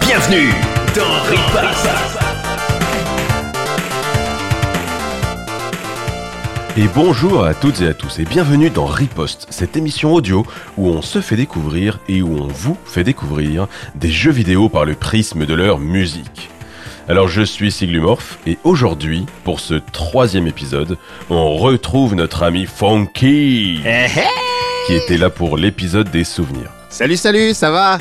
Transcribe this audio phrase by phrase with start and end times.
[0.00, 0.52] Bienvenue
[0.94, 1.88] dans Riposte.
[6.76, 10.46] Et bonjour à toutes et à tous et bienvenue dans Riposte, cette émission audio
[10.78, 14.84] où on se fait découvrir et où on vous fait découvrir des jeux vidéo par
[14.84, 16.51] le prisme de leur musique.
[17.08, 20.96] Alors je suis Siglumorph et aujourd'hui, pour ce troisième épisode,
[21.30, 23.80] on retrouve notre ami Funky
[24.86, 26.70] qui était là pour l'épisode des souvenirs.
[26.88, 27.98] Salut, salut, ça va?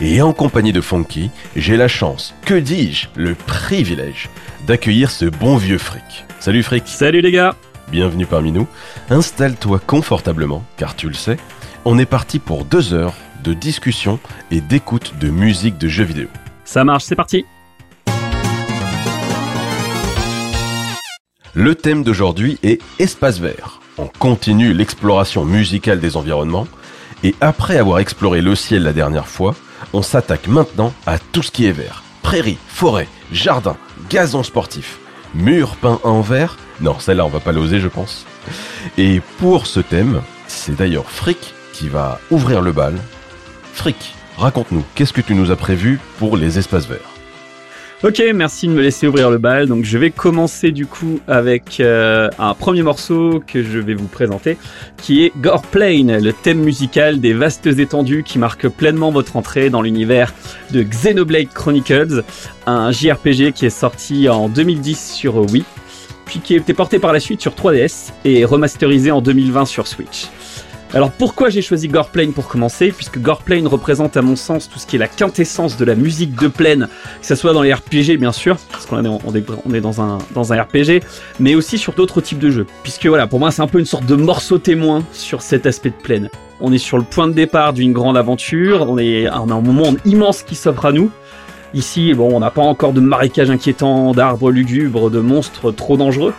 [0.00, 4.28] Et en compagnie de Funky, j'ai la chance, que dis-je, le privilège
[4.66, 6.24] d'accueillir ce bon vieux fric.
[6.38, 7.54] Salut fric Salut les gars
[7.90, 8.66] bienvenue parmi nous.
[9.10, 11.36] Installe-toi confortablement, car tu le sais,
[11.84, 14.18] on est parti pour deux heures de discussion
[14.50, 16.28] et d'écoute de musique de jeux vidéo.
[16.64, 17.44] Ça marche, c'est parti
[21.56, 23.80] Le thème d'aujourd'hui est Espace vert.
[23.96, 26.66] On continue l'exploration musicale des environnements,
[27.22, 29.54] et après avoir exploré le ciel la dernière fois,
[29.92, 32.02] on s'attaque maintenant à tout ce qui est vert.
[32.22, 33.76] Prairies, forêts, jardins,
[34.10, 34.98] gazon sportif,
[35.32, 38.26] murs peints en vert, non, celle-là, on va pas l'oser, je pense.
[38.98, 42.98] Et pour ce thème, c'est d'ailleurs Frick qui va ouvrir le bal.
[43.74, 47.13] Frick, raconte-nous, qu'est-ce que tu nous as prévu pour les espaces verts?
[48.04, 49.66] Ok, merci de me laisser ouvrir le bal.
[49.66, 54.08] Donc je vais commencer du coup avec euh, un premier morceau que je vais vous
[54.08, 54.58] présenter,
[54.98, 59.70] qui est Gore Plane, le thème musical des vastes étendues qui marque pleinement votre entrée
[59.70, 60.34] dans l'univers
[60.70, 62.24] de Xenoblade Chronicles,
[62.66, 65.64] un JRPG qui est sorti en 2010 sur Wii
[66.26, 69.86] puis qui a été porté par la suite sur 3DS et remasterisé en 2020 sur
[69.86, 70.28] Switch.
[70.92, 72.92] Alors pourquoi j'ai choisi Goreplane pour commencer?
[72.92, 76.40] Puisque Goreplane représente à mon sens tout ce qui est la quintessence de la musique
[76.40, 76.88] de plaine,
[77.20, 79.08] que ce soit dans les RPG bien sûr, parce qu'on est,
[79.64, 81.02] on est dans, un, dans un RPG,
[81.40, 82.66] mais aussi sur d'autres types de jeux.
[82.82, 85.90] Puisque voilà, pour moi c'est un peu une sorte de morceau témoin sur cet aspect
[85.90, 86.30] de plaine.
[86.60, 89.94] On est sur le point de départ d'une grande aventure, on est à un moment
[90.04, 91.10] immense qui s'offre à nous,
[91.74, 96.32] Ici, bon, on n'a pas encore de marécage inquiétant, d'arbres lugubres, de monstres trop dangereux.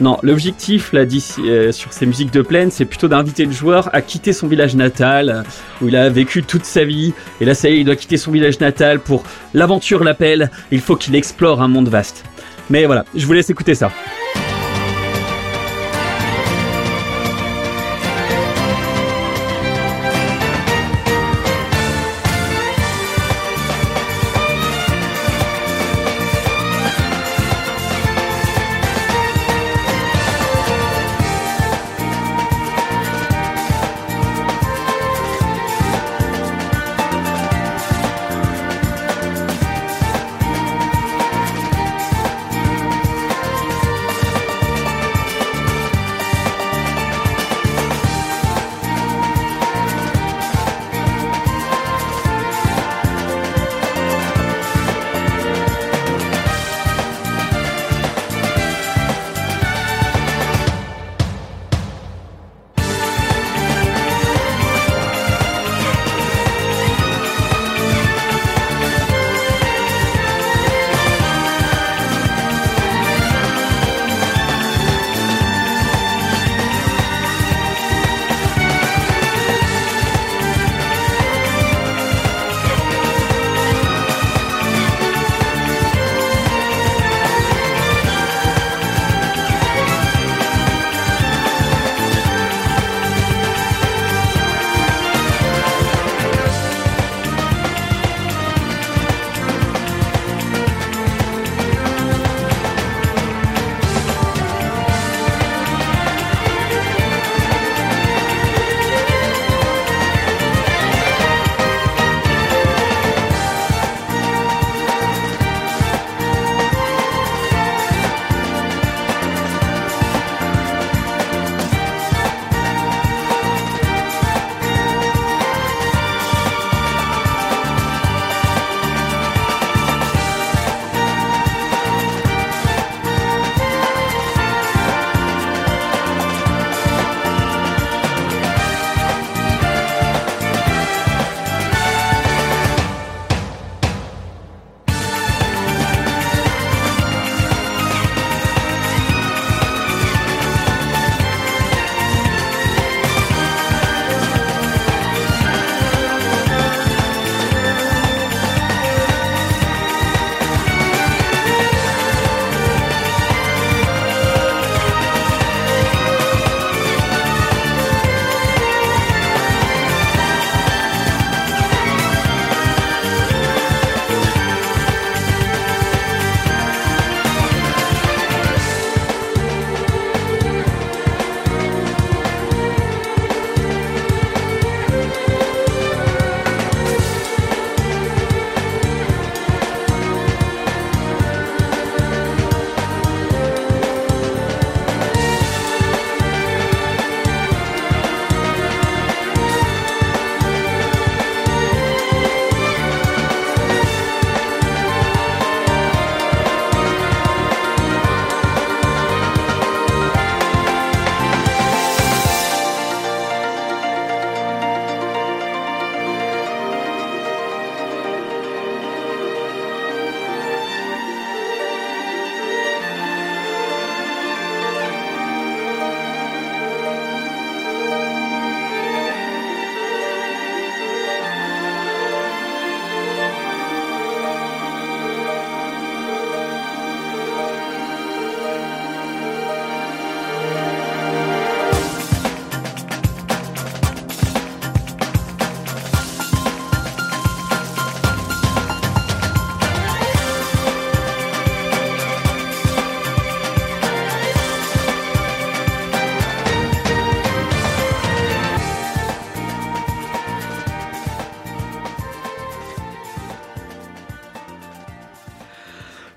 [0.00, 1.02] Non, l'objectif là
[1.38, 4.74] euh, sur ces musiques de plaine, c'est plutôt d'inviter le joueur à quitter son village
[4.74, 5.44] natal,
[5.80, 7.12] où il a vécu toute sa vie.
[7.40, 9.22] Et là, ça y est, il doit quitter son village natal pour
[9.54, 10.50] l'aventure l'appelle.
[10.70, 12.24] Il faut qu'il explore un monde vaste.
[12.70, 13.90] Mais voilà, je vous laisse écouter ça.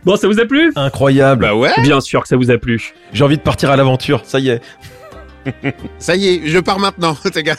[0.05, 1.41] Bon, ça vous a plu Incroyable.
[1.41, 2.93] Bah ouais, Bien sûr que ça vous a plu.
[3.11, 4.61] J'ai envie de partir à l'aventure, ça y est.
[5.97, 7.55] ça y est, je pars maintenant, les gars.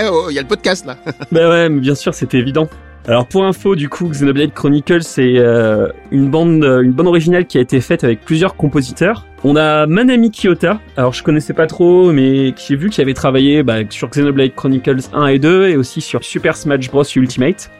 [0.00, 0.96] Eh oh, il y a le podcast là.
[1.32, 2.68] Bah ouais, mais bien sûr, c'était évident.
[3.08, 7.46] Alors pour info, du coup, Xenoblade Chronicles, c'est euh, une bande, euh, une bande originale
[7.46, 9.24] qui a été faite avec plusieurs compositeurs.
[9.42, 10.78] On a Manami Kiyota.
[10.96, 15.00] Alors je connaissais pas trop, mais j'ai vu qu'il avait travaillé bah, sur Xenoblade Chronicles
[15.12, 17.70] 1 et 2 et aussi sur Super Smash Bros Ultimate.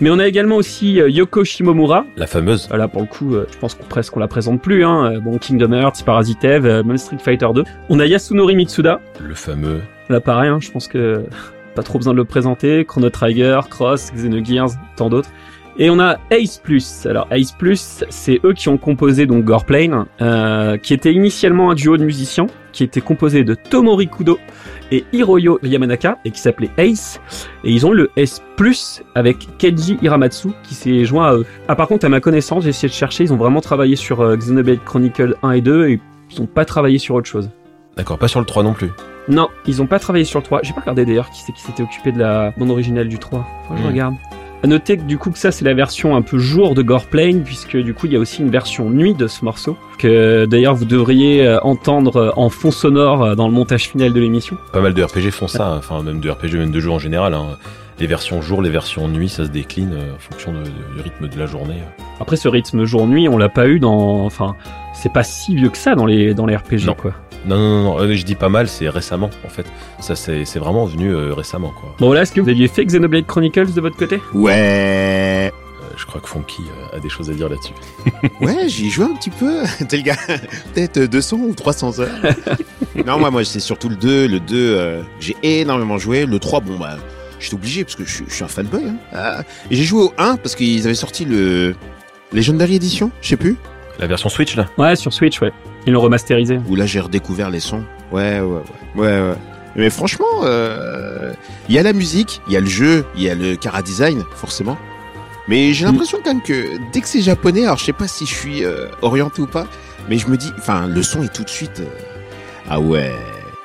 [0.00, 2.06] Mais on a également aussi euh, Yoko Shimomura.
[2.16, 2.66] La fameuse.
[2.68, 4.84] Voilà, pour le coup, euh, je pense qu'on presque on la présente plus.
[4.84, 5.12] Hein.
[5.14, 7.64] Euh, Bon, Kingdom Hearts, Parasite Eve, même Street Fighter 2.
[7.88, 9.00] On a Yasunori Mitsuda.
[9.20, 9.80] Le fameux.
[10.08, 11.24] Là, pareil, hein, je pense que
[11.74, 12.84] pas trop besoin de le présenter.
[12.84, 15.30] Chrono Trigger, Cross, Xenogears, tant d'autres.
[15.80, 17.06] Et on a Ace Plus.
[17.06, 21.74] Alors Ace Plus, c'est eux qui ont composé donc Goreplane, euh, qui était initialement un
[21.74, 24.38] duo de musiciens, qui était composé de Tomori Kudo
[24.92, 27.20] et Hiroyo Yamanaka, et qui s'appelait Ace.
[27.64, 31.44] Et ils ont le S Plus avec Keiji Hiramatsu, qui s'est joint à eux.
[31.66, 34.20] Ah par contre, à ma connaissance, j'ai essayé de chercher, ils ont vraiment travaillé sur
[34.20, 37.50] euh, Xenoblade Chronicle 1 et 2, et ils ont pas travaillé sur autre chose.
[37.96, 38.90] D'accord, pas sur le 3 non plus.
[39.28, 40.60] Non, ils ont pas travaillé sur le 3.
[40.62, 43.44] J'ai pas regardé d'ailleurs qui c'est qui s'était occupé de la bande originale du 3.
[43.66, 43.88] Faut que je Hmm.
[43.88, 44.14] regarde.
[44.62, 47.42] À noter que du coup que ça c'est la version un peu jour de Goreplane
[47.44, 50.74] puisque du coup il y a aussi une version nuit de ce morceau que d'ailleurs
[50.74, 54.56] vous devriez euh, entendre euh, en fond sonore euh, dans le montage final de l'émission.
[54.72, 57.34] Pas mal de RPG font ça, enfin même de RPG, même de jeux en général.
[57.34, 57.56] hein.
[58.00, 61.28] Les versions jour, les versions nuit, ça se décline en fonction de- de- du rythme
[61.28, 61.78] de la journée.
[62.20, 64.54] Après ce rythme jour-nuit, on l'a pas eu dans enfin
[64.94, 66.94] c'est pas si vieux que ça dans les dans les RPG Non.
[66.94, 67.12] quoi.
[67.46, 69.66] Non, non, non, euh, je dis pas mal, c'est récemment en fait.
[70.00, 71.94] Ça, c'est vraiment venu euh, récemment quoi.
[71.98, 74.20] Bon voilà, est-ce que vous aviez fait Xenoblade Chronicles de votre côté?
[74.34, 75.52] Ouais.
[75.52, 76.62] Euh, je crois que Funky
[76.92, 77.72] euh, a des choses à dire là-dessus.
[78.40, 79.62] Ouais, j'y ai joué un petit peu.
[79.88, 80.16] T'es le gars,
[80.74, 82.08] peut-être 200 ou 300 heures.
[83.06, 84.26] non, moi, moi, c'est surtout le 2.
[84.28, 86.26] Le 2, euh, j'ai énormément joué.
[86.26, 86.96] Le 3, bon, bah,
[87.40, 88.82] j'étais obligé parce que je, suis- je suis un fanboy.
[88.86, 88.96] Hein.
[89.12, 91.74] Ah, et j'ai joué au 1 parce qu'ils avaient sorti le
[92.32, 93.56] Legendary Edition, je sais plus.
[93.98, 95.52] La version Switch là Ouais, sur Switch, ouais.
[95.86, 96.60] Ils l'ont remasterisé.
[96.68, 97.82] Où là, j'ai redécouvert les sons.
[98.12, 98.60] Ouais, ouais, ouais.
[98.94, 99.34] Ouais, ouais.
[99.76, 101.32] Mais franchement, euh,
[101.68, 103.82] il y a la musique, il y a le jeu, il y a le cara
[103.82, 104.76] design, forcément.
[105.46, 105.88] Mais j'ai Mm.
[105.90, 108.64] l'impression quand même que dès que c'est japonais, alors je sais pas si je suis
[108.64, 109.66] euh, orienté ou pas,
[110.08, 111.80] mais je me dis, enfin, le son est tout de suite.
[111.80, 111.86] euh,
[112.68, 113.12] ah ouais.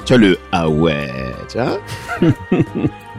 [0.06, 1.10] Tu vois le ah ouais,
[1.50, 1.80] tu vois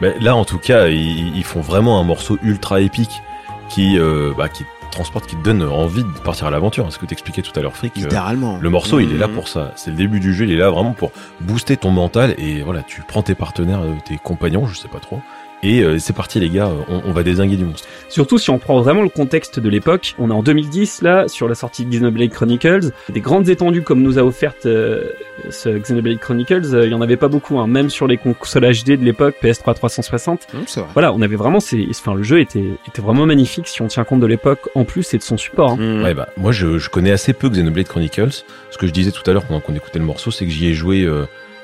[0.01, 3.21] Ben, là, en tout cas, ils, ils font vraiment un morceau ultra épique
[3.69, 4.63] qui, euh, bah, qui
[4.95, 6.91] transporte, qui te donne envie de partir à l'aventure.
[6.91, 7.97] Ce que t'expliquais tout à l'heure, Frick.
[7.97, 8.57] euh, Littéralement.
[8.61, 9.33] le morceau, il est là Mhm.
[9.35, 9.71] pour ça.
[9.75, 11.11] C'est le début du jeu, il est là vraiment pour
[11.41, 12.33] booster ton mental.
[12.37, 15.19] Et voilà, tu prends tes partenaires, euh, tes compagnons, je sais pas trop.
[15.67, 17.87] Et euh, c'est parti, les gars, on, on va désinguer du monstre.
[18.07, 21.47] Surtout si on prend vraiment le contexte de l'époque, on est en 2010 là, sur
[21.49, 25.05] la sortie de Xenoblade Chronicles, des grandes étendues comme nous a offerte euh,
[25.49, 28.63] ce Xenoblade Chronicles, euh, il y en avait pas beaucoup, hein, même sur les consoles
[28.71, 30.47] HD de l'époque, PS3 360.
[30.53, 30.89] Hum, c'est vrai.
[30.93, 34.03] Voilà, on avait vraiment ces, enfin le jeu était, était vraiment magnifique si on tient
[34.03, 35.71] compte de l'époque en plus et de son support.
[35.71, 35.77] hein.
[35.79, 36.03] Hum.
[36.03, 38.43] Ouais, bah, moi, je, je connais assez peu Xenoblade Chronicles.
[38.69, 40.67] Ce que je disais tout à l'heure pendant qu'on écoutait le morceau, c'est que j'y
[40.67, 41.09] ai joué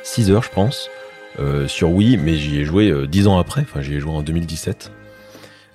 [0.03, 1.00] 6 heures, je pense, euh,
[1.67, 3.62] sur Wii, mais j'y ai joué euh, 10 ans après.
[3.62, 4.91] Enfin, j'y ai joué en 2017.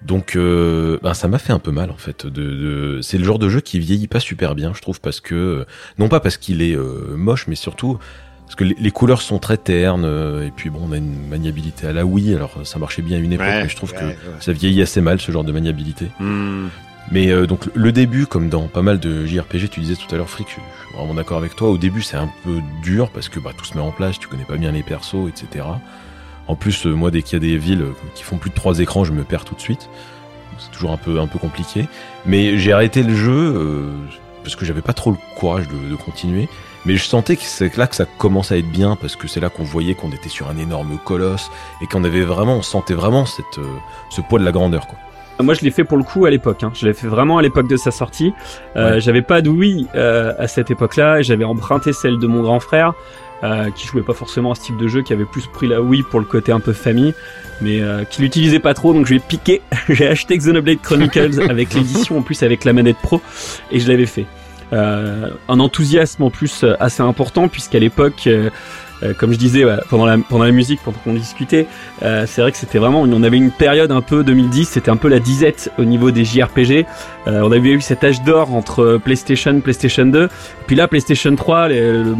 [0.02, 2.26] Donc, euh, ben, ça m'a fait un peu mal, en fait.
[2.26, 3.00] De, de...
[3.02, 5.64] C'est le genre de jeu qui vieillit pas super bien, je trouve, parce que, euh,
[5.98, 7.98] non pas parce qu'il est euh, moche, mais surtout
[8.44, 11.26] parce que les, les couleurs sont très ternes, euh, et puis bon, on a une
[11.28, 13.90] maniabilité à la Wii, alors ça marchait bien à une époque, Ouais, mais je trouve
[13.92, 14.16] ouais, que ouais.
[14.38, 16.06] ça vieillit assez mal, ce genre de maniabilité.
[16.20, 16.70] Hum.
[17.12, 20.18] Mais euh, donc le début, comme dans pas mal de JRPG, tu disais tout à
[20.18, 20.62] l'heure, Frick, je suis
[20.94, 21.70] vraiment d'accord avec toi.
[21.70, 24.28] Au début, c'est un peu dur parce que bah, tout se met en place, tu
[24.28, 25.64] connais pas bien les persos, etc.
[26.48, 28.54] En plus, euh, moi, dès qu'il y a des villes euh, qui font plus de
[28.54, 29.88] trois écrans, je me perds tout de suite.
[30.58, 31.88] C'est toujours un peu un peu compliqué.
[32.24, 33.90] Mais j'ai arrêté le jeu euh,
[34.42, 36.48] parce que j'avais pas trop le courage de, continuer.
[36.84, 39.40] Mais je sentais que c'est là que ça commence à être bien parce que c'est
[39.40, 41.50] là qu'on voyait qu'on était sur un énorme colosse
[41.82, 44.86] et qu'on avait vraiment, on sentait vraiment ce poids de la grandeur.
[44.86, 44.96] Quoi.
[45.42, 46.62] Moi, je l'ai fait pour le coup à l'époque.
[46.62, 46.72] Hein.
[46.74, 48.32] Je l'ai fait vraiment à l'époque de sa sortie.
[48.76, 49.00] Euh, Ouais.
[49.00, 51.20] J'avais pas de Wii euh, à cette époque-là.
[51.20, 52.94] et J'avais emprunté celle de mon grand frère,
[53.44, 55.82] euh, qui jouait pas forcément à ce type de jeu, qui avait plus pris la
[55.82, 57.12] Wii pour le côté un peu famille,
[57.60, 58.92] mais euh, qui l'utilisait pas trop.
[58.94, 59.60] Donc je lui ai piqué.
[59.88, 63.20] J'ai acheté Xenoblade Chronicles avec l'édition en plus avec la manette pro,
[63.70, 64.24] et je l'avais fait.
[64.72, 68.28] Euh, un enthousiasme en plus euh, assez important puisqu'à l'époque,
[69.02, 71.66] euh, comme je disais ouais, pendant la pendant la musique, pendant qu'on discutait,
[72.02, 74.96] euh, c'est vrai que c'était vraiment, on avait une période un peu 2010, c'était un
[74.96, 76.86] peu la disette au niveau des JRPG.
[77.26, 80.28] Euh, on avait eu cet âge d'or entre PlayStation, PlayStation 2.
[80.66, 82.14] Puis là, PlayStation 3, le, le-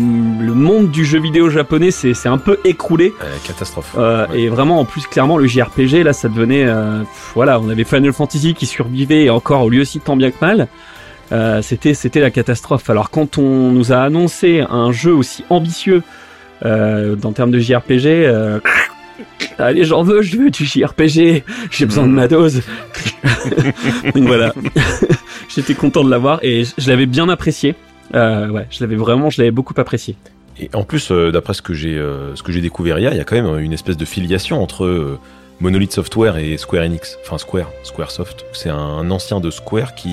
[0.46, 3.12] le monde du jeu vidéo japonais s'est un peu écroulé.
[3.22, 3.94] Euh, catastrophe.
[3.98, 4.40] Euh, Ouais.
[4.42, 6.64] Et vraiment, en plus, clairement, le JRPG, là, ça devenait...
[6.64, 7.02] euh,
[7.34, 10.68] voilà, on avait Final Fantasy qui survivait, et encore, lui aussi, tant bien que mal.
[11.32, 12.88] Euh, c'était c'était la catastrophe.
[12.88, 16.02] Alors quand on nous a annoncé un jeu aussi ambitieux
[16.64, 18.60] euh, dans termes de JRPG, euh,
[19.58, 22.62] allez j'en veux, je veux du JRPG, j'ai besoin de ma dose.
[24.14, 24.54] Donc voilà.
[25.48, 27.74] J'étais content de l'avoir et je, l'avais bien apprécié.
[28.14, 30.16] Euh, ouais, je l'avais vraiment, je l'avais beaucoup apprécié.
[30.58, 32.02] Et en plus, euh, d'après ce que j'ai
[32.34, 35.18] ce que j'ai découvert hier, il y a quand même une espèce de filiation entre
[35.60, 37.18] Monolith Software et Square Enix.
[37.24, 38.44] Enfin Square, Squaresoft.
[38.52, 40.10] C'est un ancien de Square qui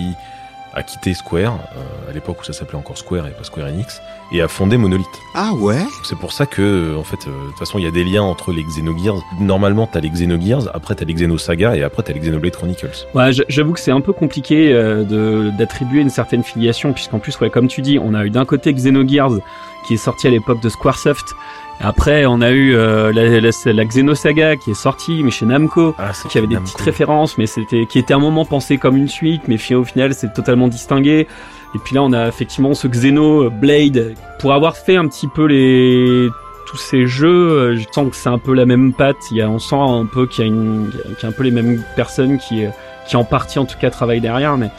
[0.73, 4.01] a quitté Square euh, à l'époque où ça s'appelait encore Square et pas Square Enix
[4.31, 5.05] et a fondé Monolith.
[5.35, 5.85] Ah ouais?
[6.03, 8.23] C'est pour ça que, en fait, euh, de toute façon, il y a des liens
[8.23, 9.21] entre les Xenogears.
[9.39, 13.07] Normalement, t'as les Xenogears, après t'as les Xenosaga et après t'as les Xenoblade Chronicles.
[13.13, 17.39] Ouais, j'avoue que c'est un peu compliqué euh, de d'attribuer une certaine filiation, puisqu'en plus,
[17.39, 19.39] ouais, comme tu dis, on a eu d'un côté Xenogears
[19.87, 21.35] qui est sorti à l'époque de Squaresoft.
[21.79, 25.95] Après, on a eu euh, la, la, la Xenosaga qui est sortie, mais chez Namco.
[25.97, 28.95] Ah, qui avait des petites références, mais c'était qui était à un moment pensé comme
[28.95, 31.27] une suite, mais au final c'est totalement distingué.
[31.75, 35.27] Et puis là on a effectivement ce Xeno euh, Blade pour avoir fait un petit
[35.27, 36.29] peu les
[36.67, 39.17] tous ces jeux, euh, je sens que c'est un peu la même patte.
[39.31, 41.33] Il y a, on sent un peu qu'il y a une, qu'il y a un
[41.33, 42.63] peu les mêmes personnes qui,
[43.07, 44.69] qui en partie en tout cas travaillent derrière, mais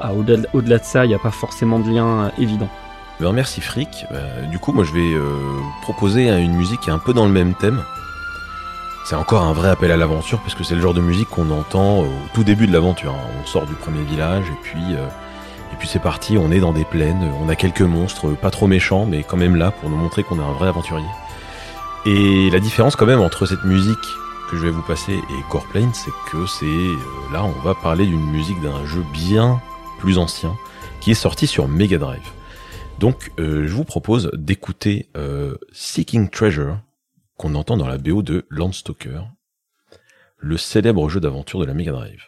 [0.00, 2.68] ah, au-delà, au-delà de ça, il n'y a pas forcément de lien évident.
[3.20, 4.06] Ben, merci Frick.
[4.12, 5.22] Euh, du coup, moi je vais euh,
[5.82, 7.82] proposer une musique qui est un peu dans le même thème.
[9.04, 11.50] C'est encore un vrai appel à l'aventure parce que c'est le genre de musique qu'on
[11.50, 13.12] entend au tout début de l'aventure.
[13.12, 13.30] hein.
[13.42, 15.06] On sort du premier village et puis euh,
[15.72, 16.38] et puis c'est parti.
[16.38, 17.32] On est dans des plaines.
[17.42, 20.38] On a quelques monstres, pas trop méchants, mais quand même là pour nous montrer qu'on
[20.38, 21.06] est un vrai aventurier.
[22.06, 23.98] Et la différence quand même entre cette musique
[24.50, 28.06] que je vais vous passer et Core Plane, c'est que c'est là on va parler
[28.06, 29.60] d'une musique d'un jeu bien
[29.98, 30.54] plus ancien
[31.00, 32.22] qui est sorti sur Mega Drive.
[32.98, 36.80] Donc, euh, je vous propose d'écouter euh, Seeking Treasure,
[37.36, 39.20] qu'on entend dans la BO de Landstalker,
[40.36, 42.24] le célèbre jeu d'aventure de la Mega Drive.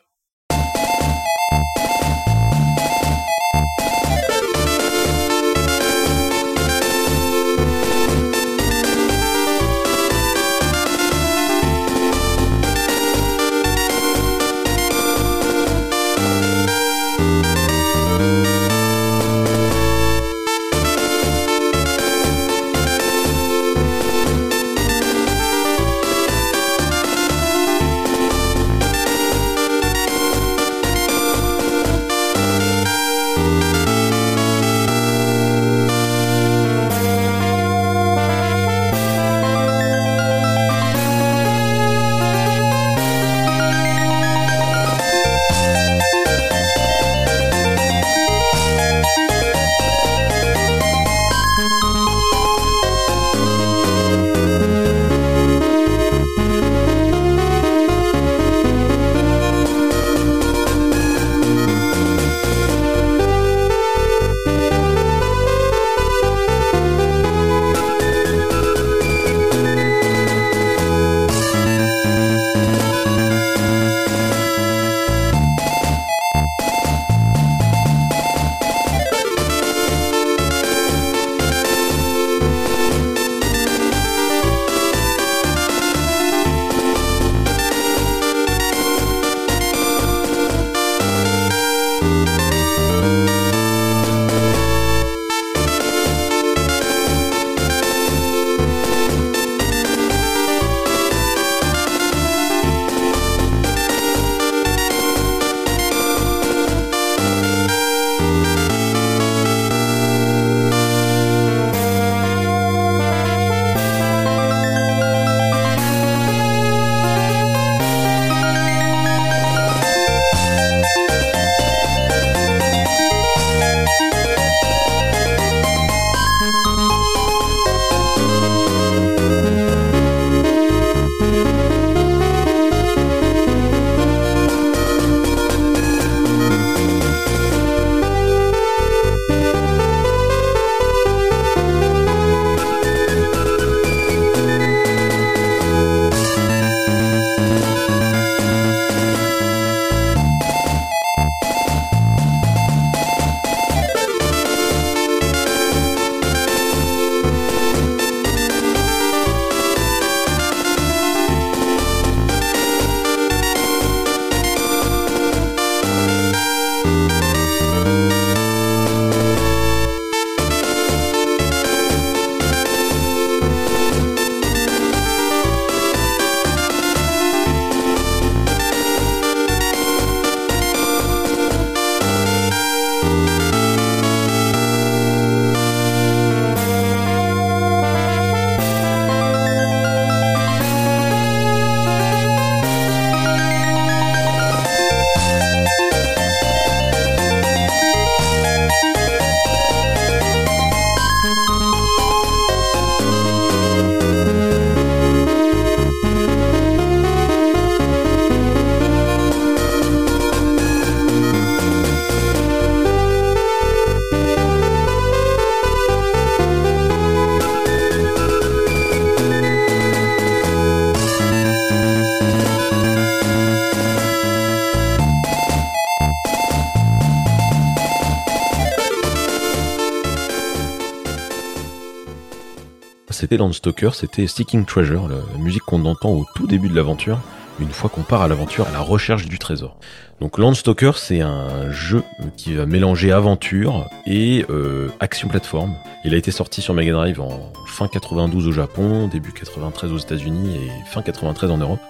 [233.30, 237.20] C'était Landstalker, c'était Seeking Treasure, la musique qu'on entend au tout début de l'aventure,
[237.60, 239.76] une fois qu'on part à l'aventure à la recherche du trésor.
[240.20, 242.02] Donc Landstalker, c'est un jeu
[242.36, 245.76] qui va mélanger aventure et euh, action plateforme.
[246.04, 249.98] Il a été sorti sur Mega Drive en fin 92 au Japon, début 93 aux
[249.98, 251.80] États-Unis et fin 93 en Europe.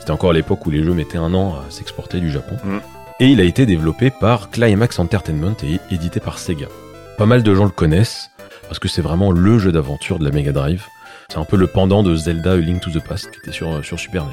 [0.00, 2.56] C'était encore à l'époque où les jeux mettaient un an à s'exporter du Japon.
[2.62, 2.78] Mm.
[3.20, 6.66] Et il a été développé par Climax Entertainment et édité par Sega.
[7.16, 8.28] Pas mal de gens le connaissent
[8.68, 10.86] parce que c'est vraiment le jeu d'aventure de la Mega Drive.
[11.28, 13.84] C'est un peu le pendant de Zelda A Link to the Past qui était sur,
[13.84, 14.32] sur Super NES.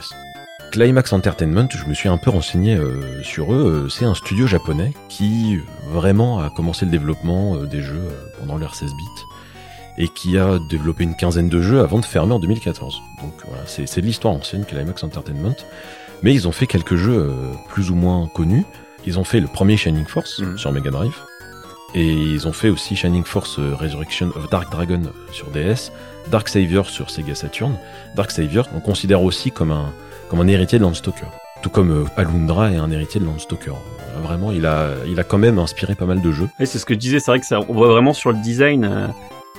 [0.72, 4.48] Climax Entertainment, je me suis un peu renseigné euh, sur eux, euh, c'est un studio
[4.48, 8.92] japonais qui euh, vraiment a commencé le développement euh, des jeux euh, pendant l'ère 16
[8.92, 9.22] bits
[9.98, 13.02] et qui a développé une quinzaine de jeux avant de fermer en 2014.
[13.22, 15.56] Donc voilà, c'est de l'histoire ancienne Climax Entertainment,
[16.24, 17.34] mais ils ont fait quelques jeux euh,
[17.70, 18.64] plus ou moins connus.
[19.06, 20.58] Ils ont fait le premier Shining Force Mhm.
[20.58, 21.16] sur Mega Drive,
[21.94, 25.02] et ils ont fait aussi Shining Force euh, Resurrection of Dark Dragon
[25.32, 25.92] sur DS,
[26.30, 27.74] Dark Savior sur Sega Saturn.
[28.16, 29.92] Dark Savior, on considère aussi comme un,
[30.30, 31.28] comme un héritier de Landstalker.
[31.62, 33.74] Tout comme euh, Alundra est un héritier de Landstalker.
[34.24, 36.50] Vraiment, il a, il a quand même inspiré pas mal de jeux.
[36.60, 38.38] Ouais, c'est ce que je disais, c'est vrai que ça, on voit vraiment sur le
[38.38, 39.08] design, euh,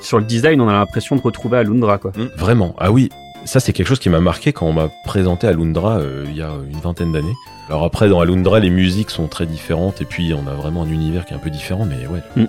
[0.01, 2.13] sur le design, on a l'impression de retrouver Alundra, quoi.
[2.37, 2.75] Vraiment.
[2.79, 3.11] Ah oui,
[3.45, 6.43] ça c'est quelque chose qui m'a marqué quand on m'a présenté Alundra euh, il y
[6.43, 7.35] a une vingtaine d'années.
[7.69, 10.89] Alors après, dans Alundra, les musiques sont très différentes et puis on a vraiment un
[10.89, 12.23] univers qui est un peu différent, mais ouais.
[12.37, 12.47] Mm.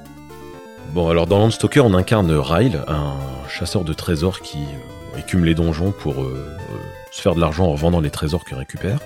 [0.94, 3.16] Bon, alors dans Landstalker, on incarne Ryle, un
[3.50, 6.78] chasseur de trésors qui euh, écume les donjons pour euh, euh,
[7.12, 9.00] se faire de l'argent en revendant les trésors qu'il récupère.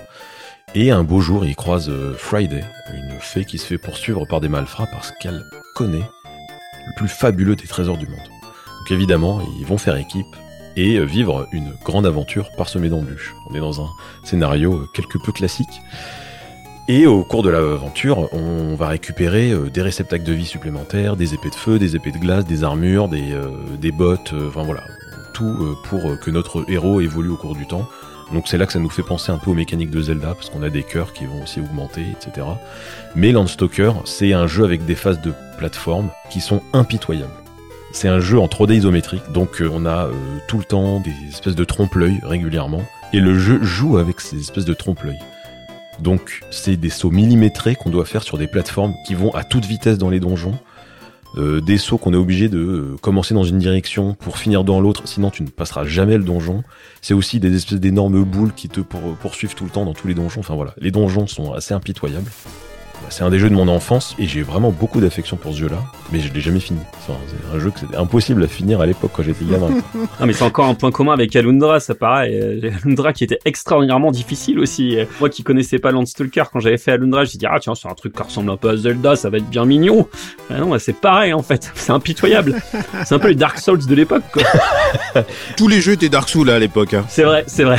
[0.74, 4.50] Et un beau jour, il croise Friday, une fée qui se fait poursuivre par des
[4.50, 5.42] malfrats parce qu'elle
[5.74, 8.18] connaît le plus fabuleux des trésors du monde.
[8.18, 10.26] Donc évidemment, ils vont faire équipe
[10.78, 13.34] et vivre une grande aventure parsemée d'embûches.
[13.50, 13.88] On est dans un
[14.22, 15.82] scénario quelque peu classique.
[16.90, 21.34] Et au cours de l'aventure, on va récupérer euh, des réceptacles de vie supplémentaires, des
[21.34, 24.84] épées de feu, des épées de glace, des armures, des, euh, bottes, euh, enfin voilà,
[25.34, 27.86] tout pour que notre héros évolue au cours du temps.
[28.32, 30.48] Donc c'est là que ça nous fait penser un peu aux mécaniques de Zelda, parce
[30.48, 32.46] qu'on a des cœurs qui vont aussi augmenter, etc.
[33.14, 37.47] Mais Landstalker, c'est un jeu avec des phases de plateforme qui sont impitoyables.
[37.92, 40.12] C'est un jeu en 3D isométrique, donc euh, on a euh,
[40.46, 44.66] tout le temps des espèces de trompe-l'œil régulièrement, et le jeu joue avec ces espèces
[44.66, 45.18] de trompe-l'œil.
[45.98, 49.64] Donc c'est des sauts millimétrés qu'on doit faire sur des plateformes qui vont à toute
[49.64, 50.56] vitesse dans les donjons,
[51.38, 55.02] euh, des sauts qu'on est obligé de commencer dans une direction pour finir dans l'autre,
[55.08, 56.62] sinon tu ne passeras jamais le donjon.
[57.02, 60.06] C'est aussi des espèces d'énormes boules qui te pour- poursuivent tout le temps dans tous
[60.08, 60.40] les donjons.
[60.40, 62.30] Enfin voilà, les donjons sont assez impitoyables.
[63.10, 65.78] C'est un des jeux de mon enfance et j'ai vraiment beaucoup d'affection pour ce jeu-là,
[66.12, 66.78] mais je l'ai jamais fini.
[66.98, 69.68] Enfin, c'est un jeu que c'était impossible à finir à l'époque quand j'étais gamin.
[70.20, 72.38] Ah, mais c'est encore un point commun avec Alundra, ça pareil.
[72.38, 74.98] Euh, Alundra qui était extraordinairement difficile aussi.
[74.98, 77.88] Euh, Moi qui connaissais pas Landstalker, quand j'avais fait Alundra, je dit ah tiens, c'est
[77.88, 80.06] un truc qui ressemble un peu à Zelda, ça va être bien mignon.
[80.50, 82.56] Ah non, bah, c'est pareil en fait, c'est impitoyable.
[83.04, 84.42] c'est un peu les Dark Souls de l'époque, quoi.
[85.56, 86.94] Tous les jeux étaient Dark Souls là, à l'époque.
[86.94, 87.04] hein.
[87.08, 87.78] C'est vrai, c'est vrai.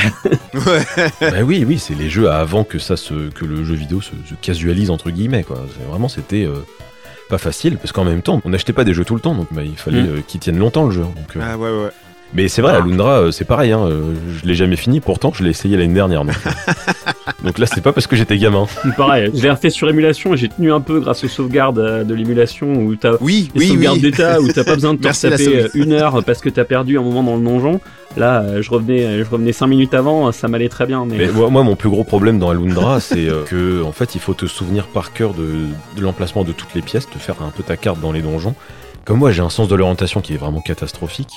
[0.54, 1.10] Ouais.
[1.22, 4.12] bah oui, oui, c'est les jeux avant que ça se, que le jeu vidéo se,
[4.28, 5.66] se casualise entre guillemets quoi.
[5.78, 6.66] C'est vraiment c'était euh,
[7.30, 9.48] pas facile parce qu'en même temps on n'achetait pas des jeux tout le temps donc
[9.52, 10.10] bah, il fallait Mm.
[10.18, 11.02] euh, qu'ils tiennent longtemps le jeu.
[11.04, 11.90] Donc, euh, Ah ouais, ouais.
[12.34, 15.44] Mais c'est vrai, Alundra, euh, c'est pareil, hein, euh, je l'ai jamais fini, pourtant je
[15.44, 16.24] l'ai essayé l'année dernière.
[16.24, 16.36] Donc,
[17.44, 18.68] donc là, c'est pas parce que j'étais gamin.
[18.98, 22.04] pareil, je l'ai refait sur émulation et j'ai tenu un peu grâce aux sauvegardes euh,
[22.04, 24.02] de l'émulation où t'as Oui, les oui, sauvegardes oui.
[24.04, 27.00] d'état où t'as pas besoin de te la taper une heure parce que t'as perdu
[27.00, 27.82] un moment dans le donjon.
[28.16, 31.06] Là, je revenais, je revenais cinq minutes avant, ça m'allait très bien.
[31.06, 34.22] Mais, Mais moi, moi, mon plus gros problème dans Alundra, c'est que en fait, il
[34.22, 35.46] faut te souvenir par cœur de,
[35.96, 38.56] de l'emplacement de toutes les pièces, te faire un peu ta carte dans les donjons.
[39.06, 41.32] Comme moi, j'ai un sens de l'orientation qui est vraiment catastrophique,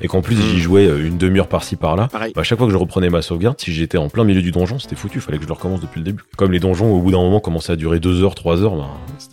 [0.00, 0.40] et qu'en plus Mm.
[0.42, 2.08] j'y jouais euh, une demi-heure par-ci par-là.
[2.34, 4.52] Bah, à chaque fois que je reprenais ma sauvegarde, si j'étais en plein milieu du
[4.52, 6.22] donjon, c'était foutu, fallait que je le recommence depuis le début.
[6.36, 8.88] Comme les donjons, au bout d'un moment, commençaient à durer 2 heures, 3 heures, bah,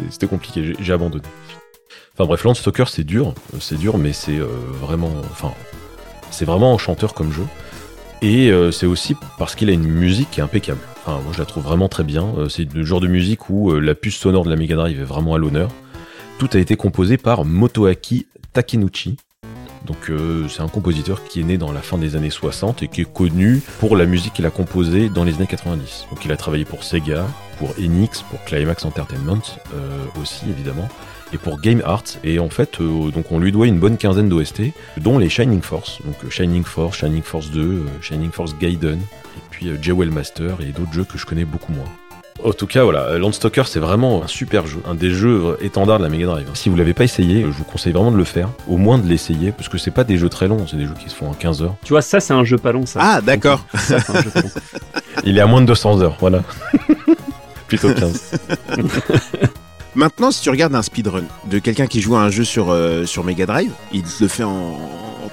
[0.09, 1.23] c'était- compliqué, j'ai- abandonné.
[2.15, 4.45] Enfin bref, Landstalker, c'est dur, c'est dur, mais c'est euh,
[4.81, 5.51] vraiment, enfin,
[6.31, 7.43] c'est vraiment enchanteur comme jeu.
[8.21, 10.79] Et euh, c'est aussi parce qu'il a une musique qui est impeccable.
[11.05, 12.25] Enfin, moi, je la trouve vraiment très bien.
[12.49, 15.03] C'est le genre de musique où euh, la puce sonore de la Mega Drive est
[15.03, 15.69] vraiment à l'honneur.
[16.43, 19.15] Tout a été composé par Motoaki Takenuchi.
[19.85, 22.89] Donc euh, c'est un compositeur qui est né dans la fin des années 60 et
[22.89, 26.07] qui est connu pour la musique qu'il a composée dans les années 90.
[26.09, 27.25] Donc il a travaillé pour Sega,
[27.59, 29.41] pour Enix, pour Climax Entertainment
[29.73, 30.89] euh, aussi évidemment,
[31.31, 32.17] et pour Game Arts.
[32.25, 34.63] Et en fait, euh, donc on lui doit une bonne quinzaine d'OST,
[34.97, 36.01] dont les Shining Force.
[36.03, 40.73] Donc Shining Force, Shining Force 2, euh, Shining Force Gaiden, et puis Jewel Master et
[40.73, 41.87] d'autres jeux que je connais beaucoup moins.
[42.43, 45.99] En tout cas, voilà, euh, Landstalker, c'est vraiment un super jeu, un des jeux étendards
[45.99, 46.49] de la Mega Drive.
[46.55, 49.07] Si vous l'avez pas essayé, je vous conseille vraiment de le faire, au moins de
[49.07, 51.29] l'essayer, parce que c'est pas des jeux très longs, c'est des jeux qui se font
[51.29, 51.75] en 15 heures.
[51.83, 52.99] tu vois, ça c'est un jeu pas long, ça.
[53.01, 53.65] Ah, d'accord.
[53.73, 54.49] Ça, c'est un jeu pas long.
[55.25, 56.43] Il est à moins de 200 heures, voilà.
[57.67, 58.31] Plutôt 15.
[59.95, 63.05] Maintenant, si tu regardes un speedrun de quelqu'un qui joue à un jeu sur, euh,
[63.05, 64.77] sur Mega Drive, il le fait en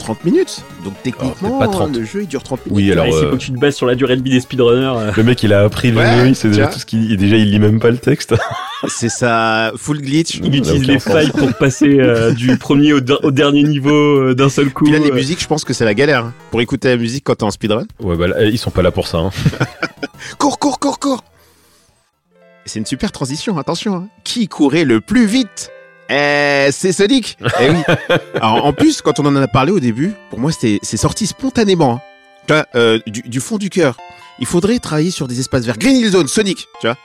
[0.01, 0.63] 30 minutes.
[0.85, 1.97] Donc techniquement, pas 30.
[1.97, 2.77] le jeu il dure 30 minutes.
[2.77, 4.99] Oui, alors euh, faut que tu te bases sur la durée de vie des speedrunners.
[4.99, 7.17] euh, le mec il a appris le Ouais, jeu, il sait déjà tout ce qu'il
[7.17, 8.35] déjà il lit même pas le texte.
[8.89, 10.37] C'est ça, full glitch.
[10.43, 13.91] Il utilise les failles pour passer euh, du premier au, der- au dernier niveau
[14.31, 14.85] euh, d'un seul coup.
[14.85, 15.15] Puis là, les euh.
[15.15, 16.25] musiques, je pense que c'est la galère.
[16.25, 16.35] hein.
[16.51, 17.85] Pour écouter la musique quand t'es en speedrun.
[18.01, 19.19] Ouais bah là, ils sont pas là pour ça.
[19.19, 19.31] Hein.
[20.39, 21.25] Cours, cours, cours, cours
[22.65, 23.95] C'est une super transition, attention.
[23.97, 24.09] hein.
[24.25, 25.71] Qui courait le plus vite?
[26.11, 27.83] Eh, c'est Sonic Eh oui
[28.35, 31.27] Alors, en plus, quand on en a parlé au début, pour moi, c'était c'est sorti
[31.27, 31.95] spontanément.
[31.95, 32.01] hein.
[32.47, 33.97] Tu vois, euh, du, du fond du cœur.
[34.41, 35.77] Il faudrait travailler sur des espaces verts.
[35.79, 36.97] Green Hill Zone, Sonic, tu vois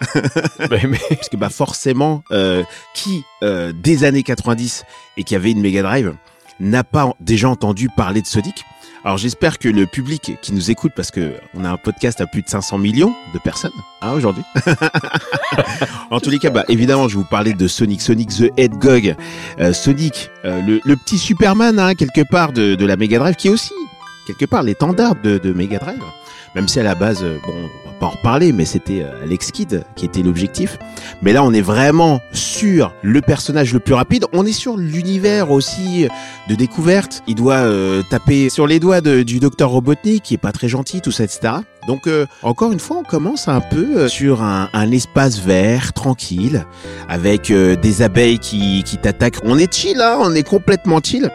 [0.71, 2.63] mais, mais- Parce que bah forcément, euh,
[2.93, 4.85] qui euh, des années 90
[5.17, 6.15] et qui avait une Mega Drive
[6.61, 8.63] n'a pas déjà entendu parler de Sonic
[9.05, 12.25] Alors j'espère que le public qui nous écoute, parce que on a un podcast à
[12.25, 14.41] plus de 500 millions de personnes hein, aujourd'hui.
[16.09, 19.15] en tous les cas, bah évidemment, je vous parler de Sonic, Sonic the Hedgehog,
[19.59, 23.49] euh, Sonic, euh, le, petit Superman hein, quelque part de, de la Mega Drive, qui
[23.49, 23.75] est aussi
[24.25, 26.01] quelque part l'étendard de, de Mega Drive.
[26.55, 27.53] Même si à la base, euh, bon,
[27.85, 30.77] on va pas en reparler, mais c'était euh, Alex Kidd qui était l'objectif.
[31.21, 34.25] Mais là, on est vraiment sur le personnage le plus rapide.
[34.33, 36.07] On est sur l'univers aussi
[36.47, 37.23] de découverte.
[37.27, 41.01] Il doit euh, taper sur les doigts du docteur Robotnik, qui est pas très gentil,
[41.01, 41.55] tout ça, etc.
[41.87, 46.65] Donc, euh, encore une fois, on commence un peu euh, sur un, espace vert, tranquille,
[47.07, 49.39] avec euh, des abeilles qui, qui t'attaquent.
[49.43, 51.29] On est chill, hein, on est complètement chill.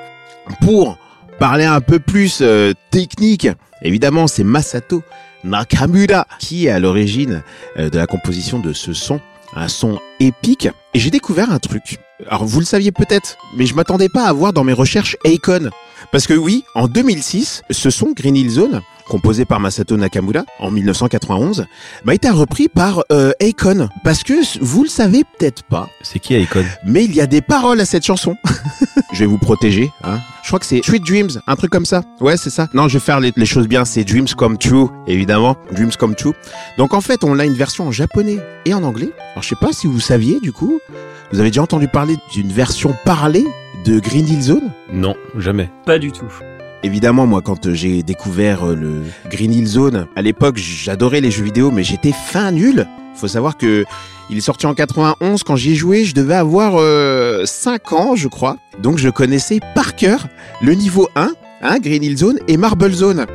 [0.62, 0.98] Pour
[1.38, 3.48] parler un peu plus euh, technique,
[3.82, 5.02] évidemment, c'est Masato
[5.44, 7.42] Nakamura qui est à l'origine
[7.78, 9.20] euh, de la composition de ce son
[9.54, 10.68] un son épique.
[10.94, 11.98] Et j'ai découvert un truc.
[12.28, 15.70] Alors vous le saviez peut-être, mais je m'attendais pas à voir dans mes recherches Akon.
[16.12, 18.80] Parce que oui, en 2006, ce son Green Hill Zone,
[19.10, 21.66] composé par Masato Nakamura en 1991,
[22.04, 23.88] m'a été repris par euh, Akon.
[24.04, 27.40] Parce que vous le savez peut-être pas, c'est qui Icon mais il y a des
[27.40, 28.36] paroles à cette chanson.
[29.12, 29.90] je vais vous protéger.
[30.04, 30.20] Hein.
[30.42, 32.02] Je crois que c'est Sweet Dreams, un truc comme ça.
[32.20, 32.68] Ouais, c'est ça.
[32.72, 33.84] Non, je vais faire les, les choses bien.
[33.84, 35.56] C'est Dreams Come True, évidemment.
[35.72, 36.34] Dreams Come True.
[36.78, 39.10] Donc en fait, on a une version en japonais et en anglais.
[39.32, 40.78] Alors je sais pas si vous saviez du coup.
[41.32, 43.46] Vous avez déjà entendu parler d'une version parlée
[43.84, 44.72] de Green Hill Zone?
[44.92, 45.70] Non, jamais.
[45.84, 46.26] Pas du tout.
[46.82, 51.30] Évidemment, moi, quand euh, j'ai découvert euh, le Green Hill Zone, à l'époque, j'adorais les
[51.30, 52.86] jeux vidéo, mais j'étais fin nul.
[53.14, 53.84] Faut savoir que
[54.30, 55.42] il est sorti en 91.
[55.42, 58.56] Quand j'y ai joué, je devais avoir euh, 5 ans, je crois.
[58.80, 60.28] Donc, je connaissais par cœur
[60.62, 63.26] le niveau 1, hein, Green Hill Zone et Marble Zone.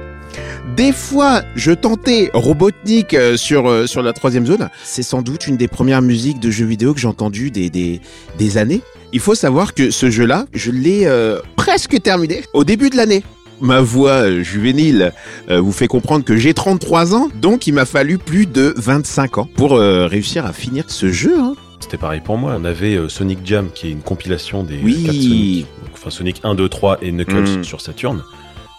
[0.75, 4.69] Des fois, je tentais Robotnik euh, sur, euh, la troisième zone.
[4.84, 8.81] C'est sans doute une des premières musiques de jeux vidéo que j'ai entendues des, années.
[9.13, 13.23] Il faut savoir que ce jeu-là, je l'ai euh, presque terminé au début de l'année.
[13.62, 15.13] Ma voix euh, juvénile
[15.50, 19.38] euh, vous fait comprendre que j'ai 33 ans, donc il m'a fallu plus de 25
[19.38, 21.39] ans pour euh, réussir à finir ce jeu.
[21.39, 21.56] hein.
[21.80, 22.56] C'était pareil pour moi.
[22.60, 25.04] On avait Sonic Jam, qui est une compilation des Oui.
[25.06, 25.60] 4 Sonic.
[25.84, 27.63] Donc, enfin, Sonic 1, 2, 3 et Knuckles Mm.
[27.63, 28.24] sur Saturn.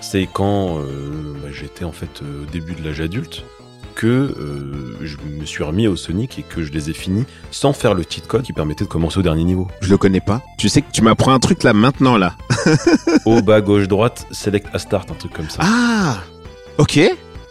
[0.01, 0.83] C'est quand euh,
[1.43, 3.45] bah, j'étais en fait au début de l'âge adulte
[3.97, 7.73] que euh, je me suis remis au Sonic et que je les ai finis sans
[7.73, 9.67] faire le cheat code qui permettait de commencer au dernier niveau.
[9.81, 10.43] Je le connais pas.
[10.59, 12.37] Tu sais que tu m'apprends un truc là maintenant là.
[13.25, 15.61] Au bas, gauche, droite, select a start, un truc comme ça.
[15.63, 16.19] Ah,
[16.79, 17.01] ok.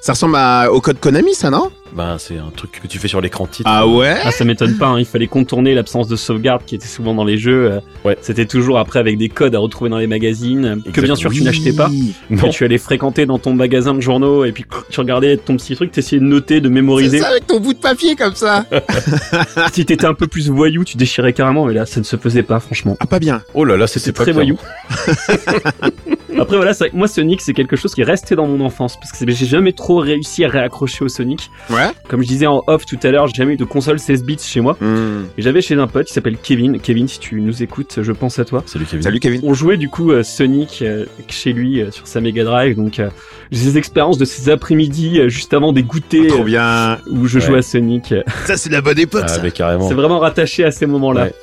[0.05, 1.71] Ça ressemble à- au code Konami, ça non?
[1.91, 3.67] Ben, c'est un truc que tu fais sur l'écran titre.
[3.73, 4.15] Ah ouais?
[4.23, 7.23] Ah, ça m'étonne pas, hein, il fallait contourner l'absence de sauvegarde qui était souvent dans
[7.23, 7.71] les jeux.
[7.71, 8.15] euh, Ouais.
[8.21, 11.41] C'était toujours après avec des codes à retrouver dans les magazines, que bien sûr tu
[11.41, 11.89] n'achetais pas.
[12.29, 12.49] Non.
[12.49, 15.91] Tu allais fréquenter dans ton magasin de journaux et puis tu regardais ton petit truc,
[15.91, 17.17] t'essayais de noter, de C'est mémoriser.
[17.21, 18.63] ça avec ton bout de papier comme ça.
[19.73, 22.43] Si t'étais un peu plus voyou, tu déchirais carrément, mais là ça ne se faisait
[22.43, 22.95] pas franchement.
[22.99, 23.41] Ah pas bien.
[23.55, 24.35] Oh là là, c'était très clair.
[24.35, 24.59] voyou.
[26.39, 28.63] Après voilà, c'est vrai que moi Sonic c'est quelque chose qui est resté dans mon
[28.63, 31.49] enfance parce que j'ai jamais trop réussi à réaccrocher au Sonic.
[31.69, 31.87] Ouais.
[32.09, 34.37] Comme je disais en off tout à l'heure, j'ai jamais eu de console 16 bits
[34.41, 34.77] chez moi.
[34.81, 35.25] Hmm.
[35.37, 36.79] Et j'avais chez un pote qui s'appelle Kevin.
[36.79, 38.63] Kevin, si tu nous écoutes, je pense à toi.
[38.65, 39.03] Salut Kevin.
[39.03, 39.41] Salut Kevin.
[39.43, 42.99] On jouait du coup euh, Sonic euh, chez lui euh, sur sa Mega Drive, donc
[42.99, 43.09] euh,
[43.51, 46.99] j'ai des expériences de ces après-midi euh, juste avant des goûters Trop euh, bien.
[47.09, 47.45] où je Ouais.
[47.45, 48.13] jouais à Sonic.
[48.45, 49.41] Ça c'est la bonne époque Ah, ça.
[49.41, 49.87] mais carrément.
[49.87, 51.23] C'est vraiment rattaché à ces moments-là.
[51.25, 51.33] Ouais.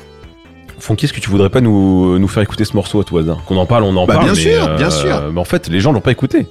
[0.82, 3.44] Fonky, est-ce que tu voudrais pas nous, nous faire écouter ce morceau à tout hasard?
[3.44, 4.24] Qu'on en parle, on en Bah, parle.
[4.24, 5.30] bien mais, sûr, bien sûr.
[5.32, 6.48] Mais en fait, les gens l'ont pas écouté.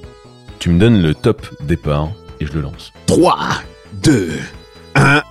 [0.58, 2.08] Tu me donnes le top départ
[2.40, 2.94] et je le lance.
[3.08, 3.38] 3,
[4.04, 4.30] 2,
[4.96, 5.22] 1.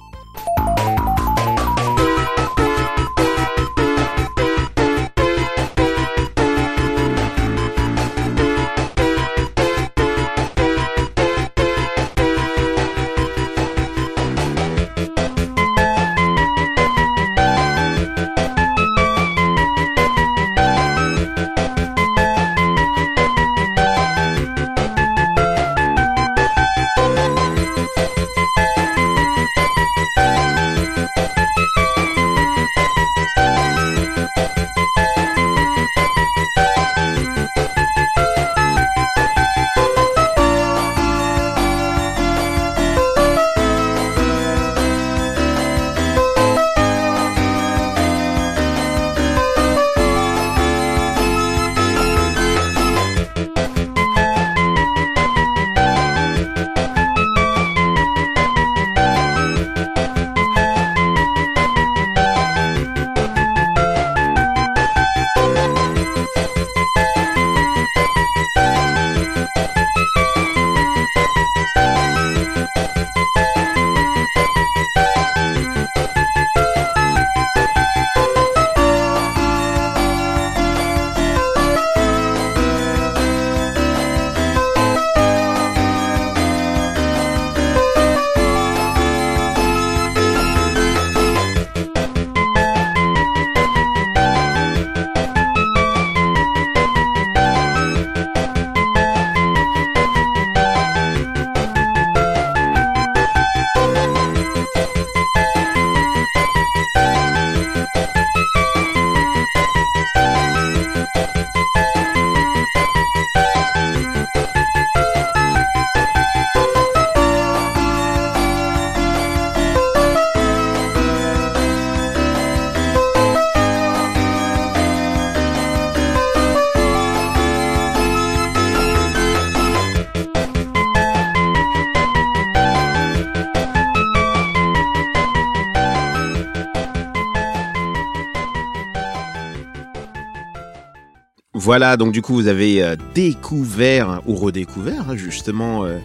[141.71, 145.99] Voilà, donc du coup, vous avez euh, découvert ou redécouvert hein, justement euh,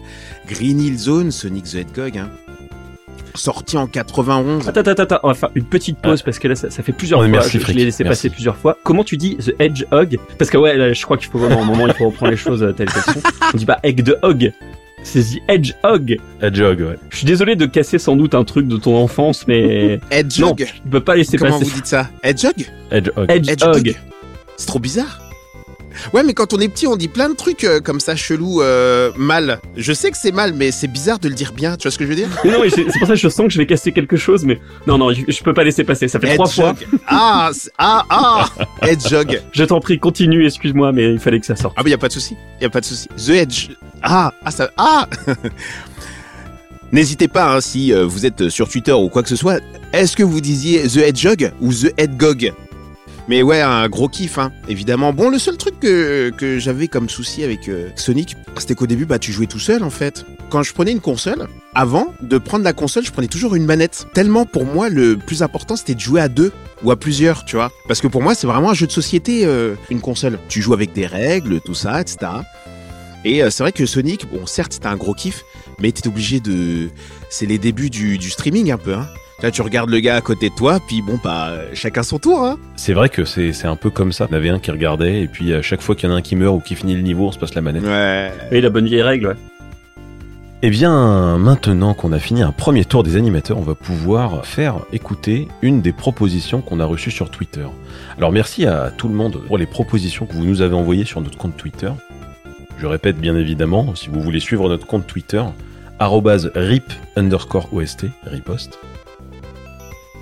[0.48, 2.28] Green Hill Zone, Sonic the Hedgehog, hein,
[3.34, 4.68] sorti en 91.
[4.68, 6.92] Attends, attends, attends, on va faire une petite pause parce que là, ça, ça fait
[6.92, 7.38] plusieurs Ouais, fois.
[7.38, 8.28] merci, je, je l'ai laissé merci.
[8.28, 8.78] passer plusieurs fois.
[8.84, 10.18] Comment tu dis The Hedgehog?
[10.38, 12.36] Parce que ouais, là, je crois qu'il faut vraiment, un moment, il faut reprendre les
[12.38, 13.20] choses euh, telles qu'elles sont.
[13.52, 14.52] On dit pas Egg de Hog.
[15.02, 16.16] C'est The Hedgehog.
[16.42, 16.96] Hedgehog, ouais.
[17.10, 20.56] Je suis désolé de casser sans doute un truc de ton enfance, mais non, Hedgehog
[20.58, 22.08] tu peux pas laisser Comment passer vous dites ça?
[22.22, 22.70] Hedgehog?
[22.92, 23.28] Hedgehog.
[23.28, 23.96] Hedgehog.
[24.56, 25.25] C'est trop bizarre.
[26.12, 28.62] Ouais, mais quand on est petit, on dit plein de trucs euh, comme ça, chelou,
[28.62, 29.60] euh, mal.
[29.76, 31.76] Je sais que c'est mal, mais c'est bizarre de le dire bien.
[31.76, 32.28] Tu vois ce que je veux dire?
[32.44, 34.44] Mais non, mais c'est pour ça que je sens que je vais casser quelque chose,
[34.44, 36.08] mais non, non, je, je peux pas laisser passer.
[36.08, 36.74] Ça fait trois fois.
[37.06, 38.46] Ah, ah, ah
[38.82, 39.40] Hedgehog.
[39.52, 41.74] Je t'en prie, continue, excuse-moi, mais il fallait que ça sorte.
[41.76, 42.36] Ah, mais y a pas de souci.
[42.60, 43.08] Y a pas de souci.
[43.16, 43.68] The Edge.
[44.02, 44.70] Ah, ah, ça.
[44.76, 45.08] Ah
[46.92, 49.60] N'hésitez pas, hein, si euh, vous êtes sur Twitter ou quoi que ce soit,
[49.92, 52.52] est-ce que vous disiez The Hedgehog ou The Hedgehog?
[53.28, 55.12] Mais ouais, un gros kiff, hein, évidemment.
[55.12, 59.18] Bon, le seul truc que, j'avais comme souci avec euh, Sonic, c'était qu'au début, bah,
[59.18, 60.24] tu jouais tout seul, en fait.
[60.48, 64.06] Quand je prenais une console, avant de prendre la console, je prenais toujours une manette.
[64.14, 66.52] Tellement, pour moi, le plus important, c'était de jouer à deux
[66.84, 67.72] ou à plusieurs, tu vois.
[67.88, 70.38] Parce que pour moi, c'est vraiment un jeu de société, euh, une console.
[70.48, 72.18] Tu joues avec des règles, tout ça, etc.
[73.24, 75.44] Et euh, c'est vrai que Sonic, bon, certes, c'était un gros kiff,
[75.80, 76.90] mais t'es obligé de.
[77.28, 79.08] C'est les débuts du, du streaming un peu, hein.
[79.42, 82.42] Là, tu regardes le gars à côté de toi, puis bon, bah, chacun son tour,
[82.42, 82.56] hein.
[82.76, 84.26] C'est vrai que c'est c'est un peu comme ça.
[84.30, 86.14] Il y en avait un qui regardait, et puis à chaque fois qu'il y en
[86.14, 87.84] a un qui meurt ou qui finit le niveau, on se passe la manette.
[87.84, 88.32] Ouais.
[88.50, 89.36] Oui, la bonne vieille règle, ouais.
[90.62, 94.78] Eh bien, maintenant qu'on a fini un premier tour des animateurs, on va pouvoir faire
[94.90, 97.66] écouter une des propositions qu'on a reçues sur Twitter.
[98.16, 101.20] Alors merci à tout le monde pour les propositions que vous nous avez envoyées sur
[101.20, 101.90] notre compte Twitter.
[102.78, 105.42] Je répète bien évidemment, si vous voulez suivre notre compte Twitter,
[105.98, 108.78] arrobase rip underscore OST, riposte.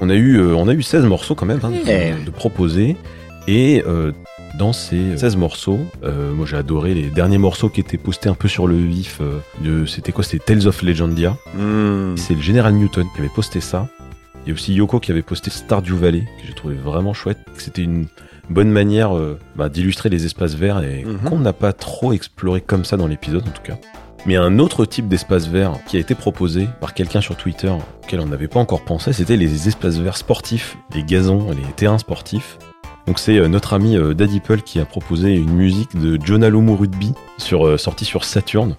[0.04, 2.94] On a eu, euh, on a eu 16 morceaux quand même hein, de- de, proposer.
[3.48, 4.12] Et euh,
[4.58, 8.34] dans ces 16 morceaux, euh, moi j'ai adoré les derniers morceaux qui étaient postés un
[8.34, 9.18] peu sur le vif.
[9.22, 11.36] euh, de, c'était quoi C'était Tales of Legendia.
[11.56, 12.16] Hmm.
[12.16, 13.88] C'est le Général Newton qui avait posté ça.
[14.44, 17.38] Il y a aussi Yoko qui avait posté Stardew Valley, que j'ai trouvé vraiment chouette.
[17.56, 18.04] C'était une
[18.50, 19.12] bonne manière
[19.56, 21.30] bah, d'illustrer les espaces verts et Mhm.
[21.30, 23.78] qu'on n'a pas trop exploré comme ça dans l'épisode en tout cas.
[24.26, 28.20] Mais un autre type d'espace vert qui a été proposé par quelqu'un sur Twitter, auquel
[28.20, 32.58] on n'avait pas encore pensé, c'était les espaces verts sportifs, les gazons, les terrains sportifs.
[33.06, 36.42] Donc c'est euh, notre ami euh, Daddy Pearl qui a proposé une musique de John
[36.42, 38.76] Alamo Rugby sur, euh, sortie sur Saturn.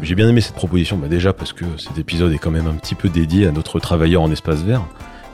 [0.00, 2.74] J'ai bien aimé cette proposition, bah déjà parce que cet épisode est quand même un
[2.74, 4.82] petit peu dédié à notre travailleur en espace vert,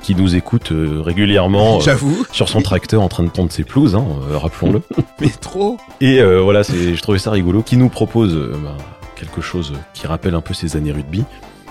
[0.02, 1.96] qui nous écoute régulièrement euh,
[2.32, 4.82] sur son tracteur en train de tondre ses pelouses, hein, rappelons-le.
[5.20, 5.76] mais trop.
[6.00, 8.76] Et euh, voilà, je trouvais ça rigolo, qui nous propose euh, bah,
[9.18, 11.24] quelque chose qui rappelle un peu ses années rugby,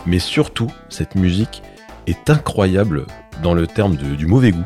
[0.05, 1.63] mais surtout, cette musique
[2.05, 3.05] est incroyable
[3.43, 4.63] dans le terme de- du mauvais goût,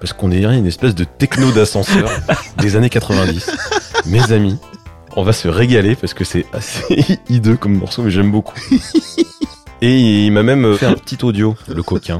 [0.00, 2.08] parce qu'on dirait une espèce de techno d'ascenseur
[2.58, 3.50] des années 90.
[4.06, 4.58] Mes amis,
[5.16, 8.54] on va se régaler parce que c'est assez hideux comme morceau, mais j'aime beaucoup.
[9.80, 12.18] Et il m'a même fait un petit audio, le coquin.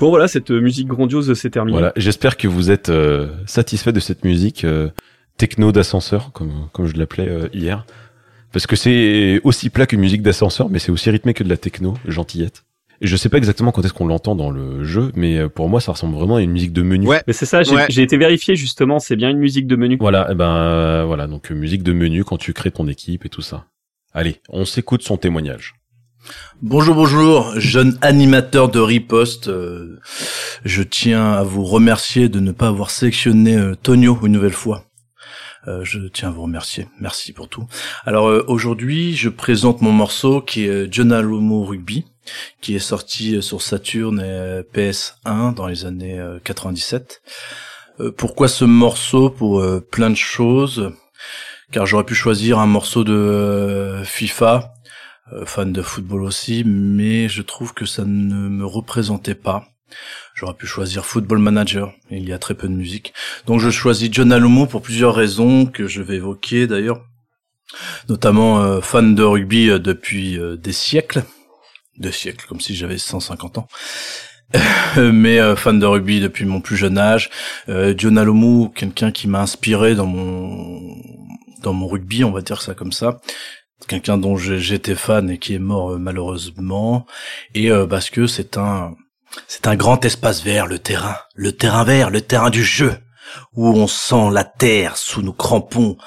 [0.00, 1.76] Bon voilà, cette musique grandiose s'est terminée.
[1.76, 4.90] Voilà, j'espère que vous êtes euh, satisfait de cette musique euh,
[5.38, 7.84] techno d'ascenseur, comme, comme je l'appelais euh, hier.
[8.52, 11.56] Parce que c'est aussi plat qu'une musique d'ascenseur, mais c'est aussi rythmé que de la
[11.56, 12.64] techno, gentillette.
[13.00, 15.68] Et je sais pas exactement quand est-ce qu'on l'entend dans le jeu, mais euh, pour
[15.68, 17.06] moi, ça ressemble vraiment à une musique de menu.
[17.06, 17.22] Ouais.
[17.26, 17.86] Mais c'est ça, j'ai Ouais.
[17.96, 19.96] été vérifié justement, c'est bien une musique de menu.
[20.00, 23.24] Voilà, et ben euh, voilà, donc euh, musique de menu quand tu crées ton équipe
[23.24, 23.66] et tout ça.
[24.14, 25.74] Allez, on s'écoute son témoignage.
[26.62, 29.48] Bonjour, bonjour, jeune animateur de Riposte.
[29.48, 29.98] euh,
[30.64, 34.84] je tiens à vous remercier de ne pas avoir sélectionné euh, Tonio une nouvelle fois.
[35.66, 36.88] Euh, je tiens à vous remercier.
[37.00, 37.66] Merci pour tout.
[38.04, 42.04] Alors aujourd'hui, je présente mon morceau qui est John Alomo Rugby,
[42.60, 47.22] qui est sorti sur Saturn et euh, PS1 dans les années euh, 97.
[48.00, 49.30] Euh, pourquoi ce morceau?
[49.30, 50.92] Pour plein de choses.
[51.70, 54.72] Car j'aurais pu choisir un morceau de FIFA,
[55.44, 59.68] fan de football aussi, mais je trouve que ça ne me représentait pas.
[60.34, 63.12] J'aurais pu choisir Football Manager, il y a très peu de musique.
[63.46, 67.04] Donc je choisis John Alomo pour plusieurs raisons que je vais évoquer d'ailleurs.
[68.08, 71.24] Notamment euh, fan de rugby euh, depuis euh, des siècles.
[71.98, 73.66] Des siècles, comme si j'avais 150 ans.
[74.96, 77.30] mais euh, fan de rugby depuis mon plus jeune âge.
[77.68, 80.96] Euh, John Alomo, quelqu'un qui m'a inspiré dans mon
[81.62, 83.20] dans mon rugby, on va dire ça comme ça
[83.86, 87.06] quelqu'un dont j'étais fan et qui est mort euh, malheureusement.
[87.54, 88.94] Et euh, parce que c'est un
[89.46, 91.16] c'est un grand espace vert le terrain.
[91.34, 92.96] Le terrain vert le terrain du jeu.
[93.54, 95.98] Où on sent la terre sous nos crampons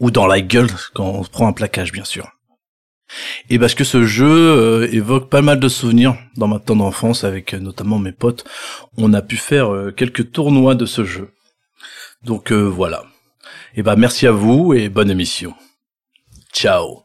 [0.00, 2.34] ou dans la gueule quand on prend un plaquage bien sûr.
[3.50, 7.24] Et parce que ce jeu euh, évoque pas mal de souvenirs dans ma temps d'enfance
[7.24, 8.44] avec euh, notamment mes potes
[8.96, 11.30] on a pu faire euh, quelques tournois de ce jeu.
[12.22, 13.04] Donc voilà.
[13.76, 15.54] Et ben merci à vous et bonne émission.
[16.54, 17.03] Ciao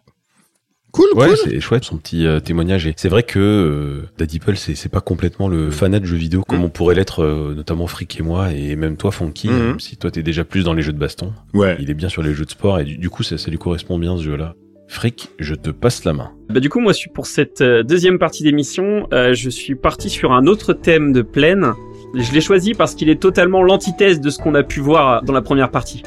[0.91, 1.37] Cool, Ouais, cool.
[1.37, 2.87] c'est chouette son petit euh, témoignage.
[2.87, 6.17] Et c'est vrai que euh, Daddy Paul, c'est c'est pas complètement le fanat de jeux
[6.17, 6.63] vidéo comme Mm.
[6.65, 9.57] on pourrait l'être, euh, notamment Frick et moi, et même toi, Funky, Mhm.
[9.59, 11.31] même si toi t'es déjà plus dans les jeux de baston.
[11.53, 11.77] Ouais.
[11.79, 13.57] Il est bien sur les jeux de sport et du, du coup, ça, ça lui
[13.59, 14.55] correspond bien ce jeu-là.
[14.87, 16.31] Frick, je te passe la main.
[16.49, 19.75] Bah, du coup, moi, je suis pour cette euh, deuxième partie d'émission, euh, je suis
[19.75, 21.73] parti sur un autre thème de plaine.
[22.15, 25.33] Je l'ai choisi parce qu'il est totalement l'antithèse de ce qu'on a pu voir dans
[25.33, 26.01] la première partie.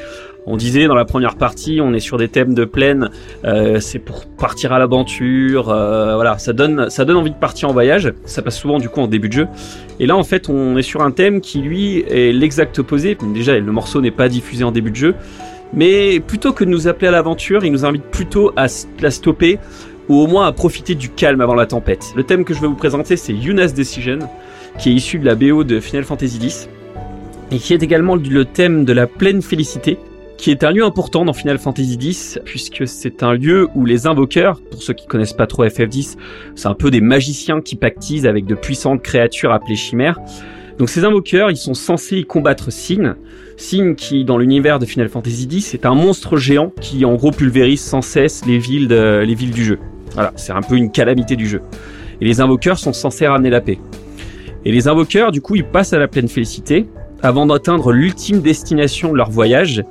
[0.45, 3.09] On disait dans la première partie, on est sur des thèmes de plaine,
[3.45, 7.69] euh, c'est pour partir à l'aventure, euh, voilà, ça donne, ça donne envie de partir
[7.69, 8.11] en voyage.
[8.25, 9.47] Ça passe souvent du coup en début de jeu.
[9.99, 13.17] Et là, en fait, on est sur un thème qui lui est l'exact opposé.
[13.33, 15.15] Déjà, le morceau n'est pas diffusé en début de jeu,
[15.73, 18.67] mais plutôt que de nous appeler à l'aventure, il nous invite plutôt à
[18.99, 19.59] la stopper
[20.09, 22.13] ou au moins à profiter du calme avant la tempête.
[22.15, 24.19] Le thème que je vais vous présenter, c'est Yuna's Decision,
[24.77, 26.69] qui est issu de la BO de Final Fantasy X,
[27.51, 29.97] et qui est également le thème de la pleine félicité,
[30.43, 34.07] qui est un lieu important dans Final Fantasy X, puisque c'est un lieu où les
[34.07, 36.17] invoqueurs, pour ceux qui connaissent pas trop FF10,
[36.55, 40.19] c'est un peu des magiciens qui pactisent avec de puissantes créatures appelées chimères.
[40.77, 43.15] Donc ces invoqueurs, ils sont censés y combattre Sin,
[43.55, 47.31] Sin qui, dans l'univers de Final Fantasy X, est un monstre géant qui, en gros,
[47.31, 49.79] pulvérise sans cesse les villes, les villes du jeu.
[50.11, 51.61] Voilà, c'est un peu une calamité du jeu.
[52.19, 53.79] Et les invoqueurs sont censés ramener la paix.
[54.65, 56.85] Et les invoqueurs, du coup, ils passent à la pleine félicité
[57.21, 59.81] avant d'atteindre l'ultime destination de leur voyage,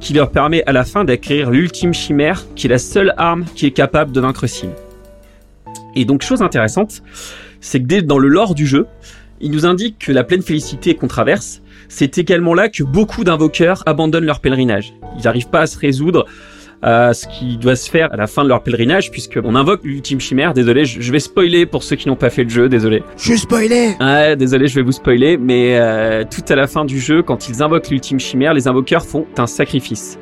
[0.00, 3.66] qui leur permet à la fin d'acquérir l'ultime chimère, qui est la seule arme qui
[3.66, 4.70] est capable de vaincre Sin.
[5.94, 7.02] Et donc, chose intéressante,
[7.60, 8.86] c'est que dès dans le lore du jeu,
[9.40, 13.82] il nous indique que la pleine félicité qu'on traverse, c'est également là que beaucoup d'invoqueurs
[13.86, 14.92] abandonnent leur pèlerinage.
[15.18, 16.26] Ils n'arrivent pas à se résoudre
[16.82, 20.20] à ce qui doit se faire à la fin de leur pèlerinage, puisqu'on invoque l'ultime
[20.20, 20.52] chimère.
[20.52, 23.04] Désolé, je je vais spoiler pour ceux qui n'ont pas fait le jeu, désolé.
[23.16, 23.94] Je suis spoilé.
[24.00, 27.48] Ouais, désolé, je vais vous spoiler, mais euh, tout à la fin du jeu, quand
[27.48, 30.18] ils invoquent l'ultime chimère, les invoqueurs font un sacrifice.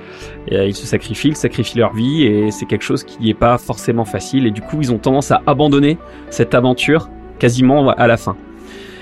[0.48, 3.32] Et, euh, ils se sacrifient, ils sacrifient leur vie, et c'est quelque chose qui n'est
[3.34, 5.96] pas forcément facile, et du coup, ils ont tendance à abandonner
[6.28, 8.36] cette aventure quasiment à la fin.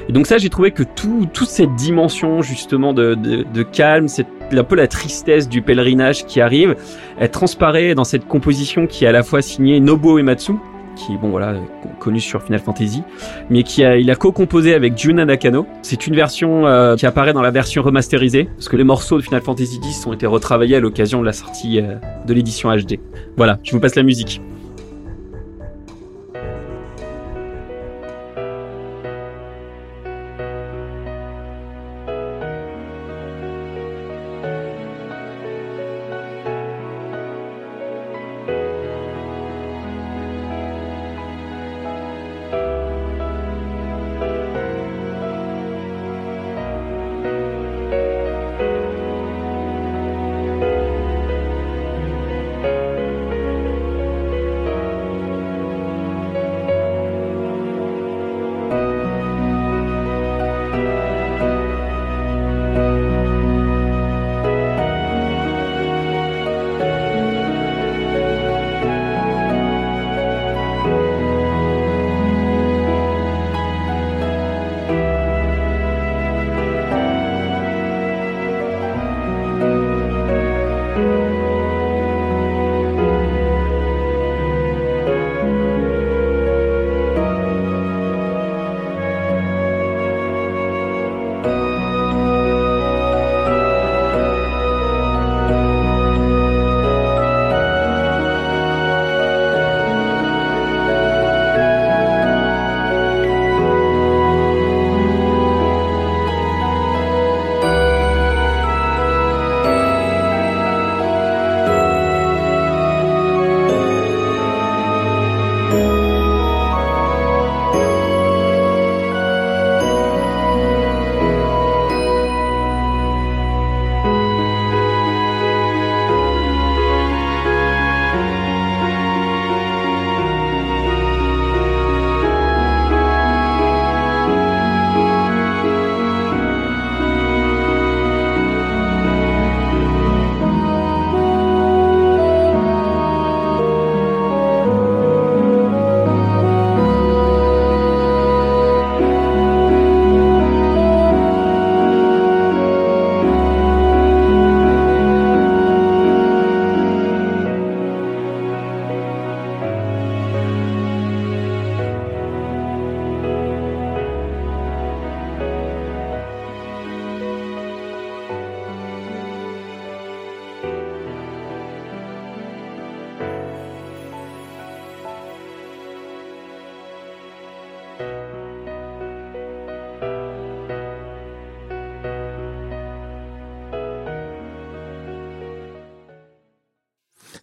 [0.09, 4.09] Et donc ça, j'ai trouvé que tout, toute cette dimension justement de, de, de calme,
[4.09, 6.77] c'est un peu la tristesse du pèlerinage qui arrive,
[7.19, 10.53] elle transparaît dans cette composition qui est à la fois signée Nobuo Ematsu,
[10.97, 11.55] qui bon voilà
[12.01, 13.03] connu sur Final Fantasy,
[13.49, 15.67] mais qui a il a co-composé avec Juna Nakano.
[15.83, 19.23] C'est une version euh, qui apparaît dans la version remasterisée, parce que les morceaux de
[19.23, 21.95] Final Fantasy X ont été retravaillés à l'occasion de la sortie euh,
[22.27, 22.99] de l'édition HD.
[23.37, 24.41] Voilà, je vous passe la musique.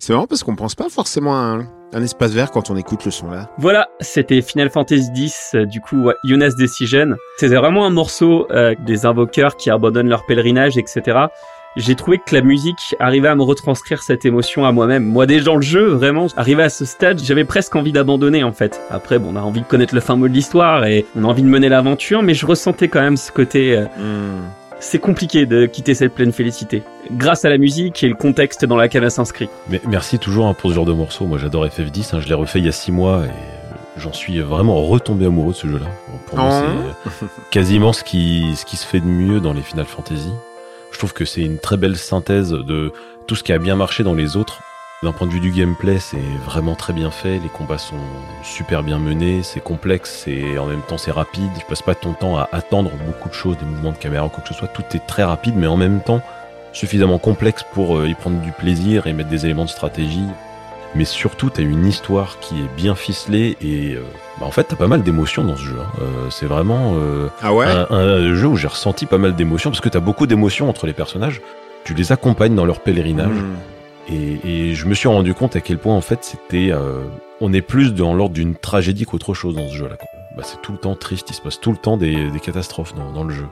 [0.10, 3.06] C'est marrant parce qu'on pense pas forcément à un, un espace vert quand on écoute
[3.06, 3.48] le son là.
[3.60, 7.16] Voilà, c'était Final Fantasy X, euh, du coup, ouais, Yuna's Decision.
[7.38, 11.26] C'était vraiment un morceau euh, des invoqueurs qui abandonnent leur pèlerinage, etc.
[11.76, 15.04] J'ai trouvé que la musique arrivait à me retranscrire cette émotion à moi-même.
[15.04, 18.82] Moi, déjà, le jeu, vraiment, arrivé à ce stade, j'avais presque envie d'abandonner, en fait.
[18.90, 21.28] Après, bon, on a envie de connaître le fin mot de l'histoire et on a
[21.28, 23.78] envie de mener l'aventure, mais je ressentais quand même ce côté...
[23.78, 24.40] euh,
[24.80, 26.84] c'est compliqué de quitter cette pleine félicité.
[27.12, 29.50] Grâce à la musique et le contexte dans lequel elle s'inscrit.
[29.70, 31.26] Mais merci toujours hein, pour ce genre de morceau.
[31.26, 32.16] Moi, j'adore FF10.
[32.16, 35.52] hein, je l'ai refait il y a 6 mois et j'en suis vraiment retombé amoureux
[35.54, 35.88] de ce jeu-là.
[36.28, 37.02] Pour moi, Oh.
[37.20, 40.32] c'est euh, quasiment ce qui, ce qui se fait de mieux dans les Final Fantasy.
[40.92, 42.92] Je trouve que c'est une très belle synthèse de
[43.28, 44.62] tout ce qui a bien marché dans les autres.
[45.02, 47.40] D'un point de vue du gameplay, c'est vraiment très bien fait.
[47.40, 47.96] Les combats sont
[48.44, 49.44] super bien menés.
[49.44, 51.50] C'est complexe et en même temps c'est rapide.
[51.58, 54.30] Tu passes pas ton temps à attendre beaucoup de choses, des mouvements de caméra ou
[54.30, 54.68] quoi que ce soit.
[54.68, 56.22] Tout est très rapide, mais en même temps
[56.74, 60.26] suffisamment complexe pour euh, y prendre du plaisir et mettre des éléments de stratégie.
[60.96, 64.04] Mais surtout, t'as une histoire qui est bien ficelée et euh,
[64.40, 65.78] bah, en fait, t'as pas mal d'émotions dans ce jeu.
[65.80, 65.90] hein.
[66.02, 67.66] Euh, c'est vraiment euh, Ah ouais?
[67.68, 70.88] un, un jeu où j'ai ressenti pas mal d'émotions parce que t'as beaucoup d'émotions entre
[70.88, 71.42] les personnages.
[71.86, 73.56] Tu les accompagnes dans leur pèlerinage Hmm.
[74.12, 77.04] Et, je me suis rendu compte à quel point en fait c'était, euh,
[77.42, 79.98] on est plus dans l'ordre d'une tragédie qu'autre chose dans ce jeu-là.
[80.36, 82.94] Bah, c'est tout le temps triste, il se passe tout le temps des, des catastrophes
[82.96, 83.48] dans, dans le jeu.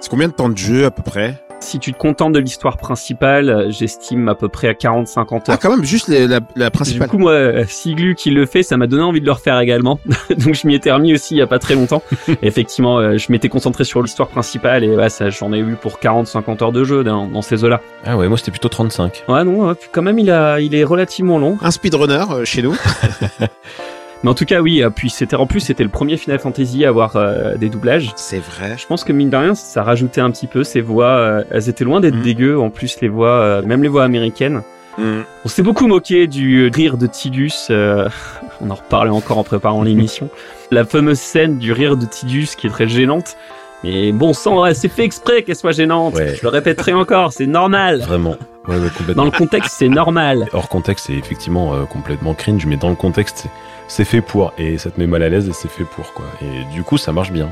[0.00, 1.42] C'est combien de temps de jeu à peu près?
[1.62, 5.40] Si tu te contentes de l'histoire principale, euh, j'estime à peu près à 40-50 heures.
[5.48, 7.08] Ah quand même, juste les- la, la Du principale.
[7.08, 10.00] coup, moi, euh, Siglu qui le fait, ça m'a donné envie de le refaire également.
[10.38, 12.02] Donc, je m'y étais remis aussi il y a pas très longtemps.
[12.42, 15.98] Effectivement, euh, je m'étais concentré sur l'histoire principale et ouais, ça, j'en ai eu pour
[16.00, 17.80] 40-50 heures de jeu dans, dans ces eaux-là.
[18.04, 19.22] Ah ouais, moi c'était plutôt 35.
[19.28, 21.58] Ouais, non, quand même, il a, il est relativement long.
[21.62, 22.76] Un speedrunner euh, chez nous.
[24.22, 24.82] Mais en tout cas, oui.
[24.82, 28.12] euh, Puis c'était en plus, c'était le premier Final Fantasy à avoir euh, des doublages.
[28.16, 28.76] C'est vrai.
[28.78, 31.06] Je pense que mine de rien, ça rajoutait un petit peu ces voix.
[31.06, 32.22] euh, elles étaient loin d'être Mhm.
[32.22, 32.58] dégueu.
[32.60, 34.62] En plus, les voix, euh, même les voix américaines.
[34.98, 35.22] Hmm.
[35.44, 37.52] On s'est beaucoup moqué du rire de Tidus.
[37.70, 38.08] euh,
[38.60, 40.28] on en reparlait encore en préparant l'émission.
[40.70, 43.36] La fameuse scène du rire de Tidus qui est très gênante.
[43.84, 46.14] Mais bon sang, c'est fait exprès qu'elle soit gênante.
[46.14, 46.34] Ouais.
[46.36, 48.00] Je le répéterai encore, c'est normal.
[48.00, 48.36] Vraiment.
[48.68, 49.24] Ouais, ouais, complètement.
[49.24, 50.46] Dans le contexte, c'est normal.
[50.52, 53.50] Hors contexte, c'est effectivement euh, complètement cringe, mais dans le contexte, c'est-
[53.88, 54.52] c'est fait pour.
[54.56, 56.24] Et ça te met mal à l'aise et c'est fait pour, quoi.
[56.42, 57.48] Et du coup, ça marche bien.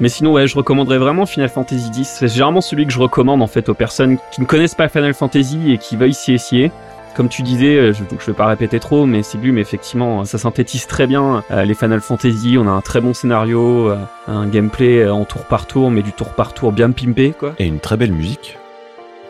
[0.00, 2.16] Mais sinon, ouais, je recommanderais vraiment Final Fantasy X.
[2.18, 5.14] C'est généralement celui que je recommande en fait aux personnes qui ne connaissent pas Final
[5.14, 6.72] Fantasy et qui veulent s'y essayer.
[7.14, 10.36] Comme tu disais, euh, je, donc je vais pas répéter trop, mais mais effectivement, ça
[10.36, 12.56] synthétise très bien euh, les Final Fantasy.
[12.58, 16.02] On a un très bon scénario, euh, un gameplay euh, en tour par tour, mais
[16.02, 17.54] du tour par tour bien pimpé, quoi.
[17.60, 18.58] Et une très belle musique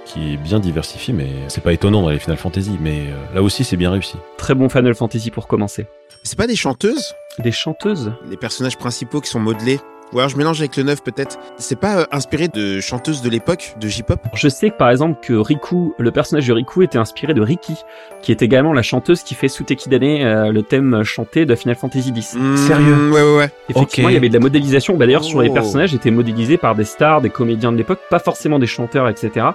[0.07, 3.43] qui est bien diversifiée, mais c'est pas étonnant dans les Final Fantasy, mais euh, là
[3.43, 4.17] aussi c'est bien réussi.
[4.39, 5.87] Très bon Final Fantasy pour commencer.
[6.23, 7.15] C'est pas des chanteuses?
[7.39, 8.13] Des chanteuses?
[8.31, 9.81] Les personnages principaux qui sont modelés
[10.15, 11.39] Ou alors je mélange avec le neuf peut-être.
[11.59, 14.21] C'est pas euh, inspiré de chanteuses de l'époque, de J-pop?
[14.35, 17.75] Je sais que par exemple que Riku, le personnage de Riku était inspiré de Riki,
[18.23, 21.75] qui est également la chanteuse qui fait Suteki Dane, euh, le thème chanté de Final
[21.75, 22.35] Fantasy X.
[22.39, 23.11] Hmm, Sérieux?
[23.11, 23.51] Ouais, ouais, ouais.
[23.69, 24.97] Effectivement, il y avait de la modélisation.
[24.97, 25.55] Bah, D'ailleurs, sur les Oh.
[25.55, 29.47] personnages, étaient modélisés par des stars, des comédiens de l'époque, pas forcément des chanteurs, etc.,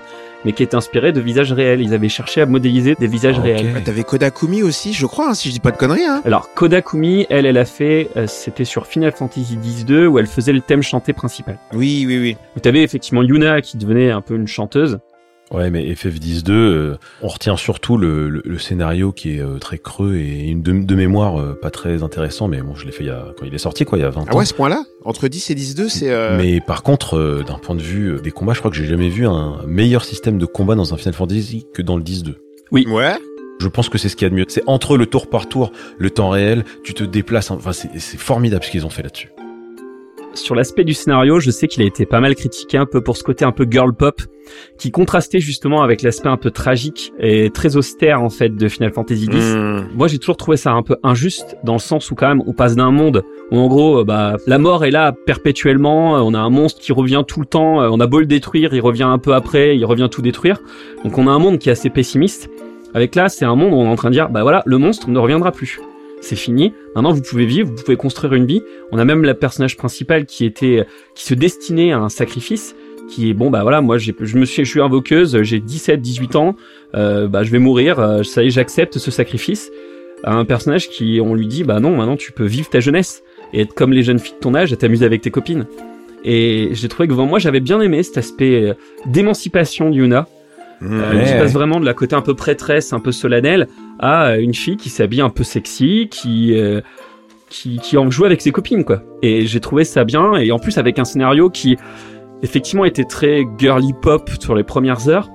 [0.46, 1.82] mais qui étaient inspirés de visages réels.
[1.82, 3.44] Ils avaient cherché à modéliser des visages Ok.
[3.46, 3.74] réels.
[3.74, 6.06] Ouais, T'avais Kodakumi aussi, je crois, hein, si je dis pas de conneries.
[6.06, 6.22] Hein.
[6.26, 10.54] Alors, Kodakumi, elle, elle a fait, euh, c'était sur Final Fantasy X-2, où elle faisait
[10.54, 11.58] le thème chanté principal.
[11.74, 12.38] Oui, oui, oui.
[12.56, 15.00] Où t'avais effectivement Yuna, qui devenait un peu une chanteuse.
[15.52, 19.80] Ouais, mais FF10-2, euh, on retient surtout le, le- le scénario qui est euh, très
[19.80, 23.04] creux et une de, de mémoire euh, pas très intéressant, mais bon, je l'ai fait
[23.04, 24.38] il y a, quand il est sorti, quoi, il y a 20 Ah ans.
[24.38, 26.12] ouais, à ce point-là Entre 10 et 10-2, c'est...
[26.12, 28.78] euh, Mais par contre, euh, d'un point de vue euh, des combats, je crois que
[28.78, 32.04] j'ai jamais vu un meilleur système de combat dans un Final Fantasy que dans le
[32.04, 32.36] 10-2.
[32.72, 33.16] Ouais.
[33.60, 34.46] Je pense que c'est ce qu'il y a de mieux.
[34.48, 37.50] C'est entre le tour par tour, le temps réel, tu te déplaces.
[37.52, 39.30] Enfin, c'est c'est formidable ce qu'ils ont fait là-dessus.
[40.34, 43.18] Sur l'aspect du scénario, je sais qu'il a été pas mal critiqué un peu pour
[43.18, 44.22] ce côté un peu girl pop,
[44.78, 48.94] qui contrastait justement avec l'aspect un peu tragique et très austère en fait de Final
[48.94, 49.36] Fantasy X.
[49.36, 49.88] Hmm.
[49.96, 52.54] Moi, j'ai toujours trouvé ça un peu injuste dans le sens où quand même on
[52.54, 56.18] passe d'un monde où en gros, euh, bah, la mort est là perpétuellement.
[56.18, 57.82] euh, On a un monstre qui revient tout le temps.
[57.82, 60.60] euh, On a beau le détruire, il revient un peu après, il revient tout détruire.
[61.04, 62.50] Donc on a un monde qui est assez pessimiste.
[62.94, 64.78] Avec là, c'est un monde où on est en train de dire, bah voilà, le
[64.78, 65.80] monstre ne reviendra plus.
[66.22, 66.74] C'est fini.
[66.96, 68.62] Maintenant, vous pouvez vivre, vous pouvez construire une vie.
[68.92, 72.76] On a même le personnage principal qui était, qui se destinait à un sacrifice.
[73.10, 76.36] Qui est bon, bah voilà, moi, je me suis, je suis invoqueuse, j'ai 17, 18
[76.36, 76.56] ans,
[76.94, 77.98] euh, bah je vais mourir.
[78.00, 79.72] euh, ça y est, j'accepte ce sacrifice
[80.24, 83.62] un personnage qui, on lui dit, bah non, maintenant tu peux vivre ta jeunesse et
[83.62, 85.66] être comme les jeunes filles de ton âge et t'amuser avec tes copines.
[86.24, 88.74] Et j'ai trouvé que moi j'avais bien aimé cet aspect euh,
[89.06, 90.28] d'émancipation d'Yuna,
[90.82, 91.00] Hmm.
[91.02, 91.26] euh, Ouais.
[91.26, 93.68] qui passe vraiment de la côté un peu prêtresse, un peu solennelle,
[94.00, 96.82] à euh, une fille qui s'habille un peu sexy, qui, euh,
[97.50, 99.04] qui, qui en joue avec ses copines, quoi.
[99.22, 101.78] Et j'ai trouvé ça bien, et en plus avec un scénario qui,
[102.44, 105.30] effectivement, était très girly pop sur les premières heures,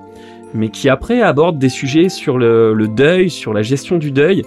[0.53, 4.43] mais qui après aborde des sujets sur le, le deuil, sur la gestion du deuil,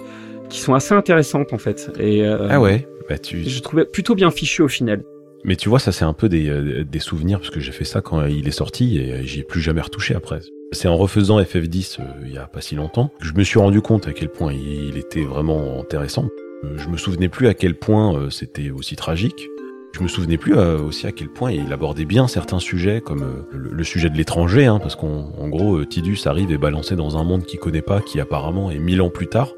[0.49, 1.91] qui sont assez intéressantes en fait.
[1.99, 3.43] Et euh, Ah ouais bah tu...
[3.47, 5.03] je trouvais plutôt bien fichu au final.
[5.43, 7.85] Mais tu vois, ça c'est un peu des, euh, des souvenirs, parce que j'ai fait
[7.85, 10.39] ça quand il est sorti et j'y ai plus jamais retouché après.
[10.71, 13.57] C'est en refaisant FF10 euh, il y a pas si longtemps que je me suis
[13.57, 16.27] rendu compte à quel point il était vraiment intéressant.
[16.63, 19.49] Euh, Je me souvenais plus à quel point euh, c'était aussi tragique.
[19.93, 23.45] Je me souvenais plus euh, aussi à quel point il abordait bien certains sujets, comme
[23.51, 27.23] le, sujet de l'étranger, hein, parce qu'en en gros, Tidus arrive et balancé dans un
[27.23, 29.53] monde qu'il connaît pas, qui apparemment est mille ans plus tard,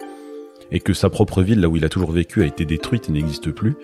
[0.72, 3.12] et que sa propre ville, là où il a toujours vécu, a été détruite et
[3.12, 3.76] n'existe plus.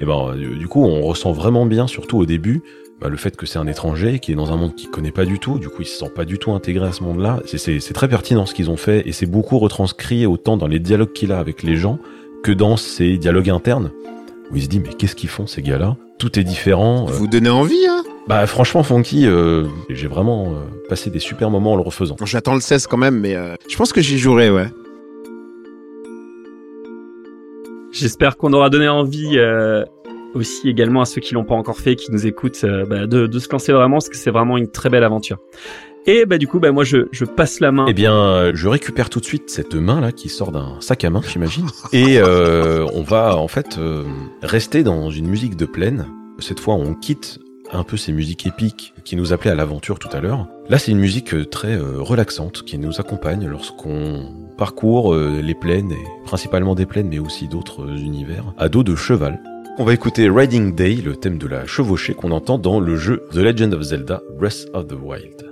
[0.00, 2.62] Et ben, du coup, on ressent vraiment bien, surtout au début,
[3.00, 5.24] bah, le fait que c'est un étranger qui est dans un monde qu'il connaît pas
[5.26, 5.58] du tout.
[5.58, 7.40] Du coup, il se sent pas du tout intégré à ce monde-là.
[7.44, 11.12] C'est- très pertinent ce qu'ils ont fait, et c'est beaucoup retranscrit autant dans les dialogues
[11.12, 11.98] qu'il a avec les gens
[12.42, 13.90] que dans ses dialogues internes,
[14.50, 15.96] où il se dit mais qu'est-ce qu'ils font ces gars-là?
[16.18, 17.06] Tout est différent.
[17.08, 18.02] euh, Vous donnez envie, hein?
[18.28, 20.54] Bah franchement, Funky, euh, j'ai vraiment euh,
[20.88, 22.16] passé des super moments en le refaisant.
[22.24, 24.66] J'attends le 16 quand même, mais euh, je pense que j'y jouerai, ouais.
[27.92, 29.84] J'espère qu'on aura donné envie euh,
[30.36, 33.38] aussi également à ceux qui l'ont pas encore fait, qui nous écoutent, euh, bah, de,
[33.38, 35.38] se lancer vraiment, parce que c'est vraiment une très belle aventure.
[36.08, 37.86] Et bah du coup, bah moi je, passe la main.
[37.88, 41.04] Eh bien, euh, je récupère tout de suite cette main là qui sort d'un sac
[41.04, 43.80] à main, j'imagine, et euh, on va en fait
[44.42, 46.06] rester dans une musique de plaine.
[46.38, 47.40] Cette fois, on quitte
[47.72, 50.46] un peu ces musiques épiques qui nous appelaient à l'aventure tout à l'heure.
[50.68, 56.76] Là, c'est une musique très relaxante qui nous accompagne lorsqu'on parcourt les plaines, et principalement
[56.76, 59.40] des plaines, mais aussi d'autres univers, à dos de cheval.
[59.78, 63.26] On va écouter Riding Day, le thème de la chevauchée qu'on entend dans le jeu
[63.32, 65.45] The Legend of Zelda Breath of the Wild.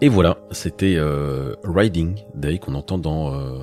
[0.00, 3.58] Et voilà, c'était euh, Riding Day qu'on entend dans euh,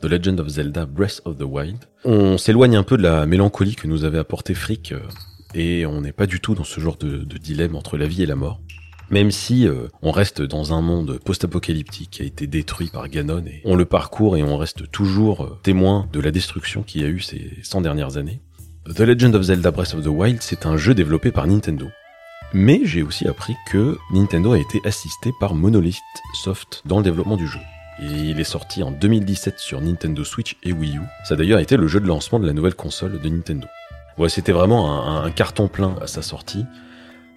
[0.00, 1.78] The Legend of Zelda Breath of the Wild.
[2.04, 4.98] On s'éloigne un peu de la mélancolie que nous avait apporté Frick euh,
[5.54, 8.26] et on n'est pas du tout dans ce genre de, dilemme entre la vie et
[8.26, 8.60] la mort.
[9.10, 13.44] Même si euh, on reste dans un monde post-apocalyptique qui a été détruit par Ganon
[13.46, 17.08] et on le parcourt et on reste toujours témoin de la destruction qu'il y a
[17.08, 18.40] eu ces 100 dernières années.
[18.92, 21.86] The Legend of Zelda Breath of the Wild, c'est un jeu développé par Nintendo.
[22.52, 26.00] Mais j'ai aussi appris que Nintendo a été assisté par Monolith
[26.34, 27.58] Soft dans le développement du jeu.
[28.00, 31.00] Et il est sorti en 2017 sur Nintendo Switch et Wii U.
[31.24, 33.66] Ça a d'ailleurs été le jeu de lancement de la nouvelle console de Nintendo.
[34.18, 36.64] Ouais, c'était vraiment un, carton plein à sa sortie.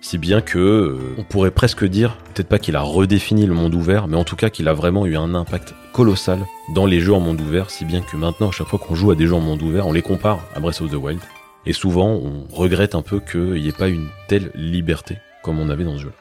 [0.01, 3.75] Si bien que euh, on pourrait presque dire, peut-être pas qu'il a redéfini le monde
[3.75, 6.39] ouvert, mais en tout cas qu'il a vraiment eu un impact colossal
[6.73, 9.11] dans les jeux en monde ouvert, si bien que maintenant, à chaque fois qu'on joue
[9.11, 11.19] à des jeux en monde ouvert, on les compare à Breath of the Wild.
[11.65, 15.69] Et souvent, on regrette un peu qu'il n'y ait pas une telle liberté comme on
[15.69, 16.13] avait dans ce jeu.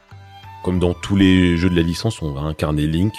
[0.64, 3.14] Comme dans tous les jeux de la licence, on va incarner Link,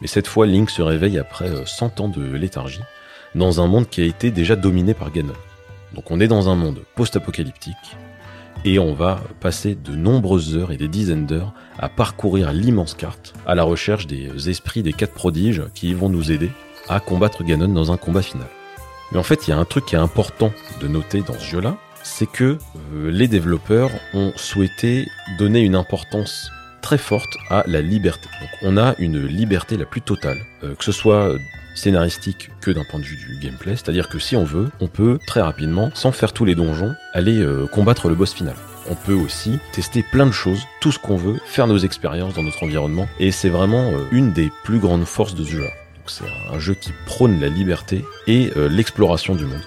[0.00, 2.80] mais cette fois, Link se réveille après euh, 100 ans de léthargie,
[3.34, 5.34] dans un monde qui a été déjà dominé par Ganon.
[5.94, 7.96] Donc on est dans un monde post-apocalyptique,
[8.64, 13.32] et on va passer de nombreuses heures et des dizaines d'heures à parcourir l'immense carte
[13.46, 16.50] à la recherche des esprits des quatre prodiges qui vont nous aider
[16.88, 18.48] à combattre Ganon dans un combat final.
[19.12, 21.44] Mais en fait, il y a un truc qui est important de noter dans ce
[21.44, 22.58] jeu-là, c'est que
[22.94, 25.06] euh, les développeurs ont souhaité
[25.38, 26.50] donner une importance
[26.82, 28.28] très forte à la liberté.
[28.40, 31.34] Donc on a une liberté la plus totale, euh, que ce soit
[31.74, 35.18] scénaristique que d'un point de vue du gameplay, c'est-à-dire que si on veut, on peut
[35.26, 38.56] très rapidement, sans faire tous les donjons, aller euh, combattre le boss final.
[38.88, 42.42] On peut aussi tester plein de choses, tout ce qu'on veut, faire nos expériences dans
[42.42, 45.70] notre environnement, et c'est vraiment une des plus grandes forces de ce jeu-là.
[46.10, 49.62] C'est un, jeu qui prône la liberté et euh, l'exploration du monde.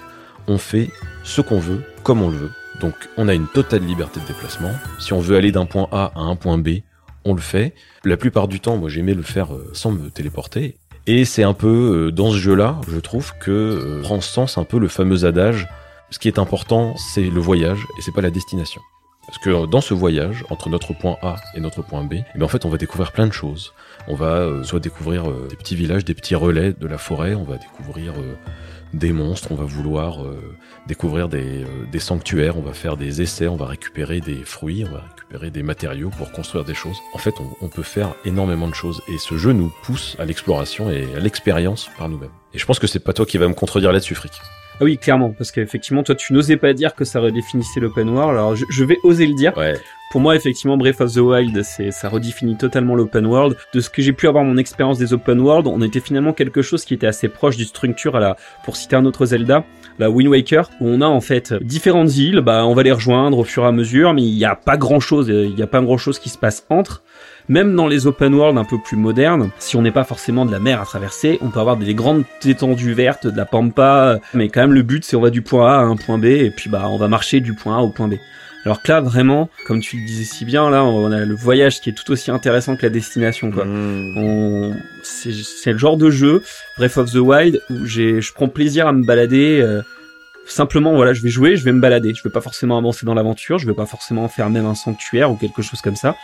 [0.48, 0.90] On fait
[1.24, 2.52] ce qu'on veut, comme on le veut.
[2.82, 4.72] Donc on a une totale liberté de déplacement.
[5.00, 6.80] Si on veut aller d'un point A à un point B,
[7.24, 7.74] on le fait.
[8.04, 10.76] La plupart du temps, moi j'aimais le faire euh, sans me téléporter.
[11.08, 14.80] Et c'est un peu euh, dans ce jeu-là, je trouve que prend sens un peu
[14.80, 15.68] le fameux adage.
[16.10, 18.82] Ce qui est important, c'est le voyage et c'est pas la destination.
[19.26, 22.46] Parce que dans ce voyage, entre notre point A et notre point B, eh bien,
[22.46, 23.74] en fait, on va découvrir plein de choses.
[24.08, 27.36] On va euh, soit découvrir euh, des petits villages, des petits relais de la forêt,
[27.36, 28.36] on va découvrir euh,
[28.94, 30.20] des monstres, on va vouloir
[30.86, 34.92] découvrir des, des sanctuaires, on va faire des essais, on va récupérer des fruits, on
[34.92, 36.98] va récupérer des matériaux pour construire des choses.
[37.16, 40.26] En fait, on, on peut faire énormément de choses et ce jeu nous pousse à
[40.26, 42.30] l'exploration et à l'expérience par nous-mêmes.
[42.54, 44.34] Et je pense que c'est pas toi qui va me contredire là-dessus, Frick.
[44.84, 48.32] Ah oui, clairement, parce qu'effectivement, toi, tu n'osais pas dire que ça redéfinissait l'open world.
[48.32, 49.56] Alors, je, je vais oser le dire.
[49.56, 49.76] Ouais.
[50.12, 53.56] Pour moi, effectivement, Breath of the Wild, c'est, ça redéfinit totalement l'open world.
[53.74, 56.62] De ce que j'ai pu avoir mon expérience des open world, on était finalement quelque
[56.62, 59.64] chose qui était assez proche d'une structure à la, pour citer un autre Zelda,
[60.00, 63.38] la Wind Waker, où on a en fait différentes îles, bah, on va les rejoindre
[63.38, 65.68] au fur et à mesure, mais il n'y a pas grand chose, il n'y a
[65.68, 67.04] pas grand chose qui se passe entre.
[67.50, 70.52] Même dans les open world un peu plus modernes, si on n'est pas forcément de
[70.52, 74.50] la mer à traverser, on peut avoir des grandes étendues vertes, de la pampa, mais
[74.50, 76.52] quand même le but c'est on va du point A à un point B et
[76.52, 78.14] puis bah on va marcher du point A au point B.
[78.66, 81.82] Alors que là vraiment, comme tu le disais si bien, là on a le voyage
[81.82, 83.66] qui est tout aussi intéressant que la destination quoi.
[83.66, 84.18] Mmh.
[84.18, 84.76] On...
[85.04, 86.42] C'est le genre de jeu,
[86.78, 89.60] Breath of the Wild, où j'ai, je prends plaisir à me balader.
[89.62, 89.82] euh,
[90.46, 92.14] simplement, voilà, je vais jouer, je vais me balader.
[92.14, 95.30] Je vais pas forcément avancer dans l'aventure, je vais pas forcément faire même un sanctuaire
[95.32, 96.16] ou quelque chose comme ça.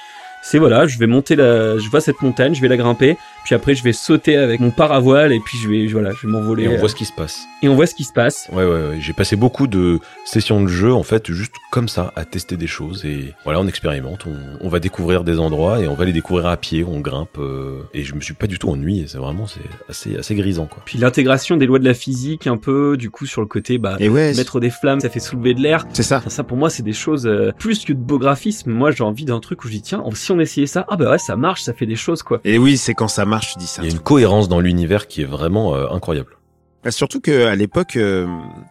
[0.42, 3.56] C'est voilà, je vais monter la, je vois cette montagne, je vais la grimper, puis
[3.56, 6.64] après je vais sauter avec mon paravoile et puis je vais, voilà, je vais m'envoler.
[6.64, 7.42] Et on euh, voit ce qui se passe.
[7.62, 8.48] et on voit ce qui se passe.
[8.54, 8.98] Ouais, ouais, ouais.
[9.00, 12.68] J'ai passé beaucoup de sessions de jeu, en fait, juste comme ça, à tester des
[12.68, 13.04] choses.
[13.06, 14.36] Et voilà, on expérimente, on,
[14.66, 17.38] on va découvrir des endroits et on va les découvrir à pied, on grimpe.
[17.38, 19.06] euh, et je me suis pas du tout ennuyé.
[19.08, 19.60] C'est vraiment, c'est
[19.90, 20.82] assez, assez grisant, quoi.
[20.86, 23.98] Puis l'intégration des lois de la physique un peu, du coup sur le côté, bah,
[24.00, 25.86] Et ouais, c'est- mettre des flammes, ça fait soulever de l'air.
[25.94, 26.18] c'est ça.
[26.18, 28.72] Enfin, ça pour moi c'est des choses euh, plus que de beau graphisme.
[28.72, 31.10] Moi j'ai envie d'un truc où je dis tiens si on essayait ça, ah bah
[31.10, 32.40] ouais ça marche, ça fait des choses quoi.
[32.44, 33.82] Et oui, c'est quand ça marche, tu dis ça.
[33.82, 36.38] Il y a une cohérence dans l'univers qui est vraiment euh, incroyable.
[36.84, 38.28] Bah, Surtout que à l'époque, euh,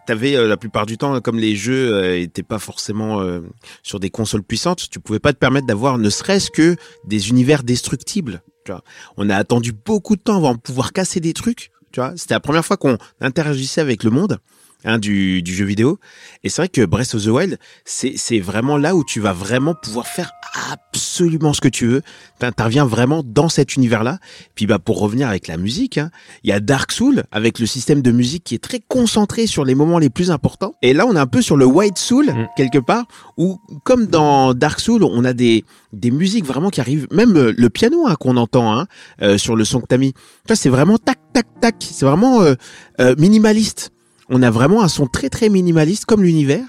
[0.07, 3.41] t'avais euh, la plupart du temps, comme les jeux euh, étaient pas forcément euh,
[3.83, 7.63] sur des consoles puissantes, tu pouvais pas te permettre d'avoir ne serait-ce que des univers
[7.63, 8.41] destructibles.
[8.63, 8.83] Tu vois,
[9.17, 11.71] on a attendu beaucoup de temps avant de pouvoir casser des trucs.
[11.91, 14.39] Tu vois, c'était la première fois qu'on interagissait avec le monde.
[14.85, 15.99] Hein, du, du jeu vidéo
[16.41, 19.75] et c'est vrai que Breath of the Wild c'est vraiment là où tu vas vraiment
[19.75, 20.31] pouvoir faire
[20.71, 22.01] absolument ce que tu veux
[22.39, 24.19] t'interviens vraiment dans cet univers là
[24.55, 26.11] puis bah pour revenir avec la musique hein,
[26.43, 29.65] il y a Dark Soul avec le système de musique qui est très concentré sur
[29.65, 30.73] les moments les plus importants.
[30.81, 32.47] Et là, on est un peu sur le White Soul Mm.
[32.55, 33.05] quelque part,
[33.37, 35.63] où comme dans Dark Soul, on a des
[35.93, 38.87] des musiques vraiment qui arrivent, même euh, le piano hein, qu'on entend hein,
[39.21, 40.13] euh, sur le son que t'as mis.
[40.47, 41.75] Ça, c'est vraiment tac tac tac.
[41.79, 42.55] C'est vraiment euh,
[42.99, 43.91] euh, minimaliste.
[44.29, 46.65] On a vraiment un son très très minimaliste comme l'univers.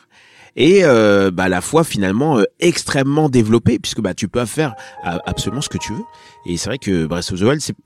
[0.57, 4.75] Et euh, bah, à la fois finalement euh, extrêmement développé puisque bah tu peux faire
[5.05, 6.03] absolument ce que tu veux.
[6.47, 7.77] Et c'est vrai que Breath of the Wild c'est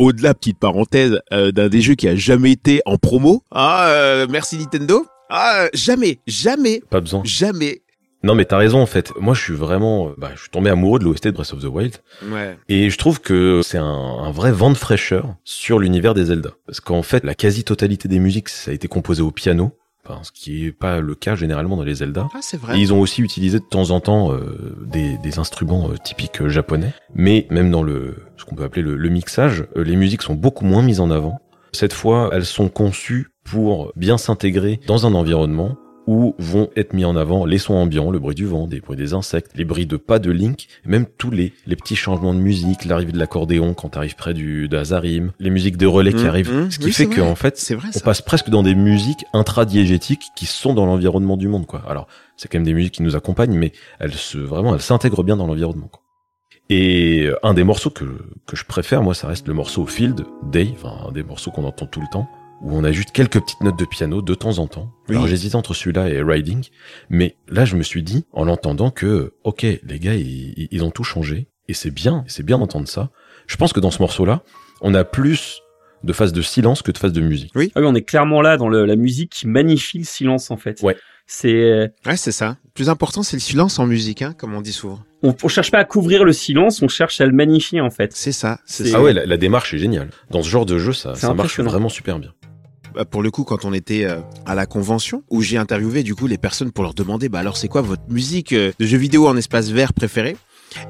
[0.00, 3.42] au-delà, petite parenthèse, euh, d'un des jeux qui a jamais été en promo.
[3.50, 5.06] Ah, euh, merci Nintendo.
[5.28, 7.22] Ah, jamais, jamais, Pas besoin.
[7.24, 7.82] jamais.
[8.22, 9.12] Non, mais t'as raison, en fait.
[9.18, 11.60] Moi, je suis vraiment, euh, bah, je suis tombé amoureux de l'OST de Breath of
[11.62, 11.96] the Wild.
[12.30, 12.58] Ouais.
[12.68, 16.50] Et je trouve que c'est un, un vrai vent de fraîcheur sur l'univers des Zelda.
[16.66, 19.72] Parce qu'en fait, la quasi-totalité des musiques, ça a été composé au piano.
[20.06, 22.26] Enfin, ce qui est pas le cas généralement dans les Zelda.
[22.34, 22.80] Ah, c'est Et vrai.
[22.80, 26.48] ils ont aussi utilisé de temps en temps euh, des, des instruments euh, typiques euh,
[26.48, 26.92] japonais.
[27.14, 30.34] Mais même dans le ce qu'on peut appeler le, le mixage, euh, les musiques sont
[30.34, 31.38] beaucoup moins mises en avant.
[31.72, 35.76] Cette fois, elles sont conçues pour bien s'intégrer dans un environnement
[36.10, 38.96] où vont être mis en avant les sons ambiants, le bruit du vent, des bruits
[38.96, 42.40] des insectes, les bruits de pas de Link, même tous les, les petits changements de
[42.40, 46.28] musique, l'arrivée de l'accordéon quand t'arrives près du d'Azarim, les musiques de relais qui Mhm,
[46.28, 46.52] arrivent.
[46.52, 46.70] mhm.
[46.72, 47.30] Ce qui Oui, fait c'est que vrai.
[47.30, 51.36] en fait, C'est vrai on passe presque dans des musiques intradiégétiques qui sont dans l'environnement
[51.36, 51.82] du monde, quoi.
[51.88, 55.22] Alors, c'est quand même des musiques qui nous accompagnent, mais elles se, vraiment, elles s'intègrent
[55.22, 56.02] bien dans l'environnement, quoi.
[56.70, 58.04] Et euh, un des morceaux que,
[58.46, 61.64] que je préfère, moi, ça reste le morceau Field, Day, enfin, un des morceaux qu'on
[61.64, 62.28] entend tout le temps,
[62.60, 64.92] où on a juste quelques petites notes de piano de temps en temps.
[65.08, 65.16] Oui.
[65.16, 66.64] Alors, j'hésitais entre celui-là et Riding,
[67.08, 71.04] mais là, je me suis dit, en l'entendant, que, ok, les gars, ils, ont tout
[71.04, 73.10] changé, et c'est bien, et c'est bien d'entendre ça.
[73.46, 74.42] Je pense que dans ce morceau-là,
[74.82, 75.60] on a plus
[76.04, 77.52] de phases de silence que de phases de musique.
[77.54, 80.56] Ah oui, on est clairement là dans le- la musique qui magnifie le silence en
[80.56, 80.80] fait.
[80.82, 80.96] Ouais.
[81.26, 82.56] C'est euh, Ouais, c'est ça.
[82.64, 84.98] Le plus important, c'est le silence en musique, hein, comme on dit souvent.
[85.22, 88.12] on, on cherche pas à couvrir le silence, on cherche à le magnifier en fait.
[88.14, 88.60] C'est ça.
[88.64, 88.94] C'est.
[88.94, 90.08] Ah ouais, la, la démarche est géniale.
[90.30, 92.32] Dans ce genre de jeu, ça, marche vraiment super bien.
[93.00, 96.14] Bah, pour le coup, quand on était euh, à la convention, où j'ai interviewé du
[96.14, 98.98] coup les personnes pour leur demander, bah alors c'est quoi votre musique euh, de jeux
[98.98, 100.36] vidéo en espace vert préférée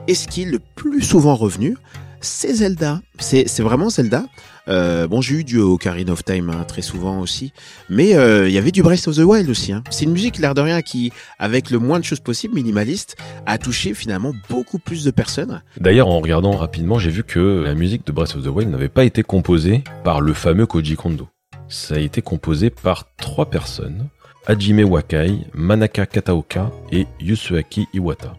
[0.09, 1.77] Et ce qui est le plus souvent revenu,
[2.21, 3.01] c'est Zelda.
[3.21, 4.25] C'est vraiment Zelda.
[4.67, 7.53] Euh, bon, j'ai eu du Ocarina of Time hein, très souvent aussi,
[7.89, 9.73] mais euh, il y avait du Breath of the Wild aussi.
[9.73, 9.85] Hein.
[9.91, 13.57] C'est une musique l'air de rien qui, avec le moins de choses possibles, minimaliste, a
[13.57, 15.63] touché finalement beaucoup plus de personnes.
[15.79, 18.89] D'ailleurs, en regardant rapidement, j'ai vu que la musique de Breath of the Wild n'avait
[18.89, 21.29] pas été composée par le fameux Koji Kondo.
[21.71, 24.09] Ça a été composé par trois personnes.
[24.47, 28.33] Hajime Wakai, Manaka Kataoka et Yusuaki Iwata.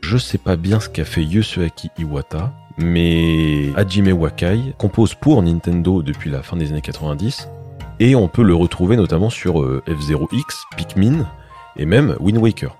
[0.00, 6.02] Je sais pas bien ce qu'a fait Yusuaki Iwata, mais Hajime Wakai compose pour Nintendo
[6.02, 7.46] depuis la fin des années 90
[8.00, 11.28] et on peut le retrouver notamment sur euh, F0X, Pikmin
[11.76, 12.74] et même Wind Waker.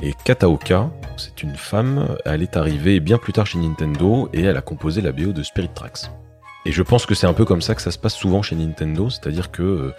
[0.00, 4.56] Et Kataoka, c'est une femme, elle est arrivée bien plus tard chez Nintendo et elle
[4.56, 6.10] a composé la BO de Spirit Tracks.
[6.64, 8.54] Et je pense que c'est un peu comme ça que ça se passe souvent chez
[8.56, 9.94] Nintendo, c'est-à-dire que euh,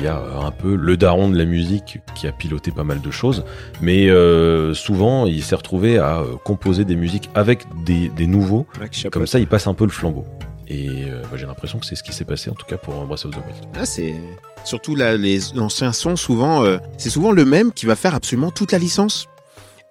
[0.00, 3.02] il y a un peu le daron de la musique qui a piloté pas mal
[3.02, 3.44] de choses,
[3.82, 8.66] mais euh, souvent il s'est retrouvé à euh, composer des musiques avec des, des nouveaux,
[9.12, 10.24] comme ça il passe un peu le flambeau.
[10.68, 12.94] Et euh, bah, j'ai l'impression que c'est ce qui s'est passé en tout cas pour
[13.04, 13.66] Breath of the Wild.
[13.78, 14.14] Ah, c'est
[14.64, 18.50] surtout là, les anciens sons souvent, euh, c'est souvent le même qui va faire absolument
[18.50, 19.26] toute la licence.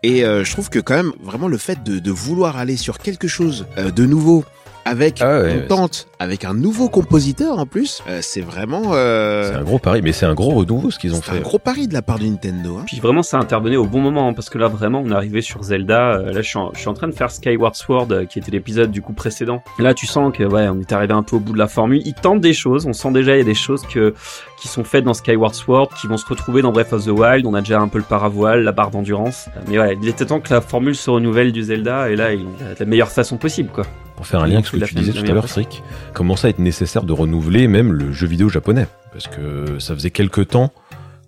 [0.01, 3.27] Et je trouve que quand même vraiment le fait de, de vouloir aller sur quelque
[3.27, 4.45] chose de nouveau
[4.85, 9.51] avec Ah ouais, une tente, avec un nouveau compositeur en plus, euh, c'est vraiment euh,
[9.51, 11.41] C'est un gros pari, mais c'est un gros renouveau ce qu'ils ont c'est un fait.
[11.41, 12.77] gros pari de la part de Nintendo.
[12.79, 12.83] Hein.
[12.87, 15.41] Puis vraiment, ça intervenait au bon moment, hein, parce que là, vraiment, on est arrivé
[15.41, 16.13] sur Zelda.
[16.13, 18.39] euh, là, je suis, en, je suis en train de faire Skyward Sword, euh, qui
[18.39, 19.61] était l'épisode du coup précédent.
[19.79, 21.67] Et là, tu sens que, ouais, on est arrivé un peu au bout de la
[21.67, 22.01] formule.
[22.05, 22.85] Ils tentent des choses.
[22.85, 24.13] On sent déjà, il y a des choses que,
[24.59, 27.45] qui sont faites dans Skyward Sword, qui vont se retrouver dans Breath of the Wild.
[27.45, 29.49] On a déjà un peu le paravoile, la barre d'endurance.
[29.67, 32.37] Mais ouais, il était temps que la formule se renouvelle du Zelda, et là, fait
[32.37, 33.85] de la meilleure façon possible, quoi.
[34.15, 35.81] Pour faire un lien avec ce que tu disais tout à l'heure, Frick,
[36.13, 38.87] commence à être nécessaire de renouveler même le jeu vidéo japonais?
[39.13, 40.73] Parce que ça faisait quelques temps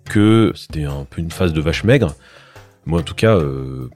[0.04, 2.14] que c'était un peu une phase de vache maigre.
[2.84, 3.88] Moi, en tout cas, euh,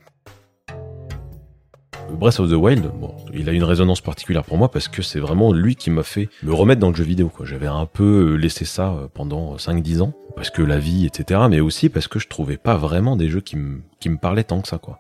[2.13, 5.19] Breath of the Wild, bon, il a une résonance particulière pour moi parce que c'est
[5.21, 7.31] vraiment lui qui m'a fait me remettre dans le jeu vidéo.
[7.43, 11.41] J'avais un peu laissé ça euh, pendant 5-10 ans, parce que la vie, etc.
[11.51, 14.61] Mais aussi parce que je trouvais pas vraiment des jeux qui me qui parlaient tant
[14.61, 14.99] que ça, quoi.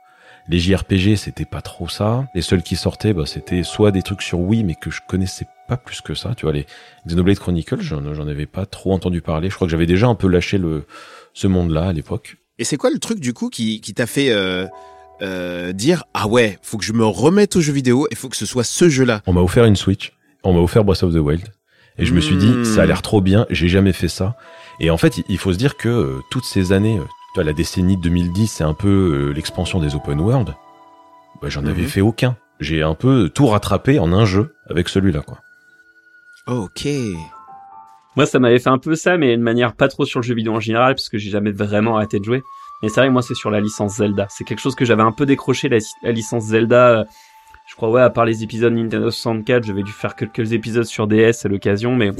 [0.48, 2.28] Les JRPG, c'était pas trop ça.
[2.34, 5.46] Les seuls qui sortaient, bah, c'était soit des trucs sur Wii, mais que je connaissais
[5.66, 6.34] pas plus que ça.
[6.36, 6.66] Tu vois, les
[7.06, 9.50] Xenoblade Chronicles, j'en avais pas trop entendu parler.
[9.50, 10.86] Je crois que j'avais déjà un peu lâché le
[11.34, 12.36] ce monde-là à l'époque.
[12.58, 14.66] Et c'est quoi le truc du coup qui, qui t'a fait euh,
[15.22, 18.36] euh, dire ah ouais, faut que je me remette aux jeux vidéo et faut que
[18.36, 19.22] ce soit ce jeu-là.
[19.26, 20.12] On m'a offert une Switch,
[20.44, 21.44] on m'a offert Breath of the Wild,
[21.98, 22.64] et je me suis dit, Hmm.
[22.64, 23.46] ça a l'air trop bien.
[23.50, 24.36] J'ai jamais fait ça.
[24.80, 27.44] Et en fait, il- faut se dire que euh, toutes ces années, euh, tu vois,
[27.44, 28.88] la décennie 2010, c'est un peu
[29.28, 30.54] euh, l'expansion des open world.
[31.40, 31.88] Bah, j'en avais Mhm.
[31.88, 32.36] fait aucun.
[32.60, 35.38] J'ai un peu tout rattrapé en un jeu avec celui-là, quoi.
[36.46, 36.86] Ok.
[38.16, 40.34] Moi, ça m'avait fait un peu ça, mais de manière pas trop sur le jeu
[40.34, 42.42] vidéo en général, parce que j'ai jamais vraiment arrêté de jouer.
[42.82, 44.26] Mais c'est vrai que moi, c'est sur la licence Zelda.
[44.30, 45.78] C'est quelque chose que j'avais un peu décroché, la,
[46.12, 47.00] licence Zelda.
[47.00, 47.04] euh,
[47.68, 51.06] Je crois, ouais, à part les épisodes Nintendo 64, j'avais dû faire quelques épisodes sur
[51.06, 52.10] DS à l'occasion, mais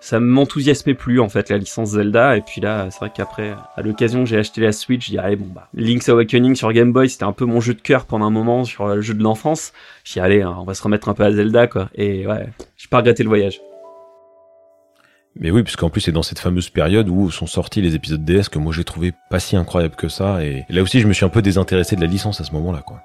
[0.00, 2.36] ça m'enthousiasmait plus, en fait, la licence Zelda.
[2.36, 5.46] Et puis là, c'est vrai qu'après, à l'occasion, j'ai acheté la Switch, je allez, bon,
[5.54, 8.30] bah, Link's Awakening sur Game Boy, c'était un peu mon jeu de cœur pendant un
[8.30, 9.72] moment sur le jeu de l'enfance.
[10.04, 11.88] Dis, allez, hein, on va se remettre un peu à Zelda, quoi.
[11.94, 13.60] Et ouais, j'ai pas regretté le voyage.
[15.36, 18.48] Mais oui, puisqu'en plus c'est dans cette fameuse période où sont sortis les épisodes DS
[18.50, 20.44] que moi j'ai trouvé pas si incroyable que ça.
[20.44, 22.82] Et là aussi, je me suis un peu désintéressé de la licence à ce moment-là,
[22.84, 23.02] quoi.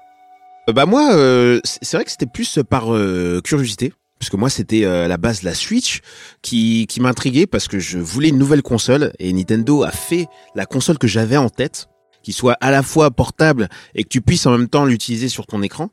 [0.68, 3.92] Euh, Bah moi, euh, c'est vrai que c'était plus par euh, curiosité.
[4.18, 6.00] Parce que moi, c'était la base la Switch
[6.40, 10.96] qui m'intriguait parce que je voulais une nouvelle console et Nintendo a fait la console
[10.96, 11.90] que j'avais en tête,
[12.22, 15.46] qui soit à la fois portable et que tu puisses en même temps l'utiliser sur
[15.46, 15.90] ton écran.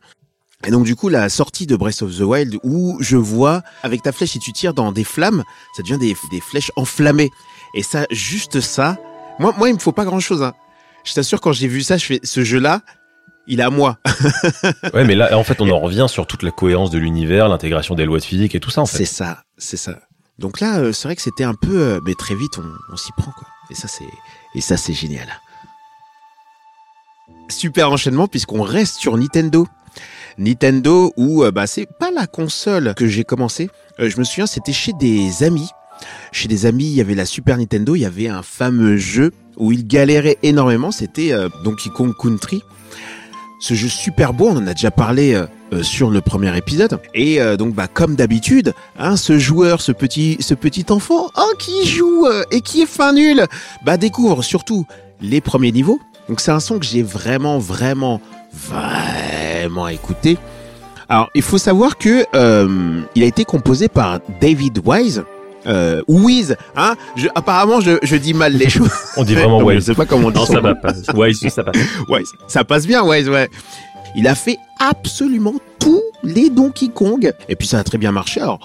[0.66, 4.02] Et donc du coup, la sortie de Breath of the Wild où je vois avec
[4.02, 5.44] ta flèche si tu tires dans des flammes,
[5.76, 7.30] ça devient des, des flèches enflammées.
[7.76, 8.98] Et ça, juste ça,
[9.40, 10.42] moi, moi, il me faut pas grand chose.
[10.44, 10.54] Hein.
[11.04, 12.82] Je t'assure, quand j'ai vu ça, je fais ce jeu-là,
[13.48, 13.98] il est à moi.
[14.94, 17.96] Ouais, mais là, en fait, on en revient sur toute la cohérence de l'univers, l'intégration
[17.96, 19.06] des lois de physique et tout ça, en C'est fait.
[19.06, 20.00] ça, c'est ça.
[20.40, 22.96] Donc là, euh, c'est vrai que c'était un peu, euh, mais très vite, on, on
[22.96, 23.48] s'y prend quoi.
[23.70, 24.06] Et ça, c'est,
[24.56, 25.28] et ça, c'est génial.
[27.50, 29.68] Super enchaînement puisqu'on reste sur Nintendo.
[30.38, 33.70] Nintendo où euh, bah c'est pas la console que j'ai commencé.
[34.00, 35.70] Euh, je me souviens, c'était chez des amis.
[36.32, 39.32] Chez des amis, il y avait la Super Nintendo, il y avait un fameux jeu
[39.58, 40.92] où ils galéraient énormément.
[40.92, 42.62] C'était euh, Donkey Kong Country.
[43.60, 45.42] Ce jeu super beau, on en a déjà parlé
[45.84, 47.00] sur le premier épisode.
[47.14, 51.88] Et donc, bah, comme d'habitude, hein, ce joueur, ce petit, ce petit enfant, oh, qui
[51.88, 53.46] joue et qui est fin nul,
[53.86, 54.86] bah, découvre surtout
[55.22, 56.02] les premiers niveaux.
[56.28, 58.20] Donc, c'est un son que j'ai vraiment, vraiment,
[58.54, 60.38] vraiment écouté.
[61.10, 65.24] Alors, il faut savoir que euh, il a été composé par David Wise.
[65.66, 68.92] Euh, Wiz, hein je, Apparemment, je, je dis mal les choses.
[69.18, 69.86] On dit vraiment Non, Je Wise.
[69.86, 70.62] sais pas comment on dit Non, ça nom.
[70.62, 70.92] va pas.
[71.16, 71.78] Ouais, ça passe.
[72.10, 72.32] Wise.
[72.48, 73.50] Ça passe bien, Wise, ouais.
[74.16, 77.32] Il a fait absolument tous les Donkey Kong.
[77.48, 78.42] Et puis ça a très bien marché.
[78.42, 78.60] Alors,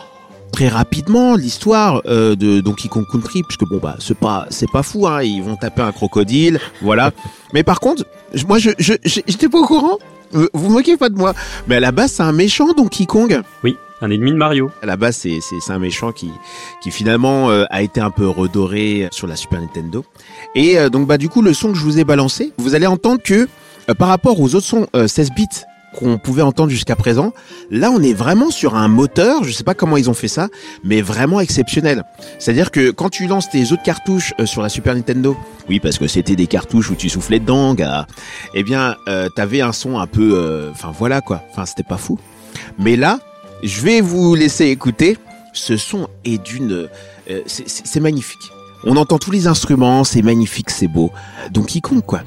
[0.52, 4.82] très rapidement, l'histoire euh, de Donkey Kong Country, puisque bon, bah, c'est pas, c'est pas
[4.82, 5.22] fou, hein.
[5.22, 7.10] Ils vont taper un crocodile, voilà.
[7.52, 8.04] Mais par contre,
[8.46, 9.98] moi, je, j'étais pas au courant.
[10.34, 11.32] Euh, Vous moquez pas de moi.
[11.66, 13.40] Mais à la base, c'est un méchant Donkey Kong.
[13.64, 14.70] Oui, un ennemi de Mario.
[14.82, 16.30] À la base, c'est c'est c'est un méchant qui
[16.82, 20.04] qui finalement euh, a été un peu redoré sur la Super Nintendo.
[20.54, 22.86] Et euh, donc bah du coup le son que je vous ai balancé, vous allez
[22.86, 23.48] entendre que
[23.88, 25.46] euh, par rapport aux autres sons euh, 16 bits
[25.98, 27.32] qu'on pouvait entendre jusqu'à présent,
[27.70, 30.48] là on est vraiment sur un moteur, je sais pas comment ils ont fait ça,
[30.84, 32.04] mais vraiment exceptionnel.
[32.38, 35.36] C'est-à-dire que quand tu lances tes autres cartouches euh, sur la Super Nintendo,
[35.68, 38.06] oui parce que c'était des cartouches où tu soufflais dedans, gars,
[38.54, 41.96] eh bien euh, t'avais un son un peu, euh, enfin voilà quoi, enfin c'était pas
[41.98, 42.18] fou.
[42.78, 43.18] Mais là,
[43.62, 45.18] je vais vous laisser écouter.
[45.52, 46.88] Ce son est d'une,
[47.30, 48.52] euh, c'est magnifique.
[48.84, 51.10] On entend tous les instruments, c'est magnifique, c'est beau.
[51.50, 52.20] Donc quiconque quoi.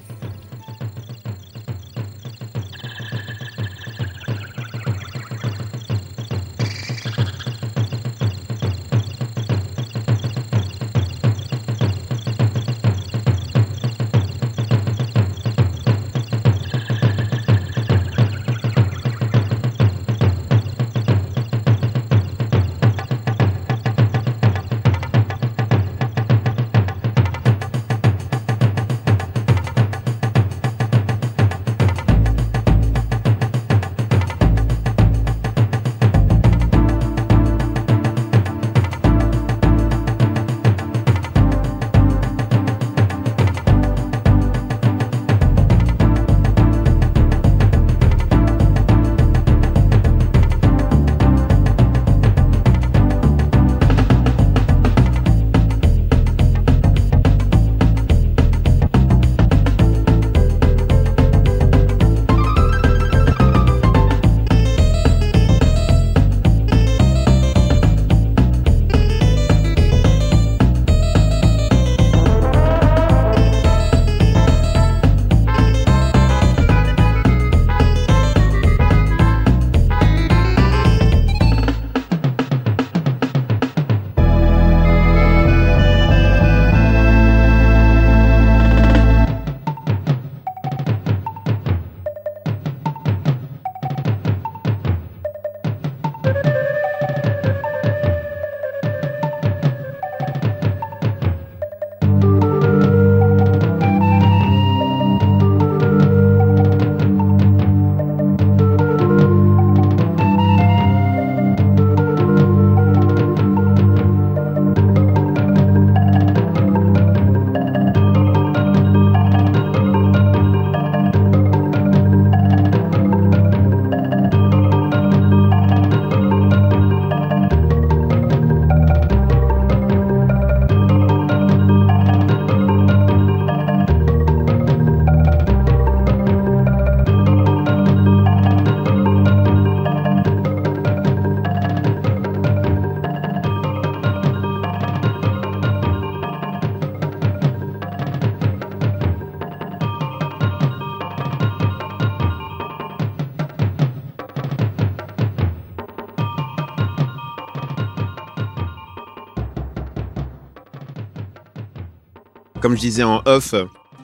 [162.62, 163.56] Comme je disais en off,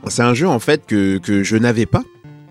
[0.08, 2.00] c'est un jeu en fait que, que je n'avais pas.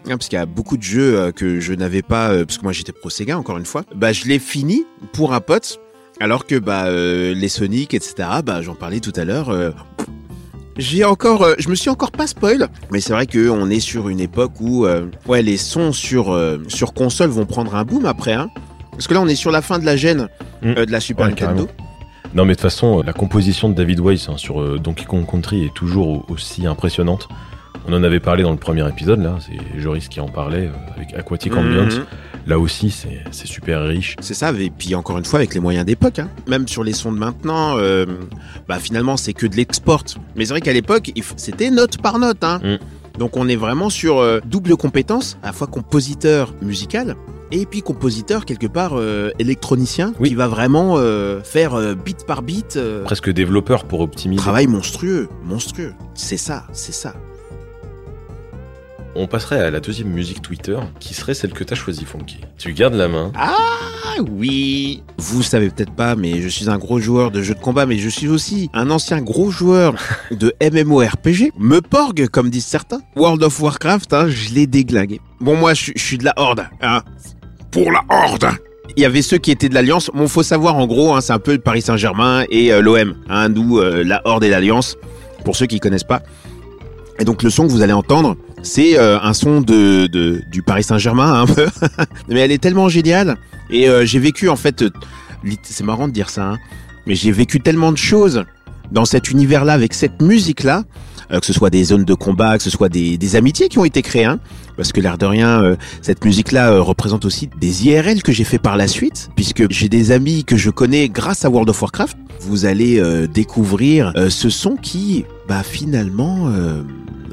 [0.07, 2.59] hein, parce qu'il y a beaucoup de jeux euh, que je n'avais pas, euh, parce
[2.59, 3.84] que moi j'étais pro Sega encore une fois.
[3.94, 5.80] Bah je l'ai fini pour un pote,
[6.20, 8.28] alors que bah euh, les Sonic, etc.
[8.44, 9.50] Bah j'en parlais tout à l'heure.
[9.50, 9.70] euh,
[10.78, 13.80] j'ai encore, euh, je me suis encore pas spoil, mais c'est vrai que on est
[13.80, 14.86] sur une époque où
[15.26, 16.38] ouais les sons sur
[16.68, 18.48] sur console vont prendre un boom après, hein.
[18.92, 20.28] Parce que là on est sur la fin de la gêne
[20.62, 20.72] Mm.
[20.86, 21.68] de la Super Ouais, Nintendo.
[22.37, 25.24] Non, mais de toute façon, la composition de David Wise hein, sur euh, Donkey Kong
[25.26, 27.28] Country est toujours au- aussi impressionnante.
[27.89, 30.95] On en avait parlé dans le premier épisode, là, c'est Joris qui en parlait euh,
[30.97, 31.97] avec Aquatic Ambience.
[31.97, 32.05] Mhm.
[32.47, 34.16] Là aussi, c'est c'est super riche.
[34.20, 36.28] C'est ça, et puis encore une fois avec les moyens d'époque, hein.
[36.47, 38.05] même sur les sons de maintenant, euh,
[38.68, 40.05] bah finalement c'est que de l'export.
[40.37, 42.45] Mais c'est vrai qu'à l'époque, c'était note par note.
[42.45, 42.61] Hein.
[42.62, 43.18] Mm.
[43.18, 47.16] Donc on est vraiment sur euh, double compétence, à la fois compositeur musical
[47.53, 50.30] et puis compositeur quelque part euh, électronicien Oui.
[50.30, 52.42] qui va vraiment euh, faire euh, beat par
[52.76, 54.40] euh, Presque développeur pour optimiser.
[54.40, 55.94] travail monstrueux, monstrueux.
[56.14, 57.14] C'est ça, c'est ça.
[59.18, 62.38] On passerait à la deuxième musique Twitter, qui serait celle que t'as choisie, Funky.
[62.58, 63.32] Tu gardes la main.
[63.34, 63.56] Ah
[64.30, 67.86] oui Vous savez peut-être pas, mais je suis un gros joueur de jeux de combat,
[67.86, 69.94] mais je suis aussi un ancien gros joueur
[70.30, 71.52] de MMORPG.
[71.58, 73.00] Me porg, comme disent certains.
[73.16, 75.20] World of Warcraft, hein, je l'ai déglingué.
[75.40, 77.02] Bon, moi, je, je suis de la Horde, hein.
[77.70, 78.50] Pour la Horde
[78.96, 80.11] il y avait ceux qui étaient de l'Alliance.
[80.14, 83.14] Bon, faut savoir, en gros, hein, c'est un peu le Paris Saint-Germain et euh, l'OM,
[83.28, 84.96] hein, d'où euh, la Horde et l'Alliance,
[85.45, 86.22] pour ceux qui connaissent pas.
[87.18, 88.36] Et donc le son que vous allez entendre,
[88.67, 90.07] c'est euh, un son de,
[90.51, 91.67] du Paris Saint-Germain un peu,
[92.29, 93.37] mais elle est tellement géniale.
[93.71, 94.91] Et euh, j'ai vécu en fait, euh,
[95.63, 96.59] c'est marrant de dire ça, hein,
[97.07, 98.45] mais j'ai vécu tellement de choses
[98.91, 100.84] dans cet univers-là avec cette musique-là,
[101.29, 104.01] que ce soit des zones de combat, que ce soit des, amitiés qui ont été
[104.01, 104.38] créées, hein,
[104.76, 108.76] parce que l'air de rien, cette musique-là représente aussi des IRL que j'ai fait par
[108.76, 112.17] la suite, puisque j'ai des amis que je connais grâce à World of Warcraft.
[112.43, 116.82] Vous allez découvrir ce son qui, bah finalement, euh,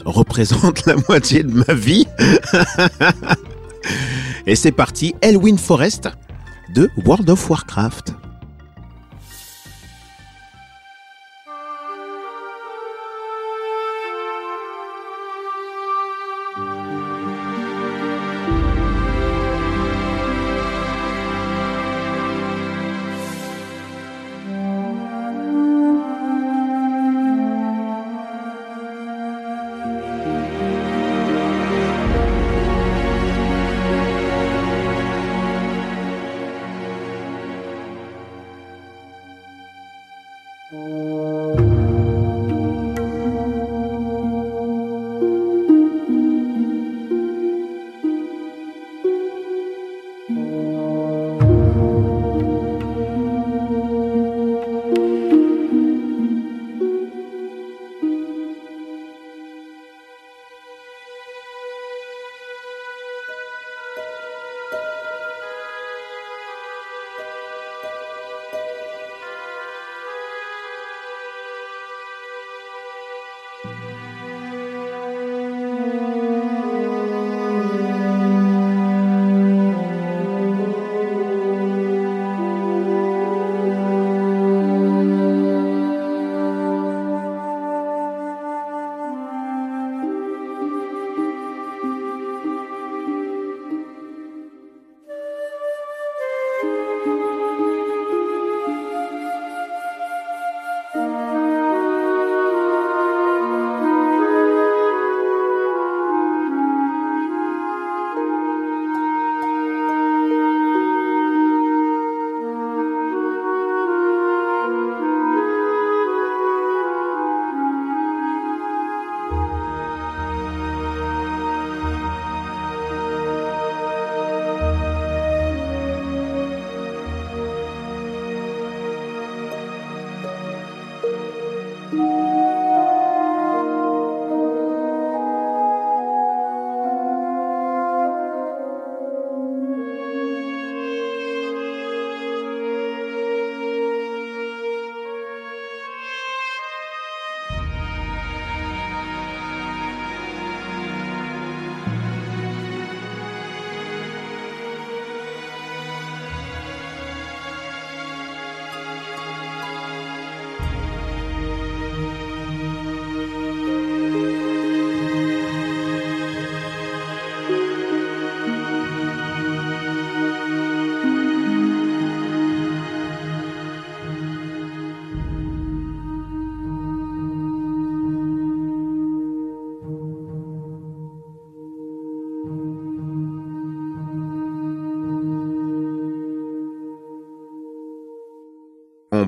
[0.05, 2.05] représente la moitié de ma vie.
[4.45, 6.09] Et c'est parti, Elwyn Forest
[6.73, 8.13] de World of Warcraft.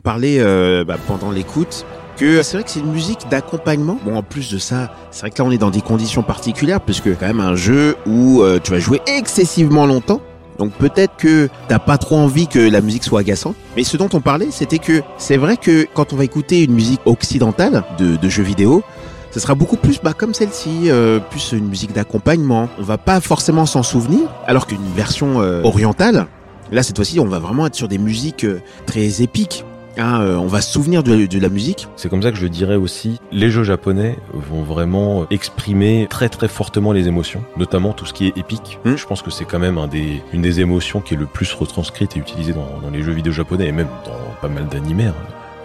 [0.06, 1.84] Parlait euh, bah, pendant l'écoute
[2.15, 3.98] que c'est vrai que c'est une musique d'accompagnement.
[4.06, 6.80] Bon, en plus de ça, c'est vrai que là on est dans des conditions particulières
[6.80, 10.22] puisque quand même un jeu où euh, tu vas jouer excessivement longtemps.
[10.60, 13.56] Donc peut-être que t'as pas trop envie que la musique soit agaçante.
[13.76, 16.73] Mais ce dont on parlait, c'était que c'est vrai que quand on va écouter une
[16.73, 18.84] musique occidentale de, de jeux vidéo,
[19.32, 22.69] ce sera beaucoup plus bah, comme celle-ci, euh, plus une musique d'accompagnement.
[22.80, 26.27] On va pas forcément s'en souvenir, alors qu'une version orientale,
[26.72, 28.45] là cette fois-ci, on va vraiment être sur des musiques
[28.86, 29.65] très épiques.
[29.97, 31.88] Ah, euh, on va se souvenir de, de la musique.
[31.95, 36.47] C'est comme ça que je dirais aussi, les jeux japonais vont vraiment exprimer très très
[36.47, 38.80] fortement les émotions, notamment tout ce qui est épique.
[38.85, 38.95] Hmm.
[38.95, 41.53] Je pense que c'est quand même un des, une des émotions qui est le plus
[41.53, 45.05] retranscrite et utilisée dans, dans les jeux vidéo japonais et même dans pas mal d'animés,
[45.05, 45.15] hein,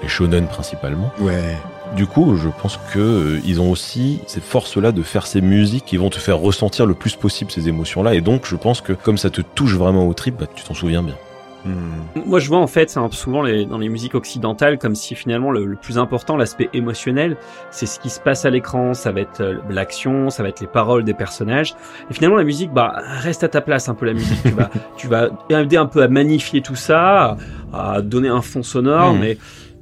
[0.02, 1.12] les shonen principalement.
[1.20, 1.56] Ouais.
[1.96, 5.86] Du coup, je pense que euh, ils ont aussi ces forces-là de faire ces musiques
[5.86, 8.14] qui vont te faire ressentir le plus possible ces émotions-là.
[8.14, 10.74] Et donc, je pense que comme ça te touche vraiment au trip, bah, tu t'en
[10.74, 11.16] souviens bien.
[11.64, 12.22] Hmm.
[12.26, 15.64] Moi, je vois en fait, souvent les, dans les musiques occidentales, comme si finalement le,
[15.66, 17.36] le plus important, l'aspect émotionnel,
[17.70, 18.94] c'est ce qui se passe à l'écran.
[18.94, 21.74] Ça va être euh, l'action, ça va être les paroles des personnages.
[22.10, 24.42] Et finalement, la musique, bah, reste à ta place un peu la musique.
[24.42, 27.36] tu vas, tu vas aider un peu à magnifier tout ça,
[27.72, 29.20] à, donner un fond sonore, Mhm.
[29.20, 29.38] mais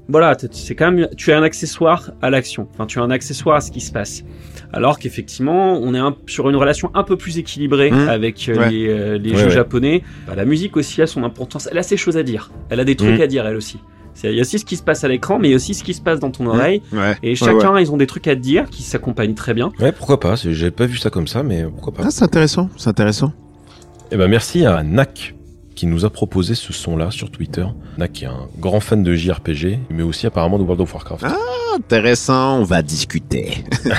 [0.09, 2.67] voilà, c'est quand même, tu es un accessoire à l'action.
[2.73, 4.25] Enfin, tu es un accessoire à ce qui se passe.
[4.73, 8.09] Alors qu'effectivement, on est un- sur une relation un peu plus équilibrée Mhm.
[8.09, 8.71] avec euh, Ouais.
[8.71, 9.51] les, euh, les Ouais, jeux ouais.
[9.51, 10.03] japonais.
[10.27, 11.69] Bah, la musique aussi a son importance.
[11.73, 12.51] Elle a ses choses à dire.
[12.69, 13.21] Elle a des trucs Mhm.
[13.23, 13.79] à dire, elle aussi.
[14.15, 15.57] C'est- Il y a aussi ce qui se passe à l'écran, mais il y a
[15.57, 16.83] aussi ce qui se passe dans ton oreille.
[16.93, 17.17] Ouais.
[17.23, 17.83] Et chacun, ouais.
[17.83, 19.71] ils ont des trucs à te dire qui s'accompagnent très bien.
[19.81, 22.69] Ouais, pourquoi pas J'ai pas vu ça comme ça, mais pourquoi pas Ah, c'est intéressant.
[22.77, 23.33] C'est intéressant.
[24.11, 25.35] Eh ben merci à Nak
[25.79, 27.65] qui nous a proposé ce son-là sur Twitter.
[27.99, 31.25] Nak est un grand fan de JRPG, mais aussi apparemment de World of Warcraft.
[31.25, 31.37] Ah.
[31.77, 32.59] Intéressant.
[32.59, 33.65] On va discuter.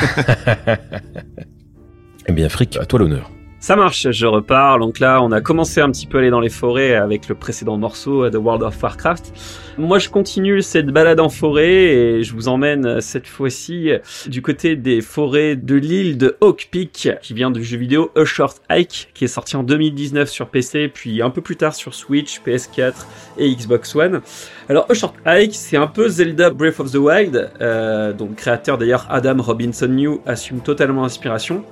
[2.27, 3.31] Eh bien, Frick, à toi l'honneur.
[3.61, 4.79] Ça marche, je repars.
[4.79, 7.35] Donc là, on a commencé un petit peu à aller dans les forêts avec le
[7.35, 9.33] précédent morceau euh, de World of Warcraft.
[9.77, 13.99] Moi, je continue cette balade en forêt et je vous emmène euh, cette fois-ci euh,
[14.27, 18.23] du côté des forêts de l'île de Oak Peak, qui vient du jeu vidéo A
[18.23, 21.93] Short Hike, qui est sorti en 2019 sur PC, puis un peu plus tard sur
[21.93, 22.93] Switch, PS4
[23.37, 24.21] et Xbox One.
[24.69, 28.35] Alors, A Short Hike, c'est un peu Zelda Breath of the Wild, euh, dont le
[28.35, 31.65] créateur d'ailleurs Adam Robinson New assume totalement l'inspiration.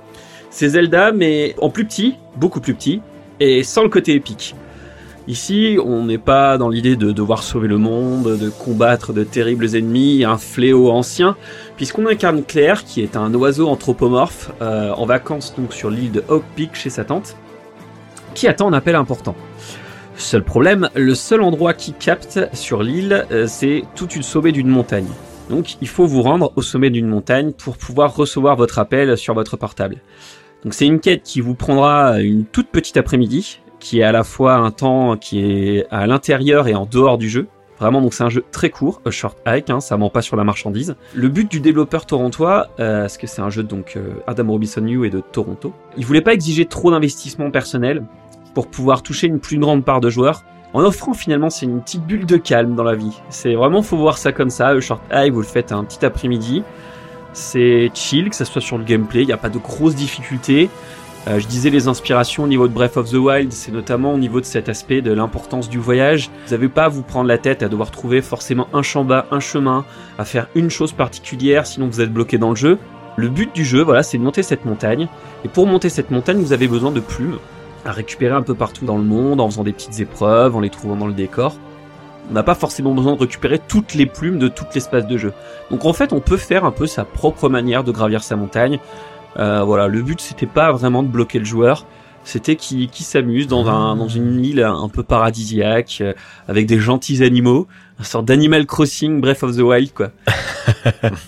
[0.50, 3.02] C'est Zelda, mais en plus petit, beaucoup plus petit,
[3.40, 4.54] et sans le côté épique.
[5.28, 9.76] Ici, on n'est pas dans l'idée de devoir sauver le monde, de combattre de terribles
[9.76, 11.36] ennemis, un fléau ancien,
[11.76, 16.24] puisqu'on incarne Claire, qui est un oiseau anthropomorphe, euh, en vacances donc sur l'île de
[16.28, 17.36] Oak Peak chez sa tante,
[18.32, 19.34] qui attend un appel important.
[20.16, 24.68] Seul problème, le seul endroit qui capte sur l'île, euh, c'est toute une sommet d'une
[24.68, 25.06] montagne.
[25.48, 29.34] Donc il faut vous rendre au sommet d'une montagne pour pouvoir recevoir votre appel sur
[29.34, 29.96] votre portable.
[30.64, 34.24] Donc c'est une quête qui vous prendra une toute petite après-midi, qui est à la
[34.24, 37.46] fois un temps qui est à l'intérieur et en dehors du jeu.
[37.78, 40.34] Vraiment, donc c'est un jeu très court, a short hike, hein, ça ment pas sur
[40.34, 40.96] la marchandise.
[41.14, 44.80] Le but du développeur torontois, euh, parce que c'est un jeu donc euh, Adam Robinson
[44.80, 48.02] New et de Toronto, il voulait pas exiger trop d'investissement personnel
[48.52, 50.42] pour pouvoir toucher une plus grande part de joueurs,
[50.72, 53.20] en offrant finalement c'est une petite bulle de calme dans la vie.
[53.30, 56.62] C'est vraiment faut voir ça comme ça, short hike, vous le faites un petit après-midi,
[57.32, 60.70] c'est chill, que ça soit sur le gameplay, il n'y a pas de grosses difficultés.
[61.26, 64.18] Euh, je disais les inspirations au niveau de Breath of the Wild, c'est notamment au
[64.18, 66.30] niveau de cet aspect de l'importance du voyage.
[66.46, 69.26] Vous n'avez pas à vous prendre la tête à devoir trouver forcément un champ bas,
[69.30, 69.84] un chemin,
[70.18, 72.78] à faire une chose particulière, sinon vous êtes bloqué dans le jeu.
[73.16, 75.08] Le but du jeu, voilà, c'est de monter cette montagne.
[75.44, 77.38] Et pour monter cette montagne, vous avez besoin de plumes
[77.88, 80.68] à récupérer un peu partout dans le monde, en faisant des petites épreuves, en les
[80.68, 81.56] trouvant dans le décor.
[82.30, 85.32] On n'a pas forcément besoin de récupérer toutes les plumes de tout l'espace de jeu.
[85.70, 88.78] Donc en fait, on peut faire un peu sa propre manière de gravir sa montagne.
[89.38, 91.86] Euh, voilà, le but c'était pas vraiment de bloquer le joueur,
[92.24, 96.12] c'était qu'il qui s'amuse dans un dans une île un peu paradisiaque euh,
[96.48, 100.10] avec des gentils animaux, une sorte d'Animal Crossing Breath of the Wild quoi.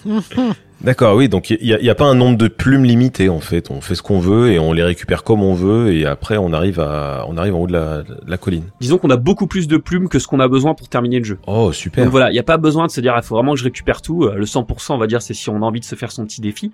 [0.83, 3.41] D'accord, oui, donc il n'y a, y a pas un nombre de plumes limité en
[3.41, 3.71] fait.
[3.71, 6.55] On fait ce qu'on veut et on les récupère comme on veut et après on
[6.55, 8.65] arrive à on arrive en haut de la, de la colline.
[8.81, 11.25] Disons qu'on a beaucoup plus de plumes que ce qu'on a besoin pour terminer le
[11.25, 11.39] jeu.
[11.47, 12.05] Oh super.
[12.05, 13.65] Donc voilà, il n'y a pas besoin de se dire il faut vraiment que je
[13.65, 14.25] récupère tout.
[14.25, 16.25] Euh, Le 100% on va dire c'est si on a envie de se faire son
[16.25, 16.73] petit défi.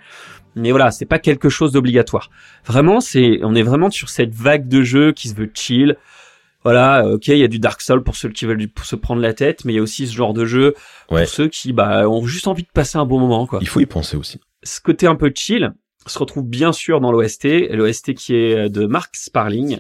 [0.55, 2.31] Mais voilà, c'est pas quelque chose d'obligatoire.
[2.65, 5.97] Vraiment, c'est on est vraiment sur cette vague de jeu qui se veut chill.
[6.67, 9.23] Voilà, euh, ok, il y a du Dark Souls pour ceux qui veulent se prendre
[9.23, 10.75] la tête, mais il y a aussi ce genre de jeu
[11.13, 11.23] Ouais.
[11.23, 13.47] pour ceux qui bah, ont juste envie de passer un bon moment.
[13.47, 13.61] quoi.
[13.63, 14.41] Il faut y penser aussi.
[14.65, 15.73] Ce côté un peu chill
[16.07, 19.79] se retrouve bien sûr dans l'OST, l'OST qui est de Mark Sparling,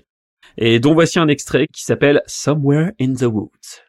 [0.59, 3.83] et dont voici un extrait qui s'appelle Somewhere in the Woods.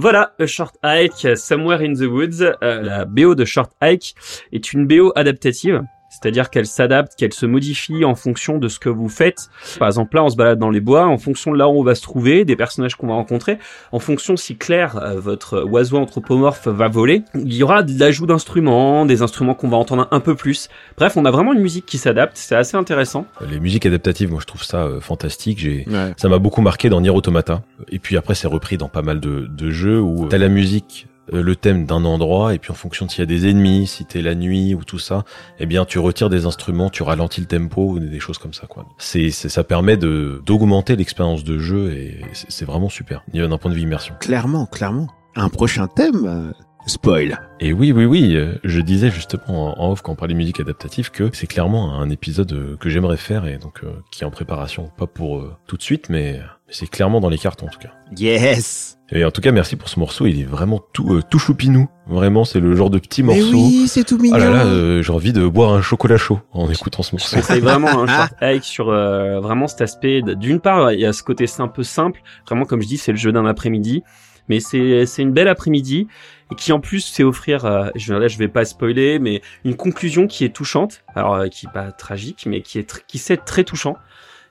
[0.00, 2.40] Voilà, A Short Hike, Somewhere in the Woods.
[2.40, 4.14] Euh, la BO de Short Hike
[4.50, 5.82] est une BO adaptative.
[6.22, 9.48] C'est-à-dire qu'elle s'adapte, qu'elle se modifie en fonction de ce que vous faites.
[9.78, 11.82] Par exemple, là, on se balade dans les bois, en fonction de là où on
[11.82, 13.58] va se trouver, des personnages qu'on va rencontrer,
[13.92, 18.26] en fonction si Claire, euh, votre oiseau anthropomorphe, va voler, il y aura de l'ajout
[18.26, 20.68] d'instruments, des instruments qu'on va entendre un peu plus.
[20.96, 23.26] Bref, on a vraiment une musique qui s'adapte, c'est assez intéressant.
[23.50, 25.58] Les musiques adaptatives, moi je trouve ça euh, fantastique.
[25.58, 26.14] J'ai Ouais.
[26.16, 27.62] Ça m'a beaucoup marqué dans Nier Automata.
[27.90, 31.06] Et puis après, c'est repris dans pas mal de, de jeux où t'as la musique,
[31.06, 33.86] euh, le thème d'un endroit, et puis en fonction de s'il y a des ennemis,
[33.86, 35.24] si t'es la nuit ou tout ça,
[35.58, 38.66] eh bien, tu retires des instruments, tu ralentis le tempo ou des choses comme ça,
[38.66, 38.86] quoi.
[38.98, 43.22] C'est, ça permet de, d'augmenter l'expérience de jeu et c'est, c'est vraiment super.
[43.32, 44.14] D'un point de vue immersion.
[44.20, 45.08] Clairement, clairement.
[45.36, 46.52] Un prochain thème, euh,
[46.86, 47.40] spoil.
[47.60, 50.60] Et oui, oui, oui, euh, je disais justement en off quand on parlait de musique
[50.60, 54.26] adaptative que c'est clairement un épisode euh, que j'aimerais faire et donc euh, qui est
[54.26, 57.62] en préparation, pas pour euh, tout de suite, mais, mais c'est clairement dans les cartes
[57.62, 57.90] en tout cas.
[58.16, 58.96] Yes.
[59.12, 60.26] Et en tout cas, merci pour ce morceau.
[60.26, 61.88] Il est vraiment tout, euh, tout choupinou.
[62.06, 63.56] Vraiment, c'est le genre de petit Mais morceau.
[63.56, 64.36] oui, c'est tout mignon.
[64.36, 67.36] Ah là là, euh, j'ai envie de boire un chocolat chaud en écoutant ce morceau.
[67.36, 70.22] conseille vraiment un short hike sur euh, vraiment cet aspect.
[70.22, 72.22] D'une part, il y a ce côté c'est un peu simple.
[72.46, 74.04] Vraiment, comme je dis, c'est le jeu d'un après-midi.
[74.48, 76.08] Mais c'est c'est une belle après-midi
[76.50, 79.76] et qui en plus c'est offrir, euh, je, là je vais pas spoiler, mais une
[79.76, 81.02] conclusion qui est touchante.
[81.14, 83.96] Alors euh, qui est pas tragique, mais qui est qui c'est très touchant.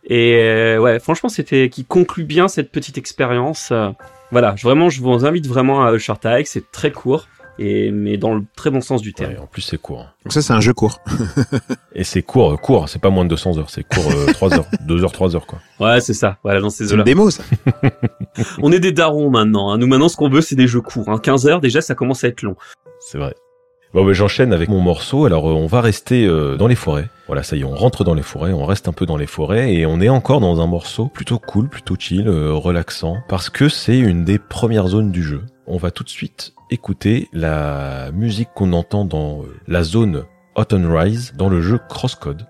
[0.06, 3.70] Et euh, ouais, franchement, c'était qui conclut bien cette petite expérience.
[3.72, 3.90] euh,
[4.32, 6.48] voilà, je, vraiment, je vous invite vraiment à Hike.
[6.48, 7.28] C'est très court
[7.60, 9.34] et mais dans le très bon sens du terme.
[9.34, 10.06] Ouais, en plus, c'est court.
[10.24, 11.02] Donc ça, c'est un jeu court.
[11.94, 12.88] Et c'est court, euh, court.
[12.88, 13.70] C'est pas moins de 200 heures.
[13.70, 14.66] C'est court, euh, 3 heures.
[14.88, 15.60] 2 heures, 3 heures, quoi.
[15.80, 16.38] Ouais, c'est ça.
[16.44, 17.44] Voilà, dans ces C'est une démo, ça.
[18.62, 19.72] On est des darons maintenant.
[19.72, 19.78] hein.
[19.78, 21.10] Nous maintenant, ce qu'on veut, c'est des jeux courts.
[21.10, 21.20] Hein.
[21.20, 22.56] 15 heures, déjà, ça commence à être long.
[23.00, 23.34] C'est vrai.
[23.94, 25.26] Bon, ben, j'enchaîne avec mon morceau.
[25.26, 27.10] Alors, euh, on va rester euh, dans les forêts.
[27.28, 29.26] Voilà, ça y est, on rentre dans les forêts, on reste un peu dans les
[29.28, 33.50] forêts et on est encore dans un morceau plutôt cool, plutôt chill, euh, relaxant, parce
[33.50, 35.44] que c'est une des premières zones du jeu.
[35.68, 40.26] On va tout de suite écouter la musique qu'on entend dans euh, la zone
[40.56, 42.46] Autumn Rise dans le jeu Crosscode.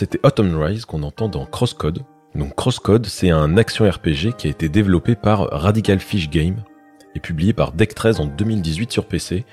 [0.00, 2.04] C'était Autumn Rise qu'on entend dans Crosscode.
[2.34, 6.62] Donc Crosscode, c'est un action RPG qui a été développé par Radical Fish Game
[7.14, 9.44] et publié par Deck 13 en 2018 sur PC.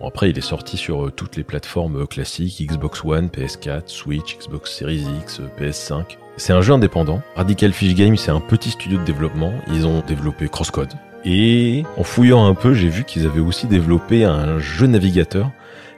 [0.00, 3.82] Bon, après, il est sorti sur euh, toutes les plateformes euh, classiques, Xbox One, PS4,
[3.86, 6.16] Switch, Xbox Series X, euh, PS5.
[6.36, 7.22] C'est un jeu indépendant.
[7.36, 9.52] Radical Fish Game, c'est un petit studio de développement.
[9.68, 10.90] Ils ont développé Crosscode.
[11.24, 15.52] Et en fouillant un peu, j'ai vu qu'ils avaient aussi développé un jeu navigateur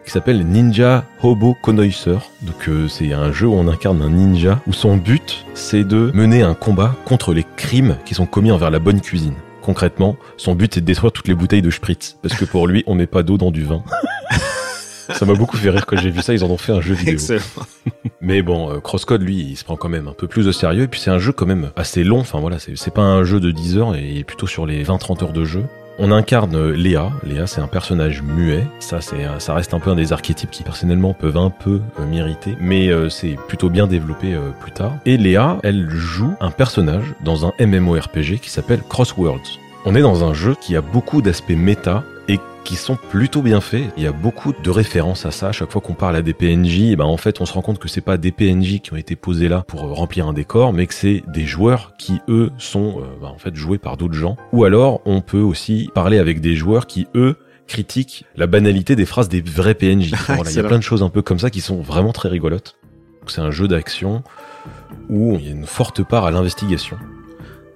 [0.04, 2.30] qui s'appelle Ninja Hobo Connoisseur.
[2.42, 6.10] Donc euh, c'est un jeu où on incarne un ninja où son but c'est de
[6.14, 9.34] mener un combat contre les crimes qui sont commis envers la bonne cuisine.
[9.62, 12.84] Concrètement, son but est de détruire toutes les bouteilles de spritz parce que pour lui,
[12.86, 13.82] on met pas d'eau dans du vin.
[15.12, 16.94] ça m'a beaucoup fait rire quand j'ai vu ça, ils en ont fait un jeu
[16.94, 17.14] vidéo.
[17.14, 17.40] Excellent.
[18.20, 20.82] Mais bon, euh, Crosscode, lui, il se prend quand même un peu plus au sérieux.
[20.82, 22.20] Et puis c'est un jeu quand même assez long.
[22.20, 24.66] Enfin voilà, c'est c'est pas un jeu de 10 heures et il est plutôt sur
[24.66, 25.64] les 20-30 heures de jeu.
[25.96, 27.10] On incarne Léa.
[27.22, 28.66] Léa, c'est un personnage muet.
[28.80, 32.06] Ça, c'est, ça reste un peu un des archétypes qui personnellement peuvent un peu euh,
[32.06, 34.92] m'irriter, mais euh, c'est plutôt bien développé euh, plus tard.
[35.06, 39.60] Et Léa, elle joue un personnage dans un MMORPG qui s'appelle Crossworlds.
[39.86, 43.60] On est dans un jeu qui a beaucoup d'aspects méta et qui sont plutôt bien
[43.60, 43.84] faits.
[43.96, 45.52] Il y a beaucoup de références à ça.
[45.52, 47.78] Chaque fois qu'on parle à des PNJ, eh ben en fait, on se rend compte
[47.78, 50.72] que c'est pas des PNJ qui ont été posés là pour euh, remplir un décor,
[50.72, 54.14] mais que c'est des joueurs qui eux sont euh, ben, en fait joués par d'autres
[54.14, 54.36] gens.
[54.52, 57.36] Ou alors, on peut aussi parler avec des joueurs qui eux
[57.66, 60.12] critiquent la banalité des phrases des vrais PNJ.
[60.26, 62.28] Voilà, il y a plein de choses un peu comme ça qui sont vraiment très
[62.28, 62.76] rigolotes.
[63.26, 64.22] C'est un jeu d'action
[65.08, 66.98] où il y a une forte part à l'investigation.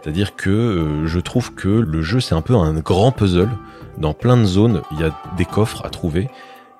[0.02, 3.50] C'est-à-dire que euh, je trouve que le jeu c'est un peu un grand puzzle.
[3.98, 6.28] Dans plein de zones, il y a des coffres à trouver.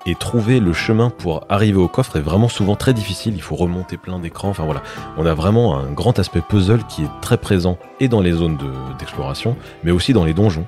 [0.06, 3.34] Et trouver le chemin pour arriver au coffre est vraiment souvent très difficile.
[3.34, 4.48] Il faut remonter plein d'écrans.
[4.48, 4.82] Enfin voilà,
[5.18, 8.56] on a vraiment un grand aspect puzzle qui est très présent et dans les zones
[8.56, 10.64] de- d'exploration, mais aussi dans les donjons,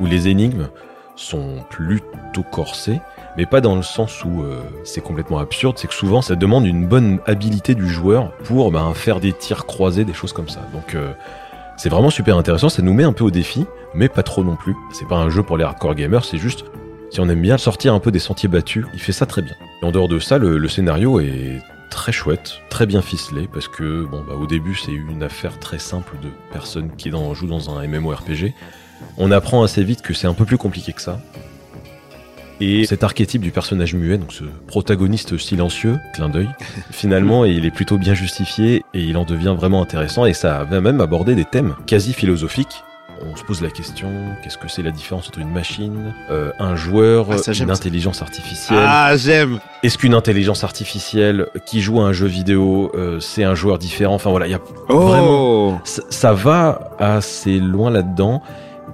[0.00, 0.70] où les énigmes
[1.14, 3.00] sont plutôt corsées,
[3.36, 5.76] mais pas dans le sens où euh, c'est complètement absurde.
[5.78, 9.66] C'est que souvent, ça demande une bonne habilité du joueur pour ben, faire des tirs
[9.66, 10.60] croisés, des choses comme ça.
[10.72, 11.12] Donc euh,
[11.82, 14.54] c'est vraiment super intéressant, ça nous met un peu au défi, mais pas trop non
[14.54, 14.76] plus.
[14.92, 16.66] C'est pas un jeu pour les hardcore gamers, c'est juste
[17.08, 19.54] si on aime bien sortir un peu des sentiers battus, il fait ça très bien.
[19.80, 24.04] Et en dehors de ça, le, scénario est très chouette, très bien ficelé, parce que
[24.04, 27.70] bon bah au début c'est une affaire très simple de personne qui dans, joue dans
[27.70, 28.52] un MMORPG.
[29.16, 31.18] On apprend assez vite que c'est un peu plus compliqué que ça.
[32.60, 36.48] Et cet archétype du personnage muet, donc ce protagoniste silencieux, clin d'œil,
[36.90, 40.80] finalement il est plutôt bien justifié et il en devient vraiment intéressant et ça va
[40.80, 42.82] même aborder des thèmes quasi philosophiques.
[43.30, 44.08] On se pose la question,
[44.42, 47.72] qu'est-ce que c'est la différence entre une machine, euh, un joueur, Ah, ça, une ça.
[47.74, 49.58] intelligence artificielle Ah, j'aime.
[49.82, 54.14] Est-ce qu'une intelligence artificielle qui joue à un jeu vidéo, euh, c'est un joueur différent?
[54.14, 54.98] Enfin voilà, il y a Oh.
[55.00, 55.80] Vraiment.
[55.84, 58.42] ça, ça va assez loin là-dedans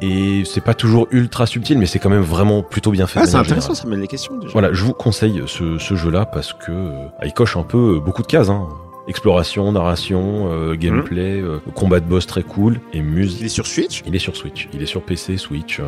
[0.01, 3.21] et c'est pas toujours ultra subtil, mais c'est quand même vraiment plutôt bien fait.
[3.21, 3.77] Ah, c'est intéressant, générale.
[3.77, 4.53] ça mène les questions déjà.
[4.53, 8.01] Voilà, je vous conseille ce, ce jeu-là parce que euh, il coche un peu euh,
[8.01, 8.49] beaucoup de cases.
[8.51, 8.69] Hein.
[9.09, 13.43] Exploration, narration, euh, gameplay, euh, combat de boss très cool et Il musique.
[13.45, 14.03] est sur Switch?
[14.05, 15.79] Il est sur Switch, il est sur PC, Switch.
[15.79, 15.85] euh,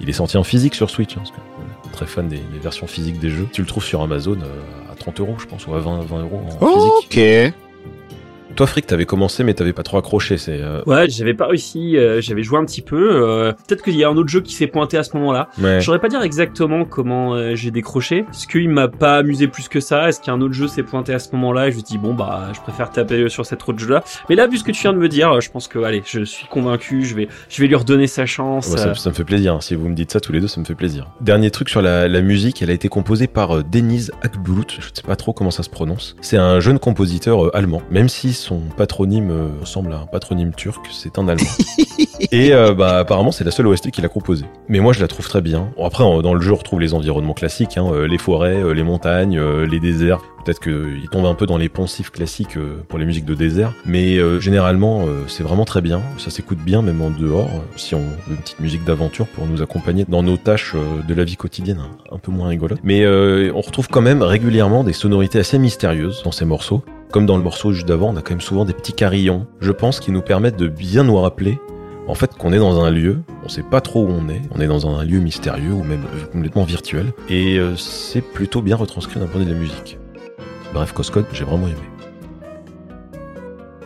[0.00, 1.16] il est sorti en physique sur Switch.
[1.16, 3.46] Hein, parce que, très fan des, des versions physiques des jeux.
[3.52, 4.38] Tu le trouves sur Amazon
[4.90, 7.52] à 30 euros, je pense, ou à 20, 20 euros en physique.
[7.52, 7.67] Ok.
[8.58, 10.36] Toi, Frick, t'avais commencé, mais t'avais pas trop accroché.
[10.36, 13.10] C'est euh, Ouais, j'avais pas réussi, euh, j'avais joué un petit peu.
[13.24, 15.48] euh, Peut-être qu'il y a un autre jeu qui s'est pointé à ce moment-là.
[15.62, 15.78] ouais.
[15.80, 18.24] Je saurais pas dire exactement comment j'ai décroché.
[18.32, 20.08] Est-ce qu'il m'a pas amusé plus que ça?
[20.08, 21.68] Est-ce qu'il y a un autre jeu s'est pointé à ce moment-là?
[21.68, 24.02] Et je me dis bon bah je préfère taper sur cet autre jeu-là.
[24.28, 26.24] Mais là, vu ce que tu viens de me dire, je pense que allez, je
[26.24, 27.04] suis convaincu.
[27.04, 28.68] Je vais, je vais lui redonner sa chance.
[28.72, 29.54] Ouais, ça, ça me fait plaisir.
[29.54, 29.60] hein.
[29.60, 31.06] Si vous me dites ça tous les deux, ça me fait plaisir.
[31.20, 34.64] Dernier truc sur la, la musique, elle a été composée par Deniz Akbulut.
[34.80, 36.16] Je sais pas trop comment ça se prononce.
[36.22, 37.82] C'est un jeune compositeur allemand.
[37.92, 41.44] Même si son patronyme euh, ressemble à un patronyme turc, c'est un allemand.
[42.32, 44.46] Et euh, bah apparemment c'est la seule OST qu'il a composée.
[44.68, 45.68] Mais moi je la trouve très bien.
[45.82, 49.40] Après dans le jeu on retrouve les environnements classiques, hein, euh, les forêts, les montagnes,
[49.40, 50.20] les déserts.
[50.44, 52.56] Peut-être qu'il tombe un peu dans les poncifs classiques
[52.88, 56.00] pour les musiques de désert, mais généralement c'est vraiment très bien.
[56.16, 57.50] Ça s'écoute bien même en dehors.
[57.76, 60.74] Si on veut une petite musique d'aventure pour nous accompagner dans nos tâches
[61.06, 62.78] de la vie quotidienne, un, un peu moins rigolote.
[62.82, 66.82] Mais on retrouve quand même régulièrement des sonorités assez mystérieuses dans ces morceaux.
[67.10, 69.72] Comme dans le morceau juste d'avant, on a quand même souvent des petits carillons, je
[69.72, 71.58] pense, qui nous permettent de bien nous rappeler
[72.06, 74.60] en fait qu'on est dans un lieu, on sait pas trop où on est, on
[74.60, 79.20] est dans un lieu mystérieux ou même complètement virtuel, et euh, c'est plutôt bien retranscrit
[79.20, 79.98] d'un point de vue de la musique.
[80.72, 81.76] Bref, Coscode, j'ai vraiment aimé.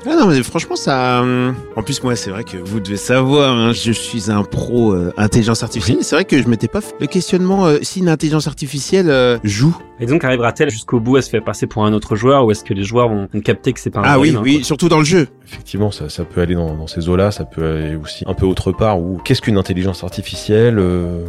[0.04, 1.20] Ah non, mais franchement, ça.
[1.22, 4.92] hum, En plus, moi, c'est vrai que vous devez savoir, hein, je suis un pro
[4.92, 5.98] euh, intelligence artificielle.
[6.02, 9.38] C'est vrai que je m'étais pas fait le questionnement euh, si une intelligence artificielle euh,
[9.44, 9.76] joue.
[10.00, 11.16] Et donc arrivera-t-elle jusqu'au bout?
[11.16, 13.72] À se faire passer pour un autre joueur ou est-ce que les joueurs vont capter
[13.72, 14.64] que c'est pas un Ah oui, humain, oui, quoi?
[14.64, 15.28] surtout dans le jeu.
[15.46, 18.46] Effectivement, ça, ça peut aller dans, dans ces eaux-là, ça peut aller aussi un peu
[18.46, 21.24] autre part, où qu'est-ce qu'une intelligence artificielle euh,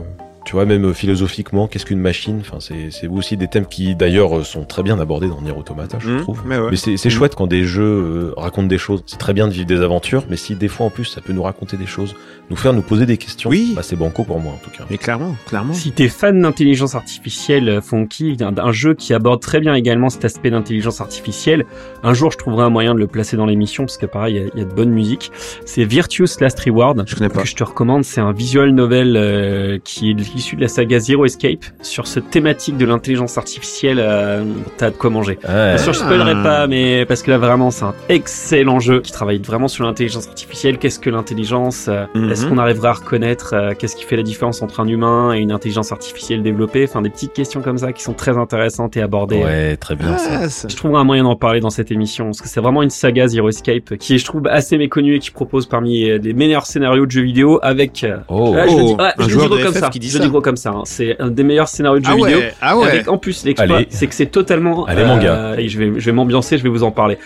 [0.45, 2.39] Tu vois, même euh, philosophiquement, qu'est-ce qu'une machine?
[2.41, 5.53] Enfin, c'est c'est aussi des thèmes qui d'ailleurs euh, sont très bien abordés dans Nier
[5.57, 6.41] Automata, je Mmh, trouve.
[6.45, 6.67] mais ouais.
[6.71, 7.11] Mais c'est c'est Mm.
[7.13, 9.03] chouette quand des jeux euh, racontent des choses.
[9.05, 11.31] C'est très bien de vivre des aventures, mais si des fois en plus ça peut
[11.33, 12.13] nous raconter des choses,
[12.49, 13.71] nous faire nous poser des questions, Oui.
[13.75, 14.83] bah c'est banco pour moi en tout cas.
[14.89, 15.73] Mais clairement, clairement.
[15.73, 20.25] Si t'es fan d'intelligence artificielle, Funky, d'un d'un jeu qui aborde très bien également cet
[20.25, 21.65] aspect d'intelligence artificielle,
[22.03, 24.41] un jour je trouverai un moyen de le placer dans l'émission parce que pareil, il
[24.41, 25.31] y a- il y, a de bonne musique.
[25.65, 27.01] C'est Virtuous Last Reward.
[27.07, 27.41] Je connais pas.
[27.43, 30.99] Que je te recommande, c'est un visual novel euh, qui est issu de la saga
[30.99, 33.97] Zero Escape sur cette thématique de l'intelligence artificielle.
[33.99, 34.43] Euh,
[34.77, 35.37] T'as de quoi manger.
[35.47, 35.75] Ouais.
[35.75, 36.43] Bien sûr, je spoilerai Ah.
[36.43, 40.27] pas, mais parce que là vraiment, c'est un excellent jeu qui travaille vraiment sur l'intelligence
[40.27, 40.77] artificielle.
[40.77, 42.31] Qu'est-ce que l'intelligence euh, Mhm.
[42.31, 45.39] Est-ce qu'on arrivera à reconnaître euh, qu'est-ce qui fait la différence entre un humain et
[45.39, 46.85] une intelligence artificielle développée?
[46.87, 49.43] Enfin, des petites questions comme ça qui sont très intéressantes et abordées.
[49.43, 50.29] Ouais, très bien ça.
[50.43, 52.81] Ah, ça- Je trouverai un moyen d'en parler dans cette émission parce que c'est vraiment
[52.83, 56.17] une saga Zero Escape qui est, je trouve, assez méconnue et qui propose parmi euh,
[56.21, 58.03] les meilleurs scénarios de jeux vidéo avec.
[58.03, 59.79] euh, Oh, ah, je le dis, Oh, ouais, un je le dis joueur comme FF
[59.79, 59.89] ça.
[59.89, 60.22] qui dit je ça.
[60.29, 60.69] Gros comme ça.
[60.71, 60.81] hein.
[60.85, 62.39] C'est un des meilleurs scénarios de jeux Ah vidéo.
[62.61, 62.87] ah ouais.
[62.87, 64.85] Avec en plus l'exploit, c'est que c'est totalement.
[64.85, 65.55] Allez, gars.
[65.57, 67.17] et je vais, je vais m'ambiancer, je vais vous en parler.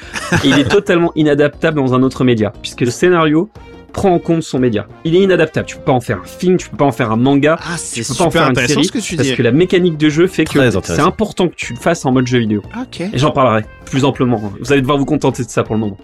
[0.44, 3.50] Et il est totalement inadaptable dans un autre média, puisque le scénario
[3.94, 4.86] prend en compte son média.
[5.06, 5.66] Il est inadaptable.
[5.66, 7.78] Tu peux pas en faire un film, tu peux pas en faire un manga, Ah,
[7.92, 9.36] tu peux pas en faire une série, ce que tu parce dis.
[9.36, 12.12] que la mécanique de jeu fait Très que c'est important que tu le fasses en
[12.12, 12.62] mode jeu vidéo.
[12.80, 13.02] Ok.
[13.02, 14.40] Et j'en parlerai plus amplement.
[14.62, 15.98] Vous allez devoir vous contenter de ça pour le moment.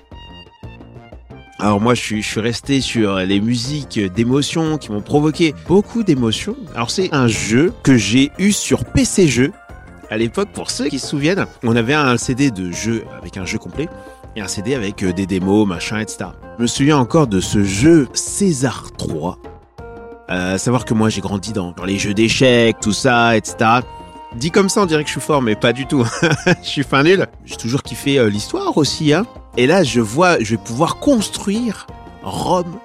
[1.64, 6.58] Alors moi, je suis, resté sur les musiques d'émotions qui m'ont provoqué beaucoup d'émotions.
[6.76, 9.54] Alors c'est un jeu que j'ai eu sur PC Jeux.
[10.10, 13.46] À l'époque, pour ceux qui se souviennent, on avait un CD de jeu avec un
[13.46, 13.88] jeu complet
[14.36, 16.32] et un CD avec euh, des démos, machin, etc.
[16.58, 19.38] Je me souviens encore de ce jeu César 3.
[20.32, 23.80] Euh, savoir que moi j'ai grandi dans, dans les jeux d'échecs, tout ça, etc.
[24.36, 26.06] Dit comme ça, on dirait que je suis fort, mais pas du tout.
[26.64, 27.28] je suis fin nul.
[27.46, 29.26] J'ai toujours kiffé euh, l'histoire aussi, hein.
[29.58, 31.86] Et là, je vois, je vais pouvoir construire
[32.24, 32.80] Rome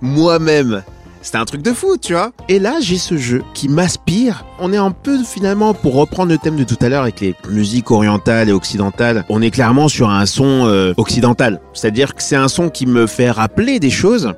[0.00, 0.82] moi-même.
[1.22, 2.32] C'était un truc de fou, tu vois.
[2.48, 4.46] Et là, j'ai ce jeu qui m'aspire.
[4.58, 7.34] On est un peu finalement, pour reprendre le thème de tout à l'heure avec les
[7.50, 11.60] musiques orientales et occidentales, on est clairement sur un son euh, occidental.
[11.74, 14.32] C'est-à-dire que c'est un son qui me fait rappeler des choses.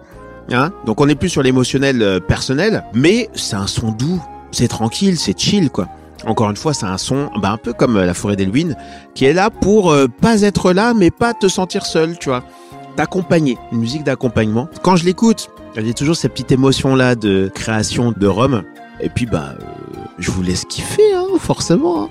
[0.50, 4.20] Hein Donc on est plus sur l'émotionnel euh, personnel, mais c'est un son doux,
[4.50, 5.86] c'est tranquille, c'est chill, quoi.
[6.26, 8.74] Encore une fois, c'est un son, bah, un peu comme euh, la forêt d'Elwyn,
[9.14, 12.44] qui est là pour euh, pas être là, mais pas te sentir seul, tu vois.
[12.96, 14.68] D'accompagner, une musique d'accompagnement.
[14.82, 18.62] Quand je l'écoute, j'ai toujours cette petite émotion là de création de Rome.
[19.00, 19.64] Et puis bah, euh,
[20.18, 22.04] je vous laisse kiffer, hein, forcément.
[22.04, 22.08] hein.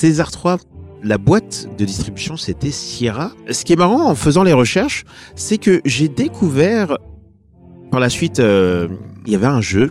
[0.00, 0.56] César 3,
[1.04, 3.32] la boîte de distribution, c'était Sierra.
[3.50, 5.04] Ce qui est marrant en faisant les recherches,
[5.36, 6.96] c'est que j'ai découvert
[7.90, 8.88] par la suite, euh,
[9.26, 9.90] il y avait un jeu.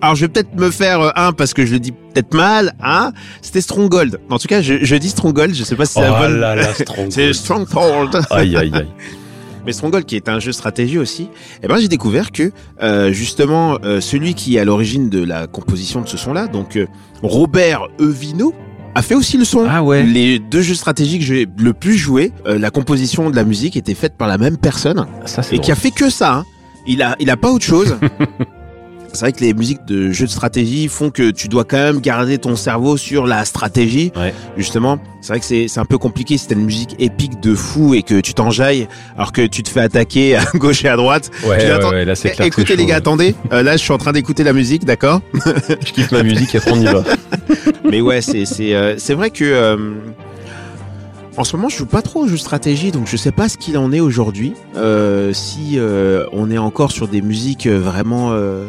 [0.00, 2.74] Alors je vais peut-être me faire euh, un parce que je le dis peut-être mal,
[2.82, 3.12] hein.
[3.42, 4.18] C'était Stronghold.
[4.28, 5.54] En tout cas, je, je dis Stronghold.
[5.54, 6.40] Je sais pas si c'est la Oh bonne.
[6.40, 7.12] là là, Stronghold.
[7.12, 8.22] C'est Stronghold.
[8.30, 8.88] Aïe aïe aïe.
[9.66, 11.28] Mais Stronghold, qui est un jeu stratégie aussi,
[11.62, 12.50] eh ben j'ai découvert que
[12.82, 16.76] euh, justement celui qui est à l'origine de la composition de ce son-là, donc
[17.22, 18.52] Robert Evino,
[18.94, 19.66] a fait aussi le son.
[19.68, 20.04] Ah ouais.
[20.04, 23.76] Les deux jeux stratégiques que j'ai le plus joué, euh, la composition de la musique
[23.76, 26.34] était faite par la même personne Ça et qui a fait que ça.
[26.34, 26.44] hein.
[26.86, 27.96] Il a, il a pas autre chose.
[29.14, 32.00] C'est vrai que les musiques de jeux de stratégie font que tu dois quand même
[32.00, 34.12] garder ton cerveau sur la stratégie.
[34.16, 34.34] Ouais.
[34.56, 37.94] Justement, c'est vrai que c'est un peu compliqué si t'as une musique épique de fou
[37.94, 41.30] et que tu t'enjailles alors que tu te fais attaquer à gauche et à droite.
[41.44, 42.46] Ouais, ouais, là c'est Eh, clair.
[42.48, 43.34] Écoutez les gars, attendez.
[43.52, 46.58] Euh, là, je suis en train d'écouter la musique, d'accord Je kiffe ma musique et
[46.58, 47.04] après on y va.
[47.90, 49.76] Mais ouais, c'est c'est euh, c'est vrai que euh,
[51.36, 53.48] en ce moment, je joue pas trop aux jeux de stratégie, donc je sais pas
[53.48, 54.54] ce qu'il en est aujourd'hui.
[54.76, 58.66] Euh, si euh, on est encore sur des musiques vraiment euh,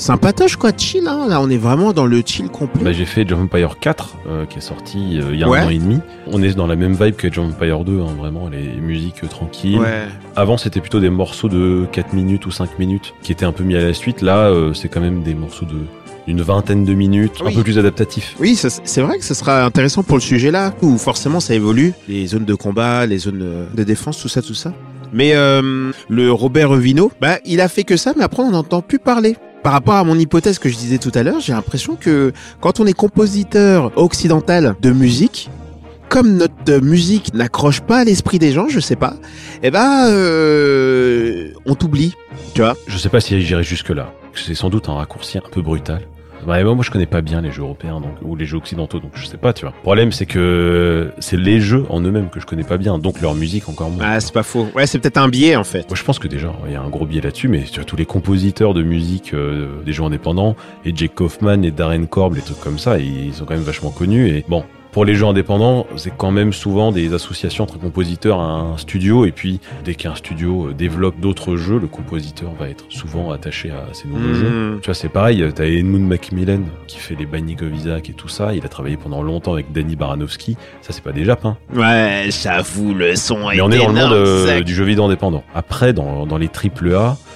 [0.00, 1.06] sympatoches, quoi, chill.
[1.06, 2.82] Hein, là, on est vraiment dans le chill complet.
[2.82, 5.60] Bah, j'ai fait of Empire 4 euh, qui est sorti euh, il y a Ouais.
[5.60, 5.98] un an et demi.
[6.26, 9.28] On est dans la même vibe que of Empire 2, hein, vraiment les musiques euh,
[9.28, 9.78] tranquilles.
[9.78, 10.06] ouais.
[10.36, 13.62] Avant c'était plutôt des morceaux de 4 minutes ou 5 minutes qui étaient un peu
[13.64, 14.22] mis à la suite.
[14.22, 15.76] Là c'est quand même des morceaux de
[16.26, 17.52] d'une vingtaine de minutes, Oui.
[17.52, 18.36] un peu plus adaptatifs.
[18.38, 21.92] Oui, c'est vrai que ce sera intéressant pour le sujet là, où forcément ça évolue,
[22.08, 24.72] les zones de combat, les zones de défense, tout ça, tout ça.
[25.12, 28.80] Mais euh, le Robert Vino, bah il a fait que ça, mais après on n'entend
[28.82, 29.36] plus parler.
[29.62, 32.80] Par rapport à mon hypothèse que je disais tout à l'heure, j'ai l'impression que quand
[32.80, 35.50] on est compositeur occidental de musique,
[36.08, 39.14] comme notre musique n'accroche pas l'esprit des gens, je sais pas,
[39.62, 42.14] eh ben euh, on t'oublie,
[42.54, 42.74] tu vois.
[42.86, 44.12] Je sais pas si j'irai jusque là.
[44.34, 46.02] C'est sans doute un raccourci un peu brutal.
[46.46, 48.98] Ouais, moi, moi, je connais pas bien les jeux européens donc, ou les jeux occidentaux,
[48.98, 49.74] donc je sais pas, tu vois.
[49.76, 53.20] Le problème, c'est que c'est les jeux en eux-mêmes que je connais pas bien, donc
[53.20, 54.04] leur musique encore moins.
[54.06, 54.68] Ah, c'est pas faux.
[54.74, 55.88] Ouais, c'est peut-être un biais en fait.
[55.88, 57.84] Moi, je pense que déjà, il y a un gros biais là-dessus, mais tu vois,
[57.84, 62.34] tous les compositeurs de musique euh, des jeux indépendants, et Jake Kaufman et Darren Korb,
[62.34, 64.28] les trucs comme ça, ils sont quand même vachement connus.
[64.28, 68.44] Et bon, pour les jeux indépendants, c'est quand même souvent des associations entre compositeurs à
[68.44, 72.84] un studio, et puis dès qu'un studio euh, développe d'autres jeux, le compositeur va être
[72.88, 74.50] souvent attaché à ces nouveaux jeux.
[74.50, 74.80] Mmh.
[74.80, 77.26] Tu vois, c'est pareil, t'as Edmund Macmillan qui fait les
[77.74, 81.12] Isaac et tout ça, il a travaillé pendant longtemps avec Danny Baranowski, ça c'est pas
[81.12, 81.56] des Japs, hein.
[81.74, 85.44] Ouais, j'avoue, le son Mais on est dans le monde euh, du jeu vidéo indépendant.
[85.54, 87.29] Après, dans, dans les triple A, euh,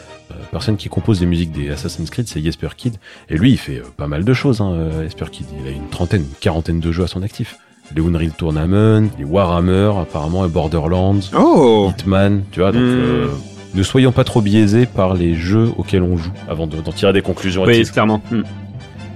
[0.51, 2.97] personne qui compose les musiques des Assassin's Creed, c'est Jesper Kid.
[3.29, 5.47] Et lui, il fait euh, pas mal de choses, hein, euh, Jesper Kid.
[5.61, 7.59] Il a une trentaine, une quarantaine de jeux à son actif.
[7.95, 12.73] Les Unreal Tournament, les Warhammer, apparemment, et Borderlands, Oh Hitman, tu vois.
[12.73, 12.85] Donc, Mm.
[12.85, 13.27] euh,
[13.75, 17.13] ne soyons pas trop biaisés par les jeux auxquels on joue avant de- d'en tirer
[17.13, 17.65] des conclusions.
[17.65, 18.23] Oui, clairement.
[18.31, 18.43] Hmm.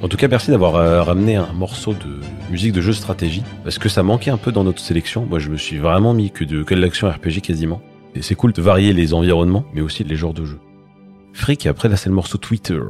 [0.02, 2.20] En tout cas, merci d'avoir euh, ramené un morceau de
[2.51, 5.26] musique de jeu de stratégie, parce que ça manquait un peu dans notre sélection.
[5.28, 7.80] Moi, je me suis vraiment mis que de, que de l'action RPG quasiment.
[8.14, 10.59] Et c'est cool de varier les environnements, mais aussi les genres de jeux.
[11.39, 12.81] Frick, après, là, c'est le morceau Twitter.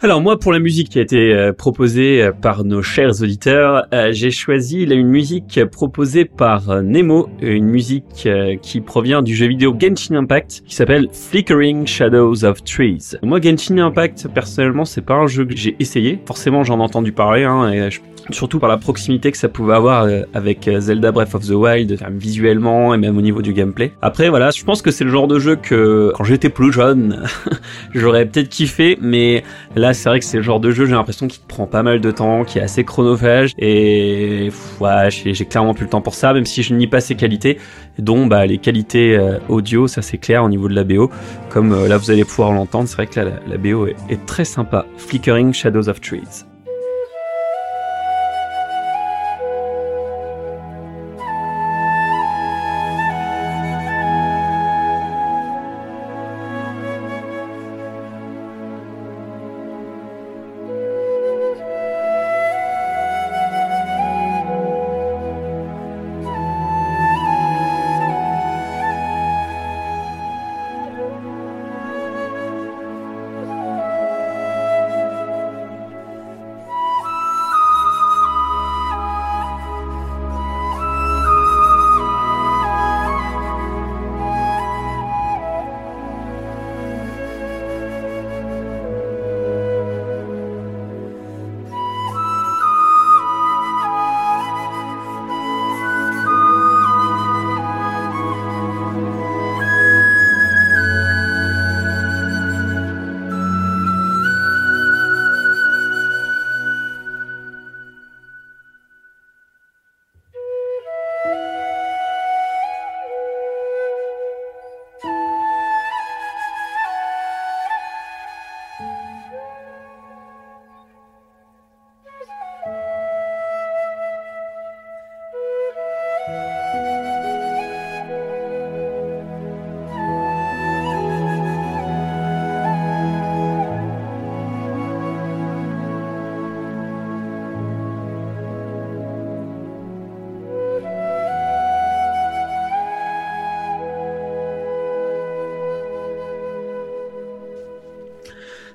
[0.00, 3.84] Alors moi, pour la musique qui a été euh, proposée euh, par nos chers auditeurs,
[3.92, 8.28] euh, j'ai choisi une musique proposée par Nemo, une musique
[8.62, 13.16] qui provient du jeu vidéo Genshin Impact, qui s'appelle Flickering Shadows of Trees.
[13.24, 16.20] Moi, Genshin Impact, personnellement, c'est pas un jeu que j'ai essayé.
[16.26, 17.88] Forcément, j'en ai entendu parler, hein,
[18.30, 22.94] surtout par la proximité que ça pouvait avoir avec Zelda Breath of the Wild, visuellement
[22.94, 23.92] et même au niveau du gameplay.
[24.02, 27.24] Après, voilà, je pense que c'est le genre de jeu que quand j'étais plus jeune,
[27.94, 29.42] j'aurais peut-être kiffé, mais
[29.78, 32.00] Là, c'est vrai que c'est le genre de jeu, j'ai l'impression qu'il prend pas mal
[32.00, 34.50] de temps, qui est assez chronophage, et
[34.80, 37.58] ouais, j'ai clairement plus le temps pour ça, même si je nie pas ses qualités,
[37.98, 41.10] dont bah, les qualités euh, audio, ça c'est clair au niveau de la BO,
[41.50, 44.86] comme euh, là vous allez pouvoir l'entendre, c'est vrai que la, BO est très sympa.
[44.96, 46.44] Flickering Shadows of Trees.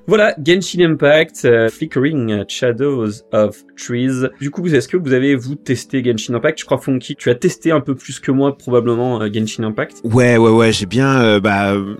[0.06, 4.28] Voilà, Genshin Impact, euh, Flickering Shadows of Trees.
[4.38, 6.60] Du coup, est-ce que vous avez, vous, testé Genshin Impact?
[6.60, 10.02] Je crois, Funky, tu as testé un peu plus que moi, probablement, euh, Genshin Impact.
[10.04, 11.94] Ouais, ouais, ouais, j'ai bien, euh, bah, euh,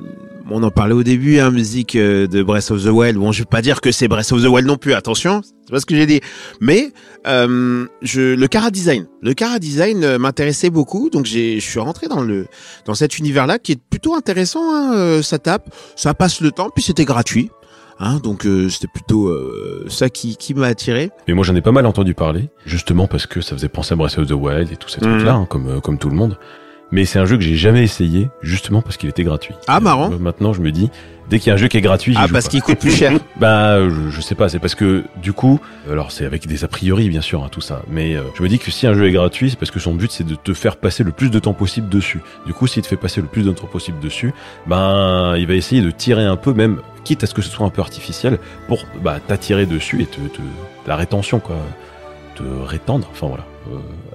[0.50, 3.16] on en parlait au début, hein, musique euh, de Breath of the Wild.
[3.16, 5.72] Bon, je vais pas dire que c'est Breath of the Wild non plus, attention, c'est
[5.72, 6.20] pas ce que j'ai dit.
[6.60, 6.92] Mais
[7.26, 11.80] euh, je, le Cara Design, le Cara Design euh, m'intéressait beaucoup, donc j'ai, je suis
[11.80, 12.48] rentré dans le,
[12.84, 14.74] dans cet univers-là qui est plutôt intéressant.
[14.74, 17.50] Hein, euh, ça tape, ça passe le temps, puis c'était gratuit.
[18.00, 21.10] Hein, donc euh, c'était plutôt euh, ça qui, qui m'a attiré.
[21.28, 23.96] Et moi j'en ai pas mal entendu parler, justement parce que ça faisait penser à
[23.96, 25.12] Breath of the Wild et tous ces Mhm.
[25.12, 26.38] trucs-là, hein, comme, euh, comme tout le monde.
[26.94, 29.56] Mais c'est un jeu que j'ai jamais essayé, justement parce qu'il était gratuit.
[29.66, 30.12] Ah, marrant.
[30.12, 30.90] Euh, maintenant je me dis,
[31.28, 33.10] dès qu'il y a un jeu qui est gratuit, Ah, parce qu'il coûte plus cher.
[33.40, 35.58] Bah, je, je sais pas, c'est parce que du coup,
[35.90, 38.48] alors c'est avec des a priori bien sûr, hein, tout ça, mais euh, je me
[38.48, 40.54] dis que si un jeu est gratuit, c'est parce que son but c'est de te
[40.54, 42.20] faire passer le plus de temps possible dessus.
[42.46, 44.32] Du coup, s'il te fait passer le plus de temps possible dessus,
[44.68, 47.66] ben il va essayer de tirer un peu, même quitte à ce que ce soit
[47.66, 48.38] un peu artificiel,
[48.68, 50.40] pour bah, t'attirer dessus et te, te
[50.86, 51.56] la rétention quoi,
[52.36, 53.44] te rétendre, enfin voilà,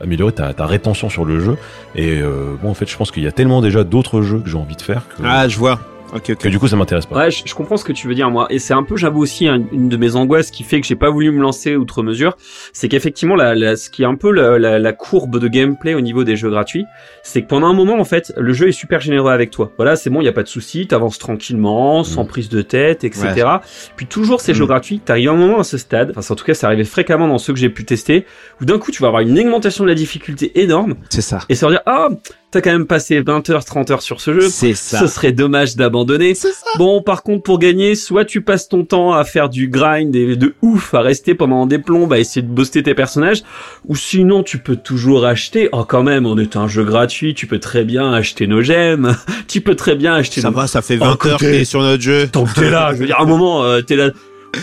[0.02, 1.58] améliorer ta, ta rétention sur le jeu.
[1.96, 4.50] Et euh, bon, en fait, je pense qu'il y a tellement déjà d'autres jeux que
[4.50, 5.80] j'ai envie de faire que, Ah, je vois.
[6.14, 6.38] Ok, ok.
[6.38, 7.16] que du coup ça m'intéresse pas.
[7.18, 9.22] Ouais, je, je comprends ce que tu veux dire moi, et c'est un peu, j'avoue
[9.22, 12.02] aussi, un- une de mes angoisses qui fait que j'ai pas voulu me lancer outre
[12.04, 12.36] mesure,
[12.74, 15.94] c'est qu'effectivement, la, la- ce qui est un peu la, la- la courbe de gameplay
[15.94, 16.86] au niveau des jeux gratuits,
[17.24, 19.72] c'est que pendant un moment, en fait, le jeu est super généreux avec toi.
[19.78, 22.28] Voilà, c'est bon, il y a pas de souci, t'avances tranquillement, sans Mm.
[22.28, 23.48] prise de tête, etc.
[23.96, 26.54] Puis toujours ces jeux gratuits, t'arrives un moment à ce stade, enfin, en tout cas,
[26.54, 28.26] ça arrivait fréquemment dans ceux que j'ai pu tester,
[28.62, 31.40] où d'un coup, tu vas avoir une augmentation de la difficulté énorme, C'est ça.
[31.50, 32.10] et ça va dire, ah,
[32.52, 35.00] t'as quand même passé 20 heures, 30 heures sur ce jeu, C'est ça.
[35.00, 36.34] ce serait dommage d'abandonner.
[36.34, 36.66] C'est ça.
[36.78, 40.36] Bon, par contre, pour gagner, soit tu passes ton temps à faire du grind et
[40.36, 43.44] de ouf, à rester pendant des plombes, à essayer de booster tes personnages,
[43.88, 45.70] ou sinon tu peux toujours acheter.
[45.72, 49.16] Oh, quand même, on est un jeu gratuit, tu peux très bien acheter nos gemmes,
[49.48, 50.56] tu peux très bien acheter Ça nos...
[50.58, 52.28] va, ça fait Oh, 20 heures que t'es sur notre jeu.
[52.32, 54.10] Tant que t'es là, je veux dire, à un moment, euh, t'es là,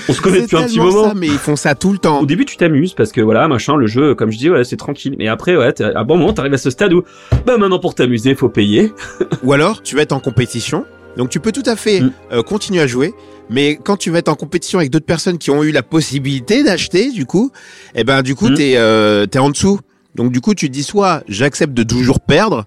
[0.08, 1.04] on se connaît depuis un petit moment.
[1.08, 2.20] ça, mais ils font ça tout le temps.
[2.20, 4.76] Au début, tu t'amuses parce que voilà, machin, le jeu, comme je dis, ouais, c'est
[4.76, 5.14] tranquille.
[5.18, 7.02] Mais après, ouais, à un bon moment, t'arrives à ce stade où,
[7.46, 8.92] bah maintenant pour t'amuser, faut payer.
[9.42, 10.84] Ou alors, tu vas être en compétition.
[11.16, 12.12] Donc, tu peux tout à fait Mm.
[12.32, 13.14] euh, continuer à jouer.
[13.48, 16.62] Mais quand tu vas être en compétition avec d'autres personnes qui ont eu la possibilité
[16.64, 17.52] d'acheter, du coup,
[17.94, 18.54] eh ben, du coup, Mm.
[18.54, 19.78] t'es, euh, t'es en dessous.
[20.14, 22.64] Donc, du coup, tu te dis soit j'accepte de toujours perdre,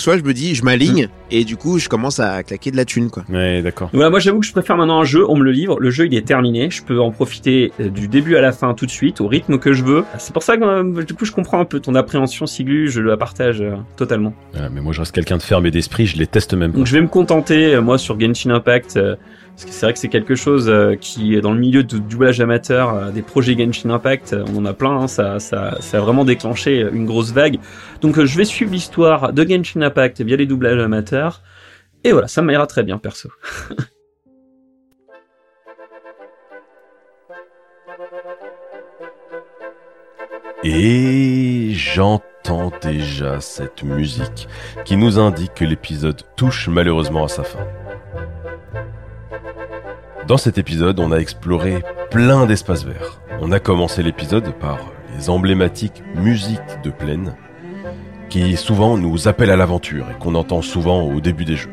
[0.00, 2.84] soit je me dis je m'aligne et du coup, je commence à claquer de la
[2.84, 3.24] thune, quoi.
[3.28, 3.90] Ouais, d'accord.
[3.92, 6.06] Voilà, moi j'avoue que je préfère maintenant un jeu, on me le livre, le jeu
[6.06, 8.90] il est terminé, je peux en profiter euh, du début à la fin tout de
[8.90, 10.04] suite, au rythme que je veux.
[10.18, 13.00] C'est pour ça que euh, du coup je comprends un peu ton appréhension Siglu, je
[13.00, 14.32] la partage euh, totalement.
[14.72, 16.78] Mais moi je reste quelqu'un de ferme et d'esprit, je les teste même pas.
[16.78, 19.16] Donc je vais me contenter, moi sur Genshin Impact, euh,
[19.58, 21.98] parce que c'est vrai que c'est quelque chose euh, qui est dans le milieu du
[21.98, 25.78] doublage amateur, euh, des projets Genshin Impact, euh, on en a plein, hein, ça, ça,
[25.80, 27.58] ça a vraiment déclenché une grosse vague.
[28.00, 31.42] Donc je vais suivre l'histoire de Genshin Impact via les doublages amateurs,
[32.04, 33.30] et voilà, ça m'ira très bien perso.
[40.62, 44.48] Et j'entends déjà cette musique
[44.84, 47.66] qui nous indique que l'épisode touche malheureusement à sa fin.
[50.28, 53.18] Dans cet épisode, on a exploré plein d'espaces verts.
[53.40, 54.78] On a commencé l'épisode par
[55.16, 57.34] les emblématiques musiques de plaine
[58.28, 61.72] qui souvent nous appellent à l'aventure et qu'on entend souvent au début des jeux.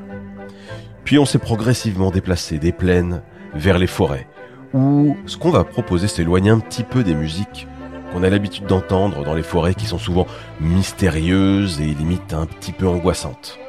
[1.04, 3.24] Puis on s'est progressivement déplacé des plaines
[3.54, 4.30] vers les forêts
[4.74, 7.68] où ce qu'on va proposer s'éloigne un petit peu des musiques
[8.14, 10.28] qu'on a l'habitude d'entendre dans les forêts qui sont souvent
[10.62, 13.60] mystérieuses et limite un petit peu angoissantes.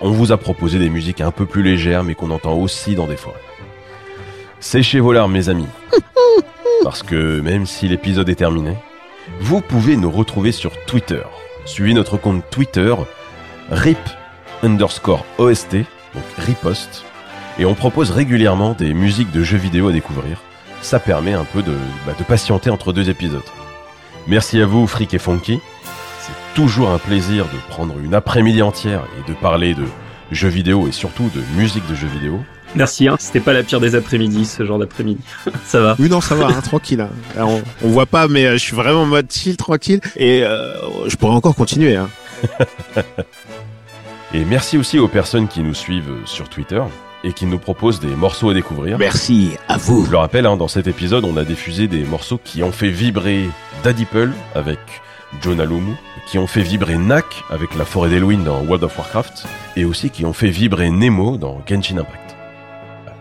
[0.00, 3.06] On vous a proposé des musiques un peu plus légères mais qu'on entend aussi dans
[3.06, 3.38] des forêts.
[4.62, 5.66] Séchez vos larmes mes amis,
[6.84, 8.76] parce que même si l'épisode est terminé,
[9.40, 11.20] vous pouvez nous retrouver sur Twitter.
[11.64, 12.94] Suivez notre compte Twitter
[13.72, 13.98] rip
[14.62, 15.78] underscore OST,
[16.14, 17.04] donc riposte,
[17.58, 20.40] et on propose régulièrement des musiques de jeux vidéo à découvrir.
[20.80, 21.74] Ça permet un peu de,
[22.06, 23.42] bah, de patienter entre deux épisodes.
[24.28, 25.58] Merci à vous, Frick et Funky.
[26.20, 29.86] C'est toujours un plaisir de prendre une après-midi entière et de parler de
[30.30, 32.38] jeux vidéo et surtout de musique de jeux vidéo.
[32.74, 33.16] Merci, hein.
[33.18, 35.20] c'était pas la pire des après-midi, ce genre d'après-midi.
[35.66, 35.96] Ça va.
[35.98, 37.00] Oui, non, ça va, hein, tranquille.
[37.02, 37.10] hein.
[37.36, 40.00] Alors, on, on voit pas, mais euh, je suis vraiment en mode chill, tranquille.
[40.16, 40.74] Et euh,
[41.06, 41.96] je pourrais encore continuer.
[41.96, 42.08] Hein.
[44.34, 46.80] Et merci aussi aux personnes qui nous suivent sur Twitter
[47.24, 48.98] et qui nous proposent des morceaux à découvrir.
[48.98, 50.06] Merci à vous.
[50.06, 52.88] Je le rappelle, hein, dans cet épisode, on a diffusé des morceaux qui ont fait
[52.88, 53.48] vibrer
[53.84, 54.78] Daddy Pearl avec
[55.42, 55.94] John Alumu,
[56.26, 59.44] qui ont fait vibrer Nak avec la forêt d'Halloween dans World of Warcraft,
[59.76, 62.31] et aussi qui ont fait vibrer Nemo dans Genshin Impact.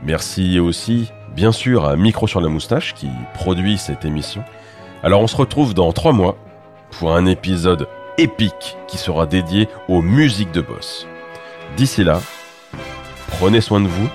[0.03, 4.44] Merci aussi, bien sûr, à Micro sur la moustache qui produit cette émission.
[5.03, 6.38] Alors on se retrouve dans trois mois
[6.91, 7.88] pour un épisode
[8.18, 11.07] épique qui sera dédié aux musiques de boss.
[11.78, 12.22] D'ici là,
[13.28, 14.10] prenez soin de vous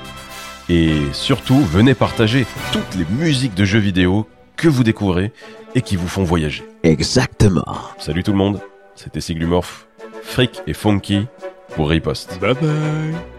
[0.69, 4.27] Et surtout, venez partager toutes les musiques de jeux vidéo
[4.57, 5.33] que vous découvrez
[5.75, 6.65] et qui vous font voyager.
[6.83, 7.77] Exactement.
[7.99, 8.61] Salut tout le monde,
[8.95, 9.87] c'était Siglumorph,
[10.23, 11.27] Frick et Funky
[11.75, 12.39] pour Riposte.
[12.41, 13.36] Bye bye.